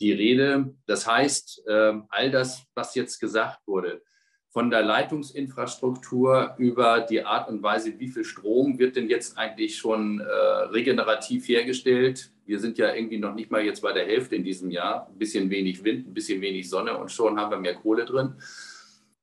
die 0.00 0.12
Rede. 0.12 0.74
Das 0.86 1.06
heißt, 1.06 1.64
ähm, 1.68 2.04
all 2.08 2.30
das, 2.30 2.64
was 2.74 2.94
jetzt 2.94 3.20
gesagt 3.20 3.60
wurde, 3.66 4.02
von 4.50 4.68
der 4.68 4.82
Leitungsinfrastruktur 4.82 6.56
über 6.58 7.00
die 7.00 7.24
Art 7.24 7.48
und 7.48 7.62
Weise, 7.62 7.98
wie 8.00 8.08
viel 8.08 8.24
Strom 8.24 8.78
wird 8.80 8.96
denn 8.96 9.08
jetzt 9.08 9.38
eigentlich 9.38 9.76
schon 9.76 10.20
äh, 10.20 10.24
regenerativ 10.24 11.48
hergestellt. 11.48 12.32
Wir 12.44 12.58
sind 12.58 12.76
ja 12.76 12.92
irgendwie 12.92 13.18
noch 13.18 13.34
nicht 13.34 13.52
mal 13.52 13.62
jetzt 13.64 13.82
bei 13.82 13.92
der 13.92 14.06
Hälfte 14.06 14.34
in 14.34 14.42
diesem 14.42 14.70
Jahr. 14.70 15.06
Ein 15.08 15.18
bisschen 15.18 15.50
wenig 15.50 15.84
Wind, 15.84 16.08
ein 16.08 16.14
bisschen 16.14 16.40
wenig 16.40 16.68
Sonne 16.68 16.98
und 16.98 17.12
schon 17.12 17.38
haben 17.38 17.52
wir 17.52 17.58
mehr 17.58 17.76
Kohle 17.76 18.04
drin. 18.04 18.34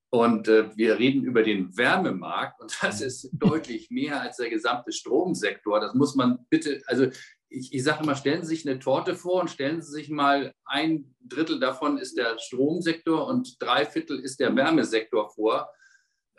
Und 0.10 0.48
äh, 0.48 0.70
wir 0.78 0.98
reden 0.98 1.26
über 1.26 1.44
den 1.44 1.76
Wärmemarkt 1.76 2.62
und 2.62 2.78
das 2.82 3.02
ist 3.02 3.30
deutlich 3.34 3.90
mehr 3.92 4.22
als 4.22 4.38
der 4.38 4.50
gesamte 4.50 4.94
Stromsektor. 4.94 5.82
Das 5.82 5.94
muss 5.94 6.16
man 6.16 6.46
bitte, 6.50 6.82
also 6.88 7.08
ich, 7.50 7.74
ich 7.74 7.84
sage 7.84 8.04
immer, 8.04 8.16
stellen 8.16 8.44
Sie 8.44 8.56
sich 8.56 8.68
eine 8.68 8.80
Torte 8.80 9.16
vor 9.16 9.42
und 9.42 9.50
stellen 9.50 9.82
Sie 9.82 9.92
sich 9.92 10.10
mal 10.10 10.54
ein 10.66 11.16
Drittel 11.22 11.60
davon 11.60 11.98
ist 11.98 12.18
der 12.18 12.38
Stromsektor 12.40 13.28
und 13.28 13.62
drei 13.62 13.86
Viertel 13.86 14.20
ist 14.20 14.40
der 14.40 14.56
Wärmesektor 14.56 15.30
vor. 15.30 15.70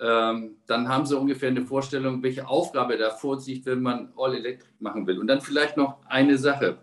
Ähm, 0.01 0.59
dann 0.67 0.89
haben 0.89 1.07
Sie 1.07 1.19
ungefähr 1.19 1.51
eine 1.51 1.67
Vorstellung, 1.67 2.23
welche 2.23 2.47
Aufgabe 2.47 2.97
da 2.97 3.11
vor 3.11 3.41
sich, 3.41 3.67
wenn 3.67 3.83
man 3.83 4.13
All 4.17 4.35
Electric 4.35 4.73
machen 4.79 5.07
will. 5.07 5.19
Und 5.19 5.27
dann 5.27 5.41
vielleicht 5.41 5.77
noch 5.77 6.05
eine 6.07 6.39
Sache. 6.39 6.79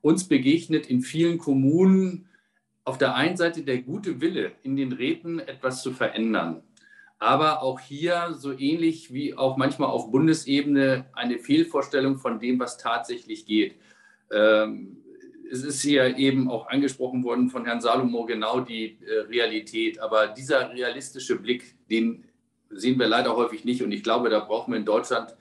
Uns 0.00 0.28
begegnet 0.28 0.86
in 0.88 1.00
vielen 1.00 1.38
Kommunen 1.38 2.28
auf 2.84 2.98
der 2.98 3.14
einen 3.14 3.36
Seite 3.36 3.62
der 3.62 3.82
gute 3.82 4.20
Wille, 4.20 4.52
in 4.62 4.76
den 4.76 4.92
Räten 4.92 5.38
etwas 5.38 5.82
zu 5.82 5.92
verändern 5.92 6.62
aber 7.24 7.62
auch 7.62 7.80
hier 7.80 8.34
so 8.34 8.52
ähnlich 8.52 9.12
wie 9.12 9.34
auch 9.34 9.56
manchmal 9.56 9.88
auf 9.88 10.10
Bundesebene 10.10 11.06
eine 11.14 11.38
Fehlvorstellung 11.38 12.18
von 12.18 12.38
dem, 12.38 12.60
was 12.60 12.76
tatsächlich 12.76 13.46
geht. 13.46 13.76
Ähm, 14.30 14.98
es 15.50 15.62
ist 15.62 15.80
hier 15.80 16.18
eben 16.18 16.50
auch 16.50 16.68
angesprochen 16.68 17.24
worden 17.24 17.48
von 17.48 17.64
Herrn 17.64 17.80
Salomo 17.80 18.26
genau 18.26 18.60
die 18.60 18.98
äh, 19.06 19.20
Realität, 19.20 20.00
aber 20.00 20.26
dieser 20.26 20.70
realistische 20.70 21.36
Blick, 21.36 21.76
den 21.90 22.24
sehen 22.68 22.98
wir 22.98 23.06
leider 23.06 23.34
häufig 23.34 23.64
nicht 23.64 23.82
und 23.82 23.92
ich 23.92 24.02
glaube, 24.02 24.28
da 24.28 24.40
brauchen 24.40 24.72
wir 24.72 24.78
in 24.78 24.84
Deutschland 24.84 25.34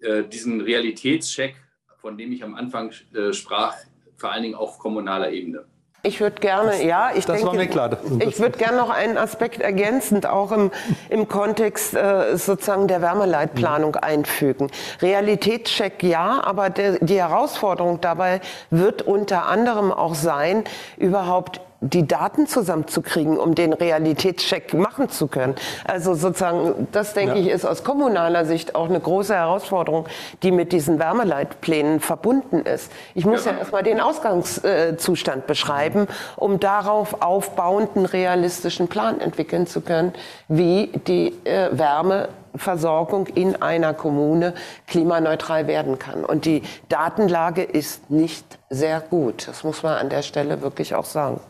äh, 0.00 0.22
diesen 0.24 0.60
Realitätscheck, 0.60 1.56
von 1.96 2.16
dem 2.18 2.30
ich 2.30 2.44
am 2.44 2.54
Anfang 2.54 2.92
äh, 3.14 3.32
sprach, 3.32 3.74
vor 4.16 4.30
allen 4.30 4.44
Dingen 4.44 4.54
auf 4.54 4.78
kommunaler 4.78 5.32
Ebene. 5.32 5.64
Ich 6.02 6.20
würde 6.20 6.40
gerne, 6.40 6.70
das, 6.70 6.82
ja, 6.82 7.10
ich 7.14 7.26
das 7.26 7.36
denke, 7.36 7.46
war 7.46 7.54
mir 7.54 7.66
klar. 7.66 7.90
ich 8.20 8.40
würde 8.40 8.56
gerne 8.56 8.78
noch 8.78 8.88
einen 8.88 9.18
Aspekt 9.18 9.60
ergänzend 9.60 10.26
auch 10.26 10.50
im, 10.50 10.70
im 11.10 11.28
Kontext 11.28 11.94
äh, 11.94 12.36
sozusagen 12.38 12.88
der 12.88 13.02
Wärmeleitplanung 13.02 13.92
mhm. 13.92 14.02
einfügen. 14.02 14.70
Realitätscheck 15.02 16.02
ja, 16.02 16.42
aber 16.42 16.70
der, 16.70 16.98
die 17.00 17.18
Herausforderung 17.18 18.00
dabei 18.00 18.40
wird 18.70 19.02
unter 19.02 19.46
anderem 19.46 19.92
auch 19.92 20.14
sein, 20.14 20.64
überhaupt 20.96 21.60
die 21.80 22.06
Daten 22.06 22.46
zusammenzukriegen, 22.46 23.38
um 23.38 23.54
den 23.54 23.72
Realitätscheck 23.72 24.74
machen 24.74 25.08
zu 25.08 25.28
können. 25.28 25.54
Also 25.84 26.14
sozusagen, 26.14 26.88
das 26.92 27.14
denke 27.14 27.36
ja. 27.36 27.40
ich, 27.40 27.48
ist 27.48 27.64
aus 27.64 27.84
kommunaler 27.84 28.44
Sicht 28.44 28.74
auch 28.74 28.88
eine 28.88 29.00
große 29.00 29.34
Herausforderung, 29.34 30.06
die 30.42 30.52
mit 30.52 30.72
diesen 30.72 30.98
Wärmeleitplänen 30.98 32.00
verbunden 32.00 32.60
ist. 32.60 32.92
Ich 33.14 33.24
muss 33.24 33.46
ja, 33.46 33.52
ja 33.52 33.58
erstmal 33.58 33.82
den 33.82 34.00
Ausgangszustand 34.00 35.46
beschreiben, 35.46 36.06
um 36.36 36.60
darauf 36.60 37.22
aufbauend 37.22 37.96
einen 37.96 38.06
realistischen 38.06 38.88
Plan 38.88 39.20
entwickeln 39.20 39.66
zu 39.66 39.80
können, 39.80 40.12
wie 40.48 40.88
die 41.06 41.28
äh, 41.44 41.70
Wärmeversorgung 41.72 43.26
in 43.28 43.62
einer 43.62 43.94
Kommune 43.94 44.52
klimaneutral 44.86 45.66
werden 45.66 45.98
kann. 45.98 46.26
Und 46.26 46.44
die 46.44 46.62
Datenlage 46.90 47.62
ist 47.62 48.10
nicht 48.10 48.58
sehr 48.68 49.00
gut. 49.00 49.48
Das 49.48 49.64
muss 49.64 49.82
man 49.82 49.96
an 49.96 50.10
der 50.10 50.22
Stelle 50.22 50.60
wirklich 50.60 50.94
auch 50.94 51.06
sagen. 51.06 51.40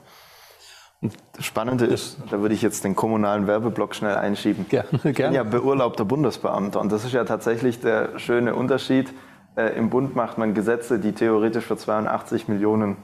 Das 1.01 1.47
Spannende 1.47 1.87
ist, 1.87 2.19
da 2.31 2.41
würde 2.41 2.55
ich 2.55 2.61
jetzt 2.61 2.85
den 2.85 2.95
kommunalen 2.95 3.47
Werbeblock 3.47 3.95
schnell 3.95 4.17
einschieben. 4.17 4.67
Gerne, 4.69 4.89
ich 4.93 5.15
bin 5.15 5.33
ja 5.33 5.45
beurlaubter 5.45 6.05
Bundesbeamter 6.05 6.79
und 6.79 6.93
das 6.93 7.05
ist 7.05 7.13
ja 7.13 7.25
tatsächlich 7.25 7.81
der 7.81 8.19
schöne 8.19 8.55
Unterschied. 8.55 9.09
Äh, 9.57 9.79
Im 9.79 9.89
Bund 9.89 10.15
macht 10.15 10.37
man 10.37 10.53
Gesetze, 10.53 10.99
die 10.99 11.13
theoretisch 11.13 11.65
für 11.65 11.79
82 11.79 12.49
Millionen 12.49 12.97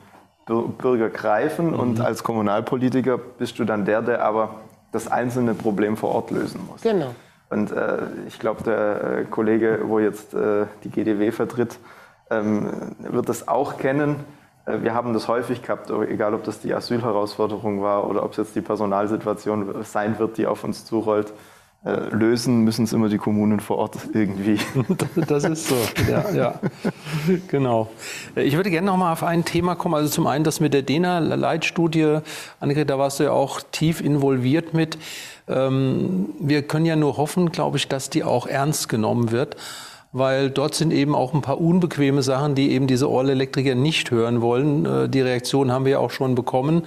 Bürger 0.47 1.09
greifen 1.09 1.68
mhm. 1.68 1.80
und 1.80 2.01
als 2.01 2.22
Kommunalpolitiker 2.22 3.18
bist 3.18 3.59
du 3.59 3.64
dann 3.64 3.84
der, 3.86 4.03
der 4.03 4.22
aber 4.22 4.57
das 4.92 5.09
einzelne 5.09 5.55
Problem 5.55 5.97
vor 5.97 6.14
Ort 6.14 6.30
lösen 6.30 6.61
muss. 6.66 6.82
Genau. 6.82 7.14
Und 7.49 7.72
äh, 7.72 7.99
ich 8.28 8.38
glaube, 8.38 8.62
der 8.62 9.18
äh, 9.20 9.24
Kollege, 9.24 9.80
wo 9.84 9.99
jetzt 10.01 10.34
äh, 10.34 10.66
die 10.84 10.90
GDW 10.90 11.32
vertritt, 11.32 11.78
ähm, 12.30 12.68
wird 12.99 13.28
das 13.28 13.49
auch 13.49 13.78
kennen 13.78 14.16
wir 14.67 14.95
haben 14.95 15.12
das 15.12 15.29
häufig 15.29 15.62
gehabt, 15.62 15.91
egal 15.91 16.35
ob 16.35 16.45
das 16.45 16.61
die 16.61 16.75
Asylherausforderung 16.75 17.83
war 17.83 18.09
oder 18.09 18.25
ob 18.25 18.33
es 18.33 18.37
jetzt 18.37 18.57
die 18.57 18.61
Personalsituation 18.61 19.85
sein 19.85 20.19
wird, 20.19 20.39
die 20.39 20.47
auf 20.47 20.64
uns 20.64 20.85
zurollt. 20.85 21.33
Äh, 21.87 22.09
lösen 22.09 22.64
müssen 22.64 22.85
es 22.85 22.93
immer 22.93 23.09
die 23.09 23.19
Kommunen 23.19 23.61
vor 23.61 23.79
Ort 23.79 23.97
irgendwie. 24.12 24.59
Das 25.29 25.45
ist 25.45 25.69
so, 25.69 25.77
ja, 26.11 26.31
ja. 26.33 26.61
genau. 27.47 27.89
Äh, 28.35 28.43
ich 28.43 28.57
würde 28.57 28.71
gerne 28.71 28.87
noch 28.87 28.97
mal 28.97 29.12
auf 29.12 29.23
ein 29.23 29.45
Thema 29.45 29.77
kommen. 29.77 29.95
Also 29.95 30.09
zum 30.09 30.27
einen 30.27 30.43
das 30.43 30.59
mit 30.59 30.75
der 30.75 30.83
DENA-Leitstudie. 30.83 32.19
Annegret, 32.59 32.91
da 32.91 32.99
warst 32.99 33.21
du 33.21 33.25
ja 33.25 33.31
auch 33.31 33.61
tief 33.71 34.01
involviert 34.01 34.75
mit. 34.75 34.99
Ähm, 35.47 36.31
wir 36.41 36.62
können 36.62 36.87
ja 36.87 36.97
nur 36.97 37.19
hoffen, 37.19 37.53
glaube 37.53 37.77
ich, 37.77 37.87
dass 37.87 38.11
die 38.11 38.25
auch 38.25 38.49
ernst 38.49 38.89
genommen 38.89 39.31
wird 39.31 39.57
weil 40.19 40.51
dort 40.51 40.75
sind 40.75 40.93
eben 40.93 41.14
auch 41.14 41.35
ein 41.35 41.43
paar 41.43 41.61
unbequeme 41.61 42.23
Sachen, 42.23 42.55
die 42.55 42.73
eben 42.73 42.87
diese 42.87 43.07
All-Elektriker 43.07 43.75
nicht 43.75 44.11
hören 44.11 44.41
wollen. 44.41 44.87
Äh, 44.87 45.09
die 45.09 45.21
Reaktion 45.21 45.71
haben 45.73 45.85
wir 45.85 45.93
ja 45.93 45.99
auch 45.99 46.11
schon 46.11 46.35
bekommen. 46.35 46.87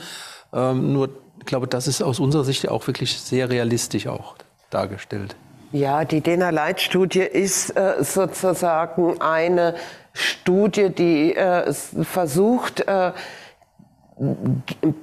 Ähm, 0.54 0.94
nur, 0.94 1.10
ich 1.40 1.46
glaube, 1.46 1.68
das 1.68 1.88
ist 1.88 2.02
aus 2.02 2.20
unserer 2.20 2.44
Sicht 2.44 2.68
auch 2.70 2.88
wirklich 2.88 3.20
sehr 3.20 3.50
realistisch 3.50 4.08
auch 4.08 4.36
dargestellt. 4.70 5.36
Ja, 5.72 6.04
die 6.04 6.22
DENA-Leitstudie 6.22 7.20
ist 7.20 7.70
äh, 7.78 8.04
sozusagen 8.04 9.22
eine 9.22 9.76
Studie, 10.14 10.90
die 10.90 11.36
äh, 11.36 11.72
versucht, 11.74 12.82
äh, 12.82 13.12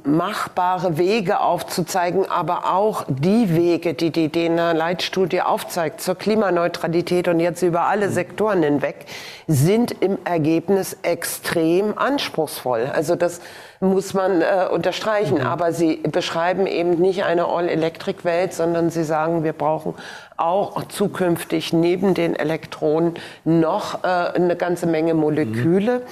machbare 0.05 0.99
Wege 0.99 1.41
aufzuzeigen, 1.41 2.31
aber 2.31 2.75
auch 2.75 3.05
die 3.09 3.55
Wege, 3.55 3.95
die 3.95 4.11
die 4.11 4.29
DENA 4.29 4.73
Leitstudie 4.73 5.41
aufzeigt 5.41 6.03
zur 6.03 6.17
Klimaneutralität 6.17 7.27
und 7.29 7.41
jetzt 7.41 7.63
über 7.63 7.83
alle 7.83 8.11
Sektoren 8.11 8.63
hinweg, 8.63 9.07
sind 9.47 9.91
im 10.03 10.19
Ergebnis 10.25 10.99
extrem 11.03 11.97
anspruchsvoll. 11.97 12.91
Also 12.93 13.15
das 13.15 13.41
muss 13.81 14.13
man 14.13 14.43
äh, 14.43 14.69
unterstreichen. 14.71 15.39
Mhm. 15.39 15.47
Aber 15.47 15.73
sie 15.73 15.97
beschreiben 15.97 16.67
eben 16.67 17.01
nicht 17.01 17.25
eine 17.25 17.47
All-Electric-Welt, 17.47 18.53
sondern 18.53 18.91
sie 18.91 19.05
sagen, 19.05 19.45
wir 19.45 19.53
brauchen 19.55 19.95
auch 20.37 20.85
zukünftig 20.89 21.73
neben 21.73 22.13
den 22.13 22.37
Elektronen 22.37 23.15
noch 23.45 24.05
äh, 24.05 24.07
eine 24.07 24.57
ganze 24.57 24.87
Menge 24.87 25.15
Moleküle. 25.15 25.99
Mhm. 25.99 26.03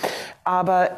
Aber 0.45 0.91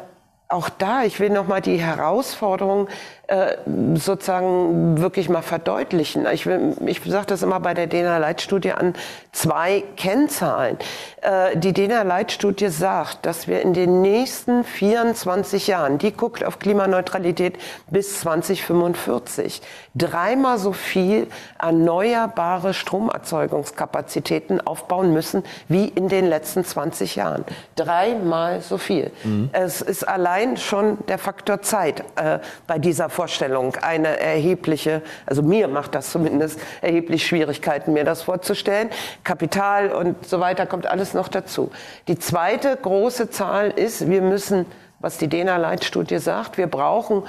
auch 0.49 0.69
da, 0.69 1.03
ich 1.03 1.19
will 1.19 1.29
noch 1.29 1.47
mal 1.47 1.61
die 1.61 1.77
Herausforderung 1.77 2.87
äh, 3.27 3.57
sozusagen 3.95 5.01
wirklich 5.01 5.27
mal 5.27 5.41
verdeutlichen. 5.41 6.25
Ich, 6.31 6.45
will, 6.45 6.77
ich 6.85 7.01
sage 7.05 7.25
das 7.25 7.43
immer 7.43 7.59
bei 7.59 7.73
der 7.73 7.87
DENA-Leitstudie 7.87 8.71
an 8.71 8.93
zwei 9.33 9.83
Kennzahlen. 9.97 10.77
Äh, 11.19 11.57
die 11.57 11.73
DENA-Leitstudie 11.73 12.69
sagt, 12.69 13.25
dass 13.25 13.49
wir 13.49 13.61
in 13.63 13.73
den 13.73 14.01
nächsten 14.01 14.63
24 14.63 15.67
Jahren, 15.67 15.97
die 15.97 16.13
guckt 16.13 16.45
auf 16.45 16.59
Klimaneutralität 16.59 17.57
bis 17.91 18.21
2045, 18.21 19.61
dreimal 19.93 20.57
so 20.57 20.71
viel 20.71 21.27
erneuerbare 21.59 22.73
Stromerzeugungskapazitäten 22.73 24.65
aufbauen 24.65 25.11
müssen 25.11 25.43
wie 25.67 25.89
in 25.89 26.07
den 26.07 26.27
letzten 26.27 26.63
20 26.63 27.17
Jahren. 27.17 27.43
Dreimal 27.75 28.61
so 28.61 28.77
viel. 28.77 29.11
Mhm. 29.25 29.49
Es 29.51 29.81
ist 29.81 30.07
allein 30.07 30.55
schon 30.55 30.99
der 31.07 31.17
Faktor 31.17 31.61
Zeit 31.61 32.05
äh, 32.15 32.39
bei 32.67 32.79
dieser 32.79 33.09
Vorstellung 33.17 33.75
eine 33.81 34.19
erhebliche, 34.19 35.01
also 35.25 35.41
mir 35.41 35.67
macht 35.67 35.95
das 35.95 36.11
zumindest 36.11 36.59
erheblich 36.81 37.25
Schwierigkeiten, 37.25 37.91
mir 37.93 38.03
das 38.03 38.21
vorzustellen. 38.21 38.91
Kapital 39.23 39.91
und 39.91 40.23
so 40.27 40.39
weiter 40.39 40.67
kommt 40.67 40.85
alles 40.85 41.15
noch 41.15 41.27
dazu. 41.27 41.71
Die 42.07 42.19
zweite 42.19 42.77
große 42.79 43.31
Zahl 43.31 43.71
ist, 43.71 44.07
wir 44.07 44.21
müssen, 44.21 44.67
was 44.99 45.17
die 45.17 45.27
DENA-Leitstudie 45.29 46.19
sagt, 46.19 46.59
wir 46.59 46.67
brauchen 46.67 47.23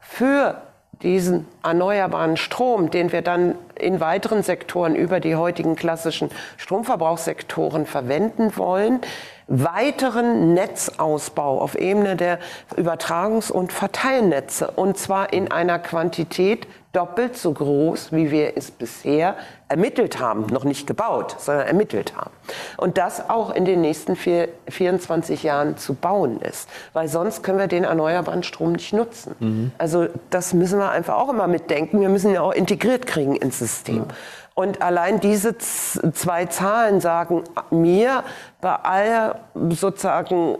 für 0.00 0.62
diesen 1.02 1.46
erneuerbaren 1.62 2.36
Strom, 2.36 2.90
den 2.90 3.12
wir 3.12 3.22
dann 3.22 3.54
in 3.74 4.00
weiteren 4.00 4.42
Sektoren 4.42 4.94
über 4.94 5.20
die 5.20 5.36
heutigen 5.36 5.76
klassischen 5.76 6.30
Stromverbrauchssektoren 6.56 7.86
verwenden 7.86 8.56
wollen, 8.56 9.00
weiteren 9.46 10.54
Netzausbau 10.54 11.60
auf 11.60 11.74
Ebene 11.74 12.16
der 12.16 12.38
Übertragungs- 12.76 13.52
und 13.52 13.72
Verteilnetze. 13.72 14.70
Und 14.70 14.96
zwar 14.96 15.32
in 15.32 15.50
einer 15.50 15.78
Quantität 15.78 16.66
doppelt 16.94 17.36
so 17.36 17.52
groß, 17.52 18.12
wie 18.12 18.30
wir 18.30 18.56
es 18.56 18.70
bisher 18.70 19.36
ermittelt 19.68 20.20
haben, 20.20 20.46
noch 20.46 20.64
nicht 20.64 20.86
gebaut, 20.86 21.36
sondern 21.38 21.66
ermittelt 21.66 22.16
haben. 22.16 22.30
Und 22.76 22.96
das 22.96 23.28
auch 23.28 23.54
in 23.54 23.64
den 23.64 23.80
nächsten 23.80 24.14
vier, 24.16 24.48
24 24.68 25.42
Jahren 25.42 25.76
zu 25.76 25.94
bauen 25.94 26.40
ist, 26.40 26.68
weil 26.92 27.08
sonst 27.08 27.42
können 27.42 27.58
wir 27.58 27.66
den 27.66 27.84
erneuerbaren 27.84 28.42
Strom 28.42 28.72
nicht 28.72 28.92
nutzen. 28.92 29.34
Mhm. 29.40 29.72
Also 29.76 30.06
das 30.30 30.54
müssen 30.54 30.78
wir 30.78 30.90
einfach 30.90 31.16
auch 31.16 31.28
immer 31.28 31.48
mitdenken. 31.48 32.00
Wir 32.00 32.08
müssen 32.08 32.30
ihn 32.30 32.38
auch 32.38 32.52
integriert 32.52 33.06
kriegen 33.06 33.34
ins 33.36 33.58
System. 33.58 33.96
Ja. 33.96 34.06
Und 34.54 34.82
allein 34.82 35.18
diese 35.18 35.58
zwei 35.58 36.46
Zahlen 36.46 37.00
sagen 37.00 37.42
mir 37.70 38.22
bei 38.60 38.74
aller 38.76 39.40
sozusagen, 39.70 40.58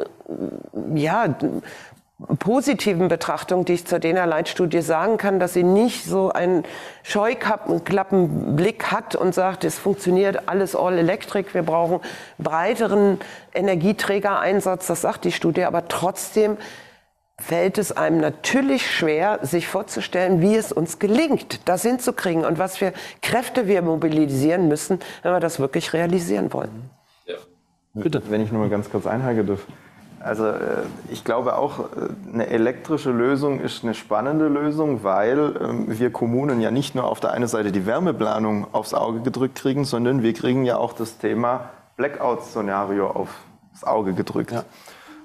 ja, 0.95 1.29
positiven 2.39 3.09
Betrachtung, 3.09 3.65
die 3.65 3.75
ich 3.75 3.87
zur 3.87 3.99
DENA-Leitstudie 3.99 4.83
sagen 4.83 5.17
kann, 5.17 5.41
dass 5.41 5.53
sie 5.53 5.65
nicht 5.65 6.05
so 6.05 6.31
einen 6.31 6.65
Scheuklappenblick 7.03 8.93
hat 8.93 9.17
und 9.17 9.35
sagt, 9.35 9.65
es 9.65 9.79
funktioniert 9.79 10.49
alles 10.49 10.77
all 10.77 10.97
electric, 10.97 11.55
wir 11.55 11.65
brauchen 11.65 12.01
breiteren 12.39 13.19
Energieträgereinsatz, 13.53 14.87
das 14.87 15.01
sagt 15.01 15.25
die 15.25 15.33
Studie, 15.33 15.65
aber 15.65 15.89
trotzdem 15.89 16.57
fällt 17.41 17.79
es 17.79 17.91
einem 17.91 18.21
natürlich 18.21 18.89
schwer, 18.89 19.41
sich 19.43 19.67
vorzustellen, 19.67 20.41
wie 20.41 20.55
es 20.55 20.71
uns 20.71 21.01
gelingt, 21.01 21.69
das 21.69 21.83
hinzukriegen 21.83 22.45
und 22.45 22.59
was 22.59 22.77
für 22.77 22.93
Kräfte 23.23 23.67
wir 23.67 23.83
mobilisieren 23.83 24.69
müssen, 24.69 25.01
wenn 25.23 25.33
wir 25.33 25.41
das 25.41 25.59
wirklich 25.59 25.93
realisieren 25.93 26.53
wollen. 26.53 26.91
Ja. 27.27 27.35
Bitte. 27.93 28.23
Wenn 28.29 28.41
ich 28.41 28.53
nur 28.53 28.61
mal 28.61 28.71
ganz 28.71 28.89
kurz 28.89 29.05
einhaken 29.05 29.49
darf. 29.49 29.67
Also 30.25 30.47
äh, 30.47 30.85
ich 31.11 31.23
glaube 31.23 31.57
auch, 31.57 31.81
äh, 31.81 31.85
eine 32.33 32.47
elektrische 32.47 33.11
Lösung 33.11 33.61
ist 33.61 33.85
eine 33.85 33.93
spannende 33.93 34.49
Lösung, 34.49 35.05
weil 35.05 35.55
ähm, 35.61 35.99
wir 35.99 36.11
Kommunen 36.11 36.63
ja 36.63 36.71
nicht 36.71 36.95
nur 36.95 37.05
auf 37.05 37.21
der 37.21 37.33
einen 37.33 37.47
Seite 37.47 37.73
die 37.73 37.85
Wärmeplanung 37.85 38.67
aufs 38.73 38.95
Auge 38.95 39.21
gedrückt 39.21 39.57
kriegen, 39.57 39.85
sondern 39.85 40.23
wir 40.23 40.33
kriegen 40.33 40.65
ja 40.65 40.79
auch 40.79 40.95
das 40.95 41.19
Thema 41.19 41.69
Blackout-Szenario 41.99 43.11
aufs 43.11 43.85
Auge 43.85 44.15
gedrückt. 44.15 44.53
Ja. 44.53 44.65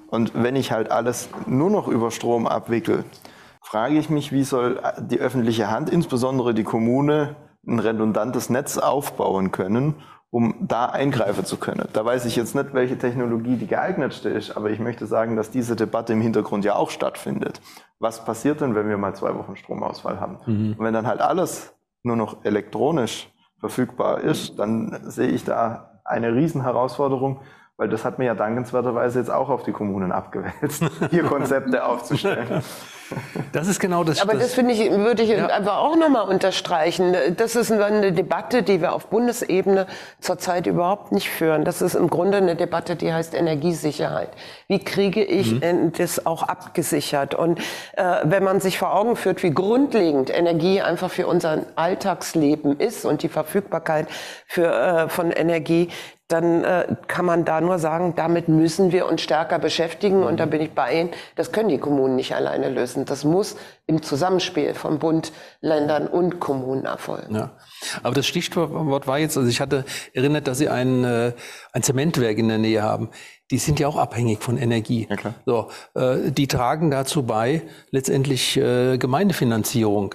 Und 0.08 0.32
wenn 0.34 0.54
ich 0.54 0.70
halt 0.70 0.90
alles 0.90 1.30
nur 1.46 1.70
noch 1.70 1.88
über 1.88 2.10
Strom 2.10 2.46
abwickle, 2.46 3.04
frage 3.62 3.96
ich 3.98 4.10
mich, 4.10 4.32
wie 4.32 4.44
soll 4.44 4.82
die 4.98 5.18
öffentliche 5.18 5.70
Hand, 5.70 5.88
insbesondere 5.88 6.52
die 6.52 6.64
Kommune, 6.64 7.36
ein 7.66 7.78
redundantes 7.78 8.50
Netz 8.50 8.76
aufbauen 8.76 9.50
können, 9.50 9.94
um 10.30 10.54
da 10.60 10.86
eingreifen 10.86 11.44
zu 11.44 11.56
können. 11.56 11.88
Da 11.92 12.04
weiß 12.04 12.24
ich 12.24 12.36
jetzt 12.36 12.54
nicht, 12.54 12.72
welche 12.72 12.96
Technologie 12.96 13.56
die 13.56 13.66
geeignetste 13.66 14.28
ist, 14.28 14.56
aber 14.56 14.70
ich 14.70 14.78
möchte 14.78 15.06
sagen, 15.06 15.36
dass 15.36 15.50
diese 15.50 15.74
Debatte 15.74 16.12
im 16.12 16.20
Hintergrund 16.20 16.64
ja 16.64 16.76
auch 16.76 16.90
stattfindet. 16.90 17.60
Was 17.98 18.24
passiert 18.24 18.60
denn, 18.60 18.74
wenn 18.74 18.88
wir 18.88 18.96
mal 18.96 19.14
zwei 19.14 19.34
Wochen 19.34 19.56
Stromausfall 19.56 20.20
haben? 20.20 20.38
Mhm. 20.46 20.76
Und 20.78 20.84
wenn 20.84 20.94
dann 20.94 21.06
halt 21.06 21.20
alles 21.20 21.74
nur 22.02 22.16
noch 22.16 22.44
elektronisch 22.44 23.28
verfügbar 23.58 24.20
ist, 24.20 24.58
dann 24.58 25.00
sehe 25.10 25.28
ich 25.28 25.44
da 25.44 26.00
eine 26.04 26.34
Riesenherausforderung, 26.34 27.40
weil 27.80 27.88
das 27.88 28.04
hat 28.04 28.18
mir 28.18 28.26
ja 28.26 28.34
dankenswerterweise 28.34 29.20
jetzt 29.20 29.30
auch 29.30 29.48
auf 29.48 29.62
die 29.62 29.72
Kommunen 29.72 30.12
abgewälzt, 30.12 30.84
hier 31.10 31.24
Konzepte 31.24 31.82
aufzustellen. 31.82 32.62
Das 33.52 33.68
ist 33.68 33.80
genau 33.80 34.04
das. 34.04 34.20
Aber 34.20 34.34
das, 34.34 34.42
das 34.42 34.54
finde 34.54 34.74
ich, 34.74 34.90
würde 34.90 35.22
ich 35.22 35.30
ja. 35.30 35.46
einfach 35.46 35.78
auch 35.78 35.96
nochmal 35.96 36.28
unterstreichen. 36.28 37.16
Das 37.38 37.56
ist 37.56 37.72
eine 37.72 38.12
Debatte, 38.12 38.62
die 38.62 38.82
wir 38.82 38.92
auf 38.92 39.06
Bundesebene 39.06 39.86
zurzeit 40.20 40.66
überhaupt 40.66 41.10
nicht 41.10 41.30
führen. 41.30 41.64
Das 41.64 41.80
ist 41.80 41.94
im 41.94 42.10
Grunde 42.10 42.36
eine 42.36 42.54
Debatte, 42.54 42.96
die 42.96 43.14
heißt 43.14 43.32
Energiesicherheit. 43.32 44.28
Wie 44.68 44.78
kriege 44.78 45.24
ich 45.24 45.60
mhm. 45.60 45.92
das 45.96 46.26
auch 46.26 46.42
abgesichert? 46.42 47.34
Und 47.34 47.60
äh, 47.96 48.18
wenn 48.24 48.44
man 48.44 48.60
sich 48.60 48.78
vor 48.78 48.94
Augen 48.94 49.16
führt, 49.16 49.42
wie 49.42 49.52
grundlegend 49.52 50.28
Energie 50.28 50.82
einfach 50.82 51.10
für 51.10 51.26
unser 51.26 51.62
Alltagsleben 51.76 52.78
ist 52.78 53.06
und 53.06 53.22
die 53.22 53.30
Verfügbarkeit 53.30 54.06
für, 54.46 54.66
äh, 54.66 55.08
von 55.08 55.30
Energie, 55.30 55.88
dann 56.32 56.64
äh, 56.64 56.96
kann 57.08 57.24
man 57.24 57.44
da 57.44 57.60
nur 57.60 57.78
sagen, 57.78 58.14
damit 58.16 58.48
müssen 58.48 58.92
wir 58.92 59.06
uns 59.06 59.20
stärker 59.20 59.58
beschäftigen. 59.58 60.22
Und 60.22 60.38
da 60.38 60.46
bin 60.46 60.60
ich 60.60 60.72
bei 60.72 61.00
Ihnen. 61.00 61.10
Das 61.36 61.52
können 61.52 61.68
die 61.68 61.78
Kommunen 61.78 62.16
nicht 62.16 62.34
alleine 62.34 62.68
lösen. 62.68 63.04
Das 63.04 63.24
muss 63.24 63.56
im 63.86 64.02
Zusammenspiel 64.02 64.74
von 64.74 64.98
Bund, 64.98 65.32
Ländern 65.60 66.06
und 66.06 66.38
Kommunen 66.38 66.84
erfolgen. 66.84 67.34
Ja. 67.34 67.50
Aber 68.02 68.14
das 68.14 68.26
Stichwort 68.26 69.06
war 69.06 69.18
jetzt, 69.18 69.36
also 69.36 69.48
ich 69.48 69.60
hatte 69.60 69.84
erinnert, 70.12 70.46
dass 70.46 70.58
Sie 70.58 70.68
ein, 70.68 71.04
äh, 71.04 71.32
ein 71.72 71.82
Zementwerk 71.82 72.38
in 72.38 72.48
der 72.48 72.58
Nähe 72.58 72.82
haben. 72.82 73.10
Die 73.50 73.58
sind 73.58 73.80
ja 73.80 73.88
auch 73.88 73.96
abhängig 73.96 74.42
von 74.42 74.56
Energie. 74.56 75.08
Ja, 75.10 75.16
klar. 75.16 75.34
So, 75.44 75.70
äh, 75.94 76.30
die 76.30 76.46
tragen 76.46 76.90
dazu 76.90 77.24
bei, 77.24 77.62
letztendlich 77.90 78.56
äh, 78.56 78.96
Gemeindefinanzierung. 78.98 80.14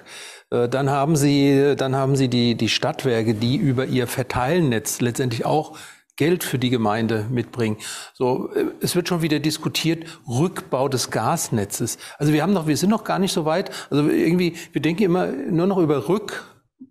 Äh, 0.51 0.70
dann 0.70 0.89
haben 0.89 1.16
Sie, 1.16 1.76
dann 1.76 1.95
haben 1.95 2.16
Sie 2.16 2.30
die, 2.30 2.55
die 2.55 2.70
Stadtwerke, 2.70 3.34
die 3.34 3.57
über 3.57 3.86
ihr 3.86 4.07
Verteilnetz 4.07 5.01
letztendlich 5.01 5.45
auch 5.45 5.78
Geld 6.18 6.43
für 6.43 6.57
die 6.57 6.70
Gemeinde 6.70 7.26
mitbringen. 7.30 7.78
So, 8.13 8.51
äh, 8.53 8.66
es 8.82 8.95
wird 8.95 9.07
schon 9.07 9.22
wieder 9.22 9.39
diskutiert, 9.39 10.05
Rückbau 10.28 10.88
des 10.88 11.11
Gasnetzes. 11.11 11.97
Also 12.18 12.34
wir 12.34 12.41
haben 12.41 12.53
noch, 12.53 12.68
wir 12.68 12.78
sind 12.78 12.89
noch 12.89 13.03
gar 13.03 13.20
nicht 13.20 13.34
so 13.34 13.45
weit. 13.45 13.72
Also 13.89 14.07
irgendwie, 14.09 14.55
wir 14.72 14.82
denken 14.82 15.03
immer 15.03 15.28
nur 15.28 15.68
noch 15.68 15.78
über 15.78 16.07
Rück, 16.07 16.43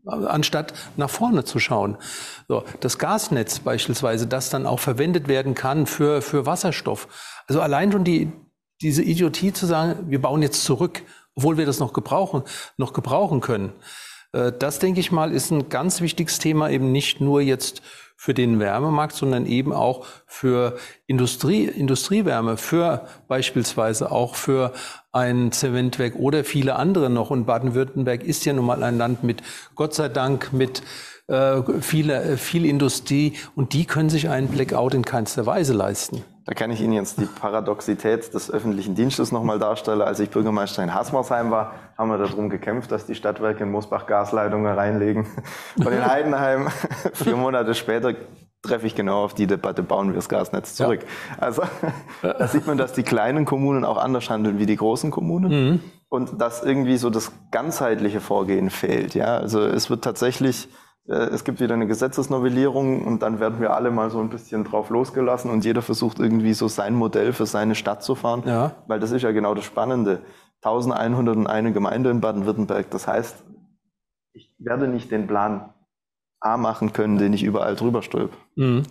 anstatt 0.06 0.74
nach 0.96 1.10
vorne 1.10 1.44
zu 1.44 1.58
schauen. 1.58 1.96
So, 2.48 2.64
das 2.80 2.98
Gasnetz 2.98 3.60
beispielsweise, 3.60 4.26
das 4.26 4.50
dann 4.50 4.66
auch 4.66 4.80
verwendet 4.80 5.28
werden 5.28 5.54
kann 5.54 5.86
für, 5.86 6.20
für 6.20 6.46
Wasserstoff. 6.46 7.08
Also 7.46 7.60
allein 7.60 7.92
schon 7.92 8.04
die, 8.04 8.32
diese 8.82 9.02
Idiotie 9.02 9.52
zu 9.52 9.66
sagen, 9.66 10.10
wir 10.10 10.20
bauen 10.20 10.42
jetzt 10.42 10.64
zurück, 10.64 11.02
obwohl 11.34 11.56
wir 11.56 11.66
das 11.66 11.80
noch 11.80 11.92
gebrauchen, 11.92 12.42
noch 12.76 12.92
gebrauchen 12.92 13.40
können. 13.40 13.72
Äh, 14.32 14.52
das, 14.58 14.78
denke 14.78 15.00
ich 15.00 15.10
mal, 15.10 15.32
ist 15.32 15.50
ein 15.50 15.68
ganz 15.68 16.00
wichtiges 16.00 16.38
Thema, 16.38 16.68
eben 16.70 16.92
nicht 16.92 17.20
nur 17.20 17.40
jetzt 17.40 17.82
für 18.16 18.34
den 18.34 18.60
Wärmemarkt, 18.60 19.14
sondern 19.14 19.46
eben 19.46 19.72
auch 19.72 20.06
für 20.26 20.76
Industrie, 21.06 21.64
Industriewärme, 21.64 22.56
für 22.56 23.06
beispielsweise 23.28 24.10
auch 24.10 24.34
für 24.34 24.72
ein 25.12 25.52
Zementwerk 25.52 26.16
oder 26.16 26.44
viele 26.44 26.76
andere 26.76 27.10
noch. 27.10 27.30
Und 27.30 27.46
Baden-Württemberg 27.46 28.22
ist 28.22 28.44
ja 28.44 28.52
nun 28.52 28.66
mal 28.66 28.82
ein 28.82 28.98
Land 28.98 29.24
mit, 29.24 29.42
Gott 29.74 29.94
sei 29.94 30.08
Dank, 30.08 30.52
mit 30.52 30.82
äh, 31.26 31.62
viel, 31.80 32.10
äh, 32.10 32.36
viel 32.36 32.64
Industrie 32.66 33.34
und 33.54 33.72
die 33.72 33.84
können 33.84 34.10
sich 34.10 34.28
einen 34.28 34.48
Blackout 34.48 34.94
in 34.94 35.04
keinster 35.04 35.46
Weise 35.46 35.72
leisten. 35.72 36.22
Da 36.46 36.52
kann 36.52 36.70
ich 36.70 36.80
Ihnen 36.82 36.92
jetzt 36.92 37.18
die 37.18 37.24
Paradoxität 37.24 38.34
des 38.34 38.50
öffentlichen 38.50 38.94
Dienstes 38.94 39.32
nochmal 39.32 39.58
darstellen. 39.58 40.02
Als 40.02 40.20
ich 40.20 40.28
Bürgermeister 40.28 40.82
in 40.82 40.92
Hasmersheim 40.92 41.50
war, 41.50 41.72
haben 41.96 42.10
wir 42.10 42.18
darum 42.18 42.50
gekämpft, 42.50 42.92
dass 42.92 43.06
die 43.06 43.14
Stadtwerke 43.14 43.64
in 43.64 43.70
Mosbach 43.70 44.06
Gasleitungen 44.06 44.72
reinlegen. 44.74 45.26
Und 45.76 45.88
in 45.88 46.04
Heidenheim, 46.04 46.68
vier 47.14 47.36
Monate 47.36 47.74
später, 47.74 48.14
treffe 48.60 48.86
ich 48.86 48.94
genau 48.94 49.24
auf 49.24 49.34
die 49.34 49.46
Debatte, 49.46 49.82
bauen 49.82 50.08
wir 50.08 50.16
das 50.16 50.28
Gasnetz 50.28 50.74
zurück. 50.74 51.00
Ja. 51.02 51.42
Also 51.42 51.62
da 52.22 52.46
sieht 52.46 52.66
man, 52.66 52.78
dass 52.78 52.92
die 52.92 53.02
kleinen 53.02 53.44
Kommunen 53.44 53.84
auch 53.84 53.96
anders 53.96 54.28
handeln 54.28 54.58
wie 54.58 54.66
die 54.66 54.76
großen 54.76 55.10
Kommunen 55.10 55.50
mhm. 55.50 55.80
und 56.08 56.40
dass 56.40 56.62
irgendwie 56.62 56.96
so 56.96 57.10
das 57.10 57.32
ganzheitliche 57.50 58.20
Vorgehen 58.20 58.70
fehlt. 58.70 59.14
Ja, 59.14 59.36
also 59.36 59.60
es 59.60 59.90
wird 59.90 60.04
tatsächlich 60.04 60.68
es 61.06 61.44
gibt 61.44 61.60
wieder 61.60 61.74
eine 61.74 61.86
Gesetzesnovellierung 61.86 63.04
und 63.04 63.22
dann 63.22 63.38
werden 63.38 63.60
wir 63.60 63.74
alle 63.74 63.90
mal 63.90 64.10
so 64.10 64.20
ein 64.20 64.30
bisschen 64.30 64.64
drauf 64.64 64.88
losgelassen 64.88 65.50
und 65.50 65.64
jeder 65.64 65.82
versucht 65.82 66.18
irgendwie 66.18 66.54
so 66.54 66.66
sein 66.66 66.94
Modell 66.94 67.32
für 67.32 67.46
seine 67.46 67.74
Stadt 67.74 68.02
zu 68.02 68.14
fahren, 68.14 68.42
ja. 68.46 68.74
weil 68.86 69.00
das 69.00 69.10
ist 69.10 69.22
ja 69.22 69.32
genau 69.32 69.54
das 69.54 69.64
Spannende. 69.64 70.22
1101 70.62 71.74
Gemeinde 71.74 72.08
in 72.08 72.22
Baden-Württemberg, 72.22 72.90
das 72.90 73.06
heißt, 73.06 73.44
ich 74.32 74.54
werde 74.58 74.88
nicht 74.88 75.10
den 75.10 75.26
Plan 75.26 75.74
A 76.40 76.56
machen 76.56 76.92
können, 76.94 77.18
den 77.18 77.34
ich 77.34 77.42
überall 77.42 77.76
drüber 77.76 78.02
stülpe. 78.02 78.36
Mhm. 78.56 78.84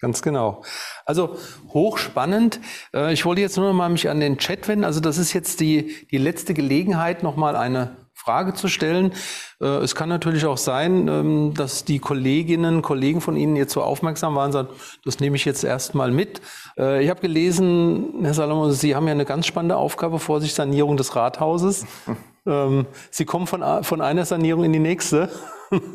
Ganz 0.00 0.20
genau. 0.20 0.62
Also 1.06 1.36
hochspannend. 1.72 2.60
Äh, 2.92 3.12
ich 3.12 3.24
wollte 3.24 3.40
jetzt 3.40 3.56
nur 3.56 3.66
noch 3.66 3.74
mal 3.74 3.88
mich 3.88 4.10
an 4.10 4.20
den 4.20 4.36
Chat 4.36 4.68
wenden. 4.68 4.84
Also 4.84 5.00
das 5.00 5.16
ist 5.16 5.32
jetzt 5.32 5.60
die, 5.60 6.06
die 6.10 6.18
letzte 6.18 6.52
Gelegenheit, 6.52 7.22
noch 7.22 7.36
mal 7.36 7.56
eine 7.56 7.96
Frage 8.26 8.54
zu 8.54 8.66
stellen. 8.66 9.12
Äh, 9.60 9.66
es 9.66 9.94
kann 9.94 10.08
natürlich 10.08 10.46
auch 10.46 10.58
sein, 10.58 11.06
ähm, 11.06 11.54
dass 11.54 11.84
die 11.84 12.00
Kolleginnen, 12.00 12.82
Kollegen 12.82 13.20
von 13.20 13.36
Ihnen 13.36 13.54
jetzt 13.54 13.72
so 13.72 13.82
aufmerksam 13.82 14.34
waren 14.34 14.46
und 14.46 14.52
sagen, 14.52 14.68
das 15.04 15.20
nehme 15.20 15.36
ich 15.36 15.44
jetzt 15.44 15.62
erstmal 15.62 16.10
mit. 16.10 16.40
Äh, 16.76 17.04
ich 17.04 17.08
habe 17.08 17.20
gelesen, 17.20 18.16
Herr 18.22 18.34
Salomon, 18.34 18.72
Sie 18.72 18.96
haben 18.96 19.06
ja 19.06 19.12
eine 19.12 19.26
ganz 19.26 19.46
spannende 19.46 19.76
Aufgabe 19.76 20.18
vor 20.18 20.40
sich, 20.40 20.54
Sanierung 20.54 20.96
des 20.96 21.14
Rathauses. 21.14 21.86
Ähm, 22.48 22.86
Sie 23.10 23.24
kommen 23.24 23.48
von, 23.48 23.82
von 23.82 24.00
einer 24.00 24.24
Sanierung 24.24 24.62
in 24.62 24.72
die 24.72 24.78
nächste. 24.78 25.28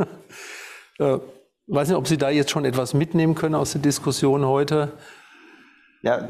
äh, 0.99 1.17
weiß 1.67 1.87
nicht, 1.87 1.95
ob 1.95 2.09
Sie 2.09 2.17
da 2.17 2.29
jetzt 2.29 2.51
schon 2.51 2.65
etwas 2.65 2.93
mitnehmen 2.93 3.35
können 3.35 3.55
aus 3.55 3.71
der 3.71 3.79
Diskussion 3.79 4.45
heute. 4.45 4.91
Ja, 6.01 6.29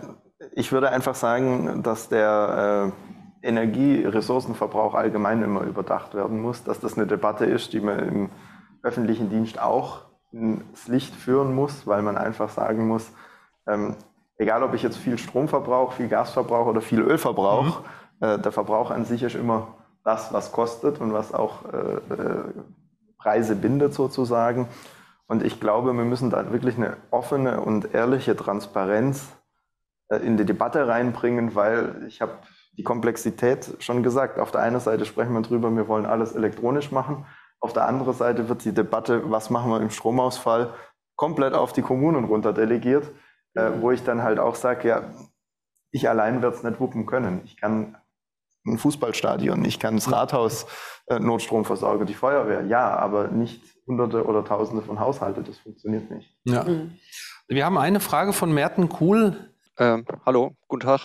ich 0.52 0.72
würde 0.72 0.92
einfach 0.92 1.16
sagen, 1.16 1.82
dass 1.82 2.08
der 2.08 2.94
Energieressourcenverbrauch 3.42 4.94
allgemein 4.94 5.42
immer 5.42 5.62
überdacht 5.62 6.14
werden 6.14 6.42
muss, 6.42 6.64
dass 6.64 6.80
das 6.80 6.98
eine 6.98 7.08
Debatte 7.08 7.46
ist, 7.46 7.74
die 7.74 7.80
man 7.80 8.00
im 8.00 8.30
öffentlichen 8.84 9.30
Dienst 9.30 9.60
auch 9.60 10.06
ins 10.32 10.88
Licht 10.88 11.14
führen 11.14 11.54
muss, 11.54 11.88
weil 11.88 12.02
man 12.02 12.18
einfach 12.18 12.50
sagen 12.50 12.88
muss, 12.88 13.12
ähm, 13.68 13.96
egal 14.38 14.64
ob 14.64 14.74
ich 14.74 14.84
jetzt 14.84 14.98
viel 14.98 15.18
Strom 15.18 15.48
verbrauche, 15.48 15.96
viel 15.96 16.08
Gas 16.08 16.32
verbrauche 16.32 16.70
oder 16.70 16.82
viel 16.82 17.02
Öl 17.02 17.18
verbrauche, 17.18 17.84
mhm. 18.20 18.26
äh, 18.26 18.40
der 18.40 18.52
Verbrauch 18.52 18.92
an 18.92 19.06
sich 19.06 19.24
ist 19.24 19.36
immer 19.36 19.76
das, 20.04 20.34
was 20.34 20.52
kostet 20.52 21.00
und 21.00 21.14
was 21.14 21.34
auch 21.34 21.66
äh, 21.72 22.14
äh, 22.14 22.44
Preise 23.18 23.56
bindet 23.56 23.94
sozusagen. 23.94 24.68
Und 25.28 25.44
ich 25.44 25.60
glaube, 25.60 25.94
wir 25.96 26.04
müssen 26.04 26.30
da 26.30 26.52
wirklich 26.52 26.76
eine 26.78 26.98
offene 27.12 27.62
und 27.62 27.94
ehrliche 27.94 28.36
Transparenz 28.36 29.30
äh, 30.10 30.18
in 30.18 30.38
die 30.38 30.46
Debatte 30.46 30.88
reinbringen, 30.88 31.56
weil 31.56 32.04
ich 32.08 32.22
habe 32.22 32.34
die 32.78 32.84
Komplexität 32.84 33.76
schon 33.80 34.04
gesagt. 34.04 34.40
Auf 34.40 34.52
der 34.52 34.62
einen 34.62 34.80
Seite 34.80 35.06
sprechen 35.06 35.34
wir 35.34 35.42
drüber, 35.42 35.76
wir 35.76 35.88
wollen 35.88 36.06
alles 36.06 36.34
elektronisch 36.34 36.92
machen. 36.92 37.26
Auf 37.60 37.74
der 37.74 37.88
anderen 37.88 38.14
Seite 38.14 38.50
wird 38.50 38.66
die 38.66 38.74
Debatte, 38.74 39.30
was 39.30 39.50
machen 39.50 39.70
wir 39.70 39.82
im 39.82 39.90
Stromausfall, 39.90 40.74
komplett 41.16 41.54
auf 41.54 41.74
die 41.74 41.84
Kommunen 41.84 42.26
runterdelegiert, 42.26 43.12
äh, 43.54 43.72
wo 43.80 43.92
ich 43.92 44.04
dann 44.04 44.24
halt 44.24 44.40
auch 44.40 44.56
sage, 44.56 44.88
ja, 44.88 45.04
ich 45.92 46.10
allein 46.10 46.42
werde 46.42 46.56
es 46.56 46.64
nicht 46.64 46.80
wuppen 46.80 47.06
können. 47.06 47.42
Ich 47.44 47.58
kann 47.58 47.98
ein 48.66 48.78
Fußballstadion, 48.78 49.66
ich 49.66 49.80
kann 49.80 49.96
das 49.96 50.12
Rathaus 50.12 50.66
äh, 51.08 51.20
Notstrom 51.20 51.66
versorgen, 51.66 52.06
die 52.06 52.14
Feuerwehr, 52.14 52.66
ja, 52.66 52.96
aber 52.96 53.28
nicht 53.28 53.62
Hunderte 53.86 54.26
oder 54.26 54.46
Tausende 54.46 54.84
von 54.84 55.00
Haushalten, 55.00 55.44
das 55.44 55.58
funktioniert 55.58 56.10
nicht. 56.10 56.36
Ja. 56.46 56.64
Mhm. 56.64 56.98
Wir 57.48 57.66
haben 57.66 57.78
eine 57.78 58.00
Frage 58.00 58.34
von 58.34 58.54
Merten 58.54 58.88
Kuhl. 58.88 59.52
Ähm, 59.78 60.06
hallo, 60.26 60.56
guten 60.68 60.86
Tag 60.86 61.02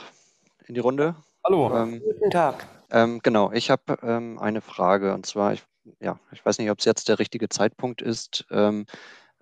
in 0.67 0.75
die 0.75 0.81
Runde. 0.81 1.17
Hallo. 1.47 1.71
Ähm, 1.77 2.03
Guten 2.05 2.31
Tag. 2.31 2.67
Ähm, 2.91 3.21
genau, 3.23 3.53
ich 3.53 3.71
habe 3.71 3.97
ähm, 4.03 4.37
eine 4.41 4.61
Frage 4.61 5.15
und 5.15 5.27
zwar, 5.27 5.53
ich, 5.53 5.63
ja, 6.01 6.19
ich 6.33 6.45
weiß 6.45 6.59
nicht, 6.59 6.73
ob 6.73 6.81
es 6.81 6.85
jetzt 6.85 7.09
der 7.09 7.21
richtige 7.21 7.49
Zeitpunkt 7.49 8.03
ist. 8.03 8.45
Ähm, 8.51 8.87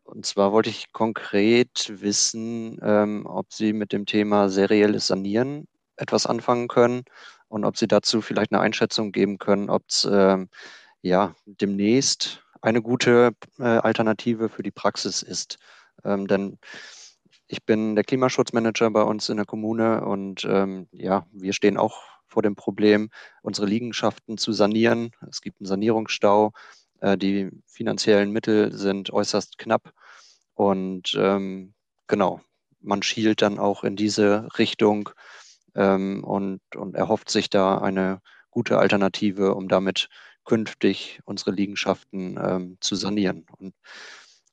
und 0.03 0.27
zwar 0.27 0.53
wollte 0.53 0.69
ich 0.69 0.93
konkret 0.93 1.91
wissen, 2.03 2.79
ähm, 2.83 3.25
ob 3.25 3.55
Sie 3.55 3.73
mit 3.73 3.95
dem 3.95 4.05
Thema 4.05 4.51
serielles 4.51 5.07
Sanieren 5.07 5.67
etwas 5.97 6.27
anfangen 6.27 6.69
können 6.69 7.05
und 7.49 7.65
ob 7.65 7.79
Sie 7.79 7.89
dazu 7.89 8.21
vielleicht 8.21 8.53
eine 8.53 8.61
Einschätzung 8.61 9.11
geben 9.11 9.39
können, 9.39 9.71
ob 9.71 9.85
es 9.89 10.07
ähm, 10.11 10.51
ja 11.01 11.35
demnächst 11.47 12.43
eine 12.61 12.83
gute 12.83 13.31
äh, 13.59 13.63
Alternative 13.63 14.51
für 14.51 14.63
die 14.63 14.71
Praxis 14.71 15.23
ist. 15.23 15.57
denn 16.05 16.59
ich 17.55 17.65
bin 17.65 17.95
der 17.95 18.03
Klimaschutzmanager 18.03 18.91
bei 18.91 19.05
uns 19.05 19.29
in 19.29 19.37
der 19.37 19.47
Kommune 19.47 20.05
und 20.05 20.45
ähm, 20.45 20.89
ja, 20.91 21.25
wir 21.31 21.53
stehen 21.53 21.77
auch 21.77 22.03
vor 22.27 22.43
dem 22.43 22.57
Problem, 22.57 23.11
unsere 23.43 23.69
Liegenschaften 23.69 24.39
zu 24.39 24.53
sanieren. 24.53 25.13
Es 25.31 25.41
gibt 25.41 25.61
einen 25.61 25.67
Sanierungsstau. 25.67 26.51
Äh, 27.01 27.17
die 27.17 27.51
finanziellen 27.69 28.33
Mittel 28.33 28.73
sind 28.73 29.13
äußerst 29.13 29.57
knapp. 29.57 29.93
Und 30.55 31.17
ähm, 31.17 31.75
genau, 32.09 32.41
man 32.81 33.05
schielt 33.05 33.41
dann 33.41 33.61
auch 33.61 33.85
in 33.85 33.95
diese 33.95 34.49
Richtung 34.59 35.11
ähm, 35.77 36.25
und, 36.25 36.61
und 36.75 36.97
erhofft 36.97 37.31
sich 37.31 37.51
da 37.51 37.79
eine 37.79 38.21
gute 38.51 38.79
Alternative, 38.79 39.55
um 39.55 39.69
damit 39.69 40.09
künftig 40.45 41.21
unsere 41.25 41.53
Liegenschaften 41.53 42.37
ähm, 42.45 42.79
zu 42.81 42.97
sanieren. 42.97 43.47
Und 43.59 43.75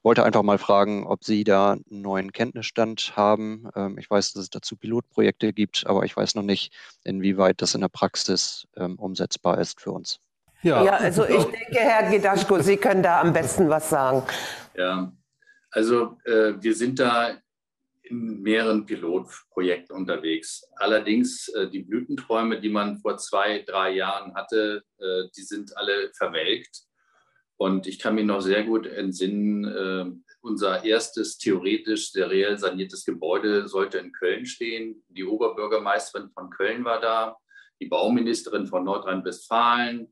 wollte 0.04 0.24
einfach 0.24 0.44
mal 0.44 0.58
fragen, 0.58 1.06
ob 1.06 1.24
Sie 1.24 1.44
da 1.44 1.74
einen 1.74 2.02
neuen 2.02 2.32
Kenntnisstand 2.32 3.14
haben. 3.16 3.70
Ähm, 3.76 3.98
ich 3.98 4.10
weiß, 4.10 4.34
dass 4.34 4.44
es 4.44 4.50
dazu 4.50 4.76
Pilotprojekte 4.76 5.54
gibt, 5.54 5.86
aber 5.88 6.04
ich 6.04 6.16
weiß 6.16 6.36
noch 6.36 6.44
nicht, 6.44 6.74
inwieweit 7.04 7.62
das 7.62 7.76
in 7.76 7.82
der 7.82 7.90
Praxis 7.90 8.68
ähm, 8.76 8.98
umsetzbar 8.98 9.60
ist 9.60 9.80
für 9.80 9.92
uns. 9.92 10.20
Ja, 10.64 10.84
ja 10.84 10.92
also 10.94 11.26
ich 11.26 11.44
denke, 11.44 11.80
Herr 11.80 12.10
Gedaschko, 12.10 12.60
Sie 12.60 12.78
können 12.78 13.04
da 13.04 13.22
am 13.22 13.34
besten 13.34 13.70
was 13.70 13.90
sagen. 13.90 14.24
Ja, 14.76 15.12
also 15.72 16.18
äh, 16.26 16.54
wir 16.60 16.76
sind 16.76 17.00
da 17.00 17.38
in 18.04 18.42
mehreren 18.42 18.86
Pilotprojekten 18.86 19.96
unterwegs. 19.96 20.68
Allerdings 20.76 21.48
äh, 21.50 21.70
die 21.70 21.84
Blütenträume, 21.84 22.60
die 22.60 22.70
man 22.70 23.00
vor 23.00 23.18
zwei, 23.18 23.64
drei 23.66 23.92
Jahren 23.92 24.36
hatte, 24.36 24.84
äh, 25.00 25.30
die 25.36 25.44
sind 25.44 25.76
alle 25.78 26.12
verwelkt. 26.14 26.84
Und 27.62 27.86
ich 27.86 28.00
kann 28.00 28.16
mich 28.16 28.26
noch 28.26 28.42
sehr 28.42 28.64
gut 28.64 28.88
entsinnen, 28.88 29.66
äh, 29.66 30.06
unser 30.42 30.84
erstes 30.84 31.38
theoretisch 31.38 32.12
seriell 32.12 32.58
saniertes 32.58 33.06
Gebäude 33.06 33.68
sollte 33.68 34.00
in 34.00 34.12
Köln 34.14 34.48
stehen. 34.48 35.04
Die 35.10 35.24
Oberbürgermeisterin 35.24 36.32
von 36.32 36.50
Köln 36.50 36.84
war 36.86 37.00
da, 37.00 37.38
die 37.80 37.86
Bauministerin 37.86 38.66
von 38.66 38.84
Nordrhein-Westfalen, 38.84 40.12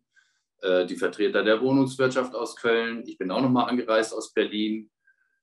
äh, 0.61 0.85
die 0.85 0.95
Vertreter 0.95 1.43
der 1.43 1.59
Wohnungswirtschaft 1.59 2.35
aus 2.35 2.55
Köln. 2.55 3.01
Ich 3.07 3.17
bin 3.17 3.31
auch 3.31 3.41
noch 3.41 3.49
mal 3.49 3.63
angereist 3.63 4.13
aus 4.13 4.31
Berlin. 4.31 4.91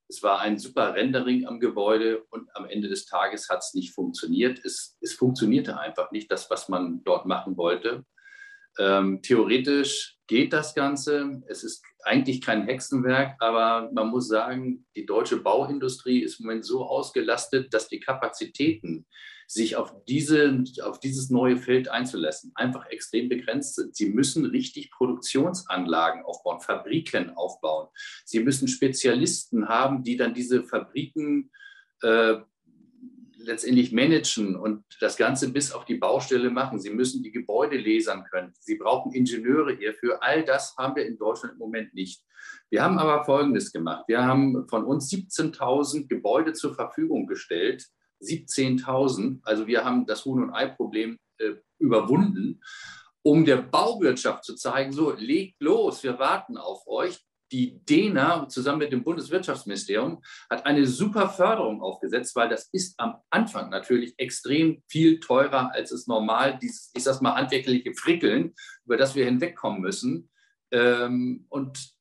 Es 0.07 0.23
war 0.23 0.39
ein 0.39 0.61
super 0.61 0.95
Rendering 0.95 1.45
am 1.49 1.59
Gebäude 1.59 2.23
und 2.31 2.49
am 2.55 2.67
Ende 2.67 2.87
des 2.87 3.07
Tages 3.07 3.49
hat 3.49 3.65
es 3.65 3.75
nicht 3.75 3.93
funktioniert. 3.93 4.65
Es 4.65 4.97
funktionierte 5.19 5.81
einfach 5.81 6.13
nicht, 6.13 6.31
das, 6.31 6.51
was 6.51 6.69
man 6.69 7.03
dort 7.03 7.27
machen 7.27 7.57
wollte. 7.57 8.05
Ähm, 8.79 9.23
theoretisch 9.23 10.19
geht 10.27 10.53
das 10.53 10.75
Ganze. 10.75 11.43
Es 11.49 11.65
ist 11.65 11.83
eigentlich 12.05 12.41
kein 12.41 12.65
Hexenwerk, 12.65 13.37
aber 13.41 13.91
man 13.93 14.09
muss 14.09 14.29
sagen, 14.29 14.87
die 14.97 15.07
deutsche 15.07 15.39
Bauindustrie 15.39 16.21
ist 16.21 16.41
im 16.41 16.47
Moment 16.47 16.65
so 16.65 16.85
ausgelastet, 16.85 17.73
dass 17.73 17.89
die 17.89 18.01
Kapazitäten, 18.01 19.07
sich 19.49 19.77
auf, 19.77 19.95
diese, 20.09 20.65
auf 20.83 20.99
dieses 20.99 21.31
neue 21.31 21.57
Feld 21.57 21.89
einzulassen, 21.89 22.51
einfach 22.57 22.87
extrem 22.87 23.29
begrenzt 23.29 23.77
sind. 23.77 23.95
Sie 23.95 24.11
müssen 24.11 24.45
richtig 24.45 24.91
Produktionsanlagen 24.91 26.25
aufbauen, 26.25 26.61
Fabriken 26.61 27.31
aufbauen. 27.31 27.89
Sie 28.25 28.41
müssen 28.41 28.67
Spezialisten 28.67 29.69
haben, 29.69 30.03
die 30.03 30.17
dann 30.17 30.35
diese 30.35 30.65
Fabriken 30.65 31.51
äh, 32.03 32.39
letztendlich 33.47 33.93
managen 33.93 34.57
und 34.57 34.85
das 35.01 35.17
Ganze 35.17 35.53
bis 35.53 35.73
auf 35.73 35.85
die 35.85 35.97
Baustelle 35.97 36.51
machen. 36.51 36.79
Sie 36.79 36.91
müssen 36.91 37.23
die 37.23 37.31
Gebäude 37.31 37.79
lasern 37.79 38.25
können. 38.31 38.53
Sie 38.61 38.77
brauchen 38.77 39.13
Ingenieure 39.13 39.77
hierfür. 39.77 40.23
All 40.23 40.45
das 40.45 40.75
haben 40.77 40.97
wir 40.97 41.07
in 41.07 41.17
Deutschland 41.17 41.55
im 41.55 41.59
Moment 41.59 41.95
nicht. 41.95 42.23
Wir 42.71 42.83
haben 42.83 42.99
aber 42.99 43.25
Folgendes 43.25 43.73
gemacht. 43.73 44.05
Wir 44.09 44.25
haben 44.25 44.69
von 44.69 44.85
uns 44.85 45.11
17.000 45.11 46.09
Gebäude 46.09 46.53
zur 46.53 46.75
Verfügung 46.75 47.27
gestellt. 47.27 47.87
17.000. 48.23 49.41
Also 49.43 49.67
wir 49.67 49.85
haben 49.85 50.07
das 50.07 50.25
Huhn- 50.25 50.43
und 50.43 50.55
Ei-Problem 50.55 51.19
äh, 51.39 51.55
überwunden, 51.79 52.61
um 53.23 53.45
der 53.45 53.57
Bauwirtschaft 53.57 54.45
zu 54.45 54.55
zeigen, 54.55 54.93
so 54.93 55.13
legt 55.13 55.61
los, 55.61 56.03
wir 56.03 56.19
warten 56.19 56.57
auf 56.57 56.87
euch. 56.87 57.26
Die 57.53 57.79
DENA 57.85 58.49
zusammen 58.49 58.81
mit 58.81 58.93
dem 58.93 59.05
Bundeswirtschaftsministerium 59.05 60.23
hat 60.51 60.67
eine 60.67 60.87
super 60.87 61.29
Förderung 61.29 61.81
aufgesetzt, 61.81 62.35
weil 62.35 62.49
das 62.49 62.69
ist 62.73 62.99
am 62.99 63.17
Anfang 63.31 63.71
natürlich 63.71 64.15
extrem 64.19 64.83
viel 64.89 65.21
teurer, 65.21 65.73
als 65.73 65.93
es 65.93 66.07
normal, 66.07 66.59
dieses, 66.61 66.91
ich 66.95 67.05
sag 67.05 67.21
mal, 67.23 67.35
handwerkliche 67.35 67.95
Frickeln, 67.95 68.55
über 68.85 68.97
das 68.97 69.15
wir 69.15 69.25
hinwegkommen 69.25 69.81
müssen. 69.81 70.31
Ähm, 70.73 71.47
und 71.49 71.95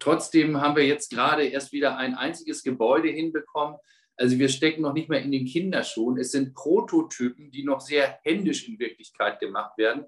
trotzdem 0.00 0.60
haben 0.60 0.76
wir 0.76 0.86
jetzt 0.86 1.10
gerade 1.10 1.44
erst 1.44 1.72
wieder 1.72 1.96
ein 1.96 2.14
einziges 2.14 2.62
Gebäude 2.62 3.08
hinbekommen. 3.08 3.76
Also 4.16 4.38
wir 4.38 4.48
stecken 4.48 4.82
noch 4.82 4.92
nicht 4.92 5.08
mehr 5.08 5.22
in 5.22 5.32
den 5.32 5.46
Kinderschuhen. 5.46 6.18
Es 6.18 6.32
sind 6.32 6.54
Prototypen, 6.54 7.50
die 7.50 7.64
noch 7.64 7.80
sehr 7.80 8.18
händisch 8.24 8.68
in 8.68 8.78
Wirklichkeit 8.78 9.40
gemacht 9.40 9.78
werden. 9.78 10.04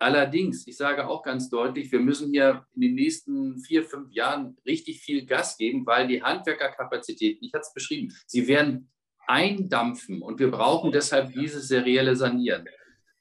Allerdings, 0.00 0.66
ich 0.66 0.78
sage 0.78 1.06
auch 1.06 1.22
ganz 1.22 1.50
deutlich, 1.50 1.92
wir 1.92 2.00
müssen 2.00 2.32
hier 2.32 2.66
in 2.74 2.80
den 2.80 2.94
nächsten 2.94 3.58
vier, 3.58 3.84
fünf 3.84 4.10
Jahren 4.12 4.56
richtig 4.64 5.02
viel 5.02 5.26
Gas 5.26 5.58
geben, 5.58 5.84
weil 5.84 6.08
die 6.08 6.22
Handwerkerkapazitäten, 6.22 7.44
ich 7.44 7.52
hatte 7.52 7.66
es 7.66 7.74
beschrieben, 7.74 8.10
sie 8.26 8.48
werden 8.48 8.90
eindampfen 9.26 10.22
und 10.22 10.40
wir 10.40 10.50
brauchen 10.50 10.90
deshalb 10.90 11.34
dieses 11.34 11.68
serielle 11.68 12.16
Sanieren. 12.16 12.66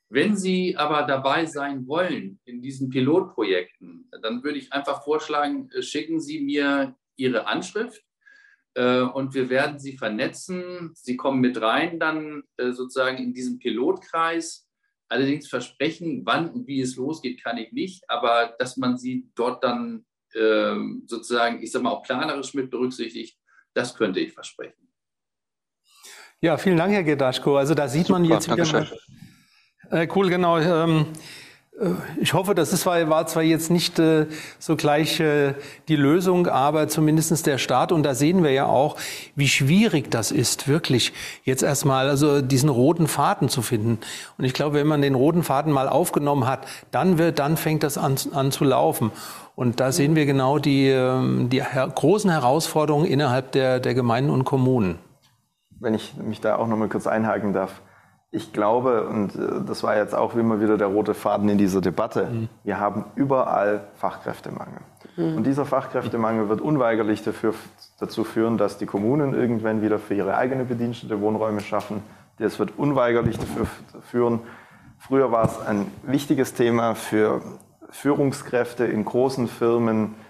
Wenn 0.07 0.37
Sie 0.37 0.77
aber 0.77 1.03
dabei 1.03 1.45
sein 1.45 1.85
wollen 1.85 2.39
in 2.45 2.61
diesen 2.61 2.89
Pilotprojekten, 2.89 4.09
dann 4.21 4.41
würde 4.41 4.57
ich 4.57 4.71
einfach 4.71 5.03
vorschlagen, 5.03 5.69
äh, 5.71 5.83
schicken 5.83 6.21
Sie 6.21 6.39
mir 6.39 6.95
Ihre 7.17 7.45
Anschrift 7.45 8.01
äh, 8.75 9.01
und 9.01 9.33
wir 9.33 9.49
werden 9.49 9.79
Sie 9.79 9.97
vernetzen. 9.97 10.91
Sie 10.95 11.17
kommen 11.17 11.41
mit 11.41 11.61
rein 11.61 11.99
dann 11.99 12.43
äh, 12.55 12.71
sozusagen 12.71 13.17
in 13.17 13.33
diesen 13.33 13.59
Pilotkreis 13.59 14.68
Allerdings 15.09 15.47
versprechen, 15.47 16.21
wann 16.25 16.49
und 16.51 16.67
wie 16.67 16.81
es 16.81 16.95
losgeht, 16.95 17.43
kann 17.43 17.57
ich 17.57 17.71
nicht. 17.71 18.09
Aber 18.09 18.55
dass 18.59 18.77
man 18.77 18.97
sie 18.97 19.27
dort 19.35 19.63
dann 19.63 20.05
äh, 20.33 20.75
sozusagen, 21.07 21.61
ich 21.63 21.71
sage 21.71 21.83
mal, 21.83 21.91
auch 21.91 22.03
planerisch 22.03 22.53
mit 22.53 22.69
berücksichtigt, 22.69 23.37
das 23.73 23.95
könnte 23.95 24.19
ich 24.19 24.33
versprechen. 24.33 24.87
Ja, 26.41 26.57
vielen 26.57 26.77
Dank, 26.77 26.93
Herr 26.93 27.03
Gedaschko. 27.03 27.57
Also 27.57 27.73
da 27.73 27.87
sieht 27.87 28.07
Super, 28.07 28.19
man 28.19 28.29
jetzt 28.29 28.49
wieder 28.49 28.65
mal. 28.65 28.87
Äh, 29.91 30.07
cool, 30.15 30.29
genau. 30.29 30.57
Ähm, 30.59 30.99
äh, 30.99 31.05
ich 32.19 32.33
hoffe, 32.33 32.55
das 32.55 32.73
ist, 32.73 32.85
war 32.85 33.27
zwar 33.27 33.43
jetzt 33.43 33.71
nicht 33.71 33.99
äh, 33.99 34.25
so 34.59 34.75
gleich 34.75 35.19
äh, 35.19 35.53
die 35.87 35.95
Lösung, 35.95 36.47
aber 36.47 36.87
zumindestens 36.87 37.43
der 37.43 37.57
Start. 37.57 37.91
Und 37.91 38.03
da 38.03 38.15
sehen 38.15 38.43
wir 38.43 38.51
ja 38.51 38.65
auch, 38.65 38.97
wie 39.35 39.47
schwierig 39.47 40.11
das 40.11 40.31
ist, 40.31 40.67
wirklich 40.67 41.13
jetzt 41.43 41.63
erstmal 41.63 42.09
also 42.09 42.41
diesen 42.41 42.69
roten 42.69 43.07
Faden 43.07 43.49
zu 43.49 43.61
finden. 43.61 43.99
Und 44.37 44.45
ich 44.45 44.53
glaube, 44.53 44.75
wenn 44.75 44.87
man 44.87 45.01
den 45.01 45.15
roten 45.15 45.43
Faden 45.43 45.71
mal 45.71 45.87
aufgenommen 45.87 46.47
hat, 46.47 46.67
dann 46.91 47.17
wird, 47.17 47.39
dann 47.39 47.55
fängt 47.55 47.83
das 47.83 47.97
an, 47.97 48.15
an 48.33 48.51
zu 48.51 48.65
laufen. 48.65 49.11
Und 49.55 49.79
da 49.79 49.91
sehen 49.91 50.15
wir 50.15 50.25
genau 50.25 50.59
die, 50.59 50.87
ähm, 50.87 51.49
die 51.49 51.61
großen 51.61 52.29
Herausforderungen 52.29 53.05
innerhalb 53.05 53.51
der, 53.53 53.79
der 53.79 53.93
Gemeinden 53.93 54.31
und 54.31 54.43
Kommunen. 54.43 54.99
Wenn 55.79 55.93
ich 55.93 56.13
mich 56.17 56.41
da 56.41 56.57
auch 56.57 56.67
noch 56.67 56.77
mal 56.77 56.89
kurz 56.89 57.07
einhaken 57.07 57.53
darf 57.53 57.81
ich 58.31 58.53
glaube, 58.53 59.07
und 59.07 59.35
äh, 59.35 59.61
das 59.65 59.83
war 59.83 59.97
jetzt 59.97 60.13
auch 60.13 60.35
immer 60.35 60.61
wieder 60.61 60.77
der 60.77 60.87
rote 60.87 61.13
Faden 61.13 61.49
in 61.49 61.57
dieser 61.57 61.81
Debatte, 61.81 62.25
mhm. 62.25 62.49
wir 62.63 62.79
haben 62.79 63.05
überall 63.15 63.87
Fachkräftemangel. 63.95 64.79
Mhm. 65.17 65.37
Und 65.37 65.47
dieser 65.47 65.65
Fachkräftemangel 65.65 66.49
wird 66.49 66.61
unweigerlich 66.61 67.23
dafür, 67.23 67.53
dazu 67.99 68.23
führen, 68.23 68.57
dass 68.57 68.77
die 68.77 68.85
Kommunen 68.85 69.33
irgendwann 69.33 69.81
wieder 69.81 69.99
für 69.99 70.13
ihre 70.13 70.37
eigene 70.37 70.65
Bedienstete 70.65 71.19
Wohnräume 71.21 71.61
schaffen. 71.61 72.03
Das 72.37 72.59
wird 72.59 72.77
unweigerlich 72.77 73.37
dafür 73.37 73.65
führen. 74.09 74.39
Früher 74.97 75.31
war 75.31 75.45
es 75.45 75.59
ein 75.59 75.87
wichtiges 76.03 76.53
Thema 76.53 76.95
für 76.95 77.41
Führungskräfte 77.89 78.85
in 78.85 79.05
großen 79.05 79.47
Firmen, 79.47 80.13
äh, 80.13 80.28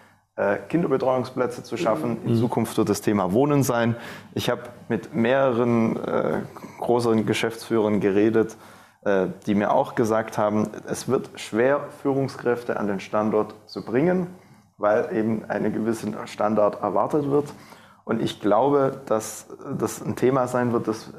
Kinderbetreuungsplätze 0.69 1.63
zu 1.63 1.75
schaffen. 1.75 2.17
In 2.23 2.33
mhm. 2.33 2.37
Zukunft 2.37 2.77
wird 2.77 2.87
das 2.89 3.01
Thema 3.01 3.33
Wohnen 3.33 3.63
sein. 3.63 3.95
Ich 4.33 4.49
habe 4.49 4.63
mit 4.87 5.13
mehreren 5.13 5.97
äh, 5.97 6.41
großen 6.79 7.25
Geschäftsführern 7.25 7.99
geredet, 7.99 8.55
äh, 9.03 9.27
die 9.45 9.55
mir 9.55 9.71
auch 9.71 9.95
gesagt 9.95 10.37
haben, 10.37 10.69
es 10.87 11.07
wird 11.07 11.29
schwer, 11.35 11.87
Führungskräfte 12.01 12.79
an 12.79 12.87
den 12.87 12.99
Standort 12.99 13.53
zu 13.65 13.83
bringen, 13.83 14.27
weil 14.77 15.13
eben 15.13 15.43
ein 15.45 15.71
gewisser 15.73 16.25
Standard 16.27 16.81
erwartet 16.81 17.29
wird. 17.29 17.53
Und 18.05 18.21
ich 18.21 18.39
glaube, 18.39 19.01
dass 19.07 19.47
das 19.77 20.01
ein 20.01 20.15
Thema 20.15 20.47
sein 20.47 20.71
wird, 20.71 20.87
das 20.87 21.13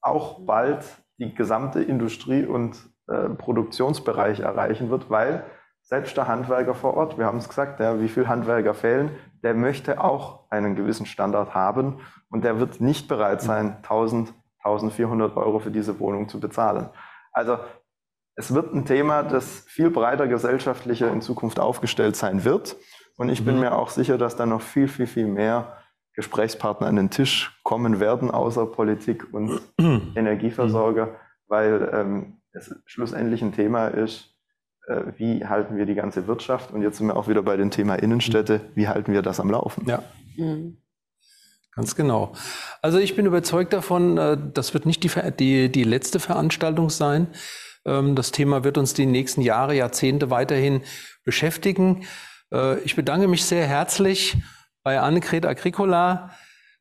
auch 0.00 0.40
bald 0.40 0.84
die 1.18 1.34
gesamte 1.34 1.82
Industrie- 1.82 2.46
und 2.46 2.76
äh, 3.06 3.28
Produktionsbereich 3.28 4.40
erreichen 4.40 4.88
wird, 4.88 5.10
weil 5.10 5.44
selbst 5.90 6.16
der 6.16 6.28
Handwerker 6.28 6.74
vor 6.74 6.94
Ort, 6.96 7.18
wir 7.18 7.26
haben 7.26 7.38
es 7.38 7.48
gesagt, 7.48 7.80
ja, 7.80 8.00
wie 8.00 8.08
viele 8.08 8.28
Handwerker 8.28 8.74
fehlen, 8.74 9.10
der 9.42 9.54
möchte 9.54 10.00
auch 10.00 10.48
einen 10.48 10.76
gewissen 10.76 11.04
Standard 11.04 11.52
haben 11.52 11.98
und 12.30 12.44
der 12.44 12.60
wird 12.60 12.80
nicht 12.80 13.08
bereit 13.08 13.42
sein, 13.42 13.78
1000, 13.78 14.32
1400 14.62 15.36
Euro 15.36 15.58
für 15.58 15.72
diese 15.72 15.98
Wohnung 15.98 16.28
zu 16.28 16.38
bezahlen. 16.38 16.90
Also 17.32 17.58
es 18.36 18.54
wird 18.54 18.72
ein 18.72 18.84
Thema, 18.84 19.24
das 19.24 19.64
viel 19.66 19.90
breiter 19.90 20.28
gesellschaftlicher 20.28 21.12
in 21.12 21.22
Zukunft 21.22 21.58
aufgestellt 21.58 22.14
sein 22.14 22.44
wird. 22.44 22.76
Und 23.16 23.28
ich 23.28 23.44
bin 23.44 23.56
mhm. 23.56 23.62
mir 23.62 23.74
auch 23.74 23.90
sicher, 23.90 24.16
dass 24.16 24.36
da 24.36 24.46
noch 24.46 24.62
viel, 24.62 24.86
viel, 24.86 25.08
viel 25.08 25.26
mehr 25.26 25.76
Gesprächspartner 26.14 26.86
an 26.86 26.96
den 26.96 27.10
Tisch 27.10 27.60
kommen 27.64 27.98
werden, 27.98 28.30
außer 28.30 28.64
Politik 28.66 29.26
und 29.32 29.60
Energieversorger, 30.14 31.16
weil 31.48 31.90
ähm, 31.92 32.40
es 32.52 32.72
schlussendlich 32.86 33.42
ein 33.42 33.52
Thema 33.52 33.88
ist, 33.88 34.36
wie 35.16 35.46
halten 35.46 35.76
wir 35.76 35.86
die 35.86 35.94
ganze 35.94 36.26
Wirtschaft? 36.26 36.72
Und 36.72 36.82
jetzt 36.82 36.98
sind 36.98 37.06
wir 37.06 37.16
auch 37.16 37.28
wieder 37.28 37.42
bei 37.42 37.56
dem 37.56 37.70
Thema 37.70 37.94
Innenstädte. 37.94 38.60
Wie 38.74 38.88
halten 38.88 39.12
wir 39.12 39.22
das 39.22 39.40
am 39.40 39.50
Laufen? 39.50 39.86
Ja. 39.86 40.02
Mhm. 40.36 40.78
Ganz 41.74 41.94
genau. 41.94 42.32
Also 42.82 42.98
ich 42.98 43.14
bin 43.14 43.26
überzeugt 43.26 43.72
davon, 43.72 44.18
äh, 44.18 44.36
das 44.52 44.74
wird 44.74 44.86
nicht 44.86 45.04
die, 45.04 45.10
die, 45.38 45.70
die 45.70 45.84
letzte 45.84 46.18
Veranstaltung 46.18 46.90
sein. 46.90 47.28
Ähm, 47.84 48.16
das 48.16 48.32
Thema 48.32 48.64
wird 48.64 48.76
uns 48.76 48.92
die 48.92 49.06
nächsten 49.06 49.40
Jahre, 49.40 49.74
Jahrzehnte 49.74 50.30
weiterhin 50.30 50.82
beschäftigen. 51.24 52.06
Äh, 52.52 52.80
ich 52.80 52.96
bedanke 52.96 53.28
mich 53.28 53.44
sehr 53.44 53.66
herzlich 53.66 54.36
bei 54.82 55.00
Annegret 55.00 55.46
Agricola, 55.46 56.30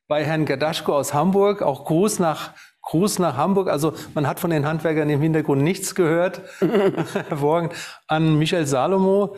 bei 0.08 0.26
Herrn 0.26 0.46
Gadaschko 0.46 0.98
aus 0.98 1.14
Hamburg. 1.14 1.62
Auch 1.62 1.86
Gruß 1.86 2.20
nach 2.20 2.54
Gruß 2.84 3.20
nach 3.20 3.38
Hamburg. 3.38 3.70
Also 3.70 3.94
man 4.16 4.28
hat 4.28 4.40
von 4.40 4.50
den 4.50 4.66
Handwerkern 4.66 5.10
im 5.10 5.22
Hintergrund 5.22 5.62
nichts 5.62 5.96
gehört. 5.96 6.42
Hervorragend. 6.60 7.74
An 8.08 8.38
Michael 8.38 8.66
Salomo 8.66 9.36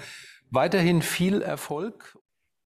weiterhin 0.50 1.02
viel 1.02 1.42
Erfolg. 1.42 2.18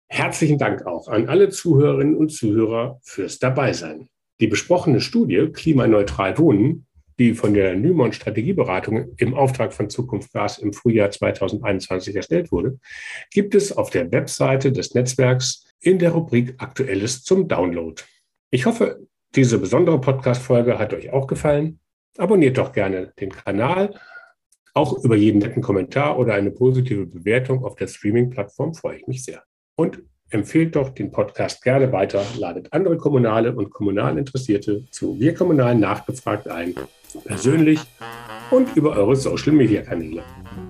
Herzlichen 0.07 0.59
Dank 0.59 0.85
auch 0.85 1.07
an 1.07 1.27
alle 1.27 1.49
Zuhörerinnen 1.49 2.15
und 2.15 2.29
Zuhörer 2.29 2.99
fürs 3.03 3.39
Dabeisein. 3.39 4.09
Die 4.39 4.47
besprochene 4.47 5.01
Studie 5.01 5.49
Klimaneutral 5.51 6.37
Wohnen, 6.37 6.87
die 7.17 7.33
von 7.33 7.53
der 7.53 7.75
Nymon 7.75 8.11
Strategieberatung 8.11 9.13
im 9.17 9.33
Auftrag 9.33 9.73
von 9.73 9.89
Zukunft 9.89 10.33
Gas 10.33 10.57
im 10.57 10.73
Frühjahr 10.73 11.09
2021 11.09 12.15
erstellt 12.15 12.51
wurde, 12.51 12.77
gibt 13.31 13.55
es 13.55 13.75
auf 13.75 13.89
der 13.89 14.11
Webseite 14.11 14.71
des 14.71 14.93
Netzwerks 14.93 15.65
in 15.79 15.97
der 15.99 16.11
Rubrik 16.11 16.55
Aktuelles 16.57 17.23
zum 17.23 17.47
Download. 17.47 18.01
Ich 18.51 18.65
hoffe, 18.65 19.07
diese 19.33 19.57
besondere 19.57 19.99
Podcast-Folge 19.99 20.77
hat 20.77 20.93
euch 20.93 21.11
auch 21.11 21.27
gefallen. 21.27 21.79
Abonniert 22.17 22.57
doch 22.57 22.71
gerne 22.71 23.13
den 23.19 23.29
Kanal. 23.31 23.99
Auch 24.73 25.03
über 25.03 25.15
jeden 25.15 25.39
netten 25.39 25.61
Kommentar 25.61 26.19
oder 26.19 26.33
eine 26.33 26.51
positive 26.51 27.05
Bewertung 27.05 27.63
auf 27.63 27.75
der 27.75 27.87
Streaming-Plattform 27.87 28.73
freue 28.73 28.97
ich 28.97 29.07
mich 29.07 29.23
sehr. 29.23 29.43
Und 29.75 30.01
empfehlt 30.29 30.75
doch 30.75 30.89
den 30.89 31.11
Podcast 31.11 31.63
gerne 31.63 31.91
weiter, 31.91 32.23
ladet 32.37 32.71
andere 32.73 32.97
Kommunale 32.97 33.55
und 33.55 33.69
Kommunalinteressierte 33.69 34.85
zu 34.91 35.19
Wir 35.19 35.33
Kommunalen 35.33 35.79
nachgefragt 35.79 36.47
ein, 36.47 36.75
persönlich 37.23 37.79
und 38.51 38.75
über 38.75 38.91
eure 38.91 39.15
Social-Media-Kanäle. 39.15 40.23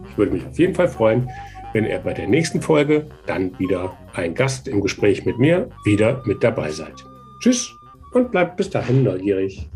Ich 0.10 0.18
würde 0.18 0.34
mich 0.34 0.46
auf 0.46 0.58
jeden 0.60 0.76
Fall 0.76 0.88
freuen, 0.88 1.30
wenn 1.74 1.86
ihr 1.86 2.00
bei 2.00 2.14
der 2.14 2.28
nächsten 2.28 2.62
Folge 2.62 3.08
dann 3.26 3.58
wieder 3.60 3.98
ein 4.14 4.34
Gast 4.34 4.68
im 4.68 4.82
Gespräch 4.82 5.26
mit 5.26 5.38
mir 5.40 5.70
wieder 5.84 6.22
mit 6.26 6.44
dabei 6.44 6.72
seid. 6.72 7.06
Tschüss! 7.42 7.85
Und 8.16 8.32
bleibt 8.32 8.56
bis 8.56 8.70
dahin 8.70 9.04
neugierig. 9.04 9.68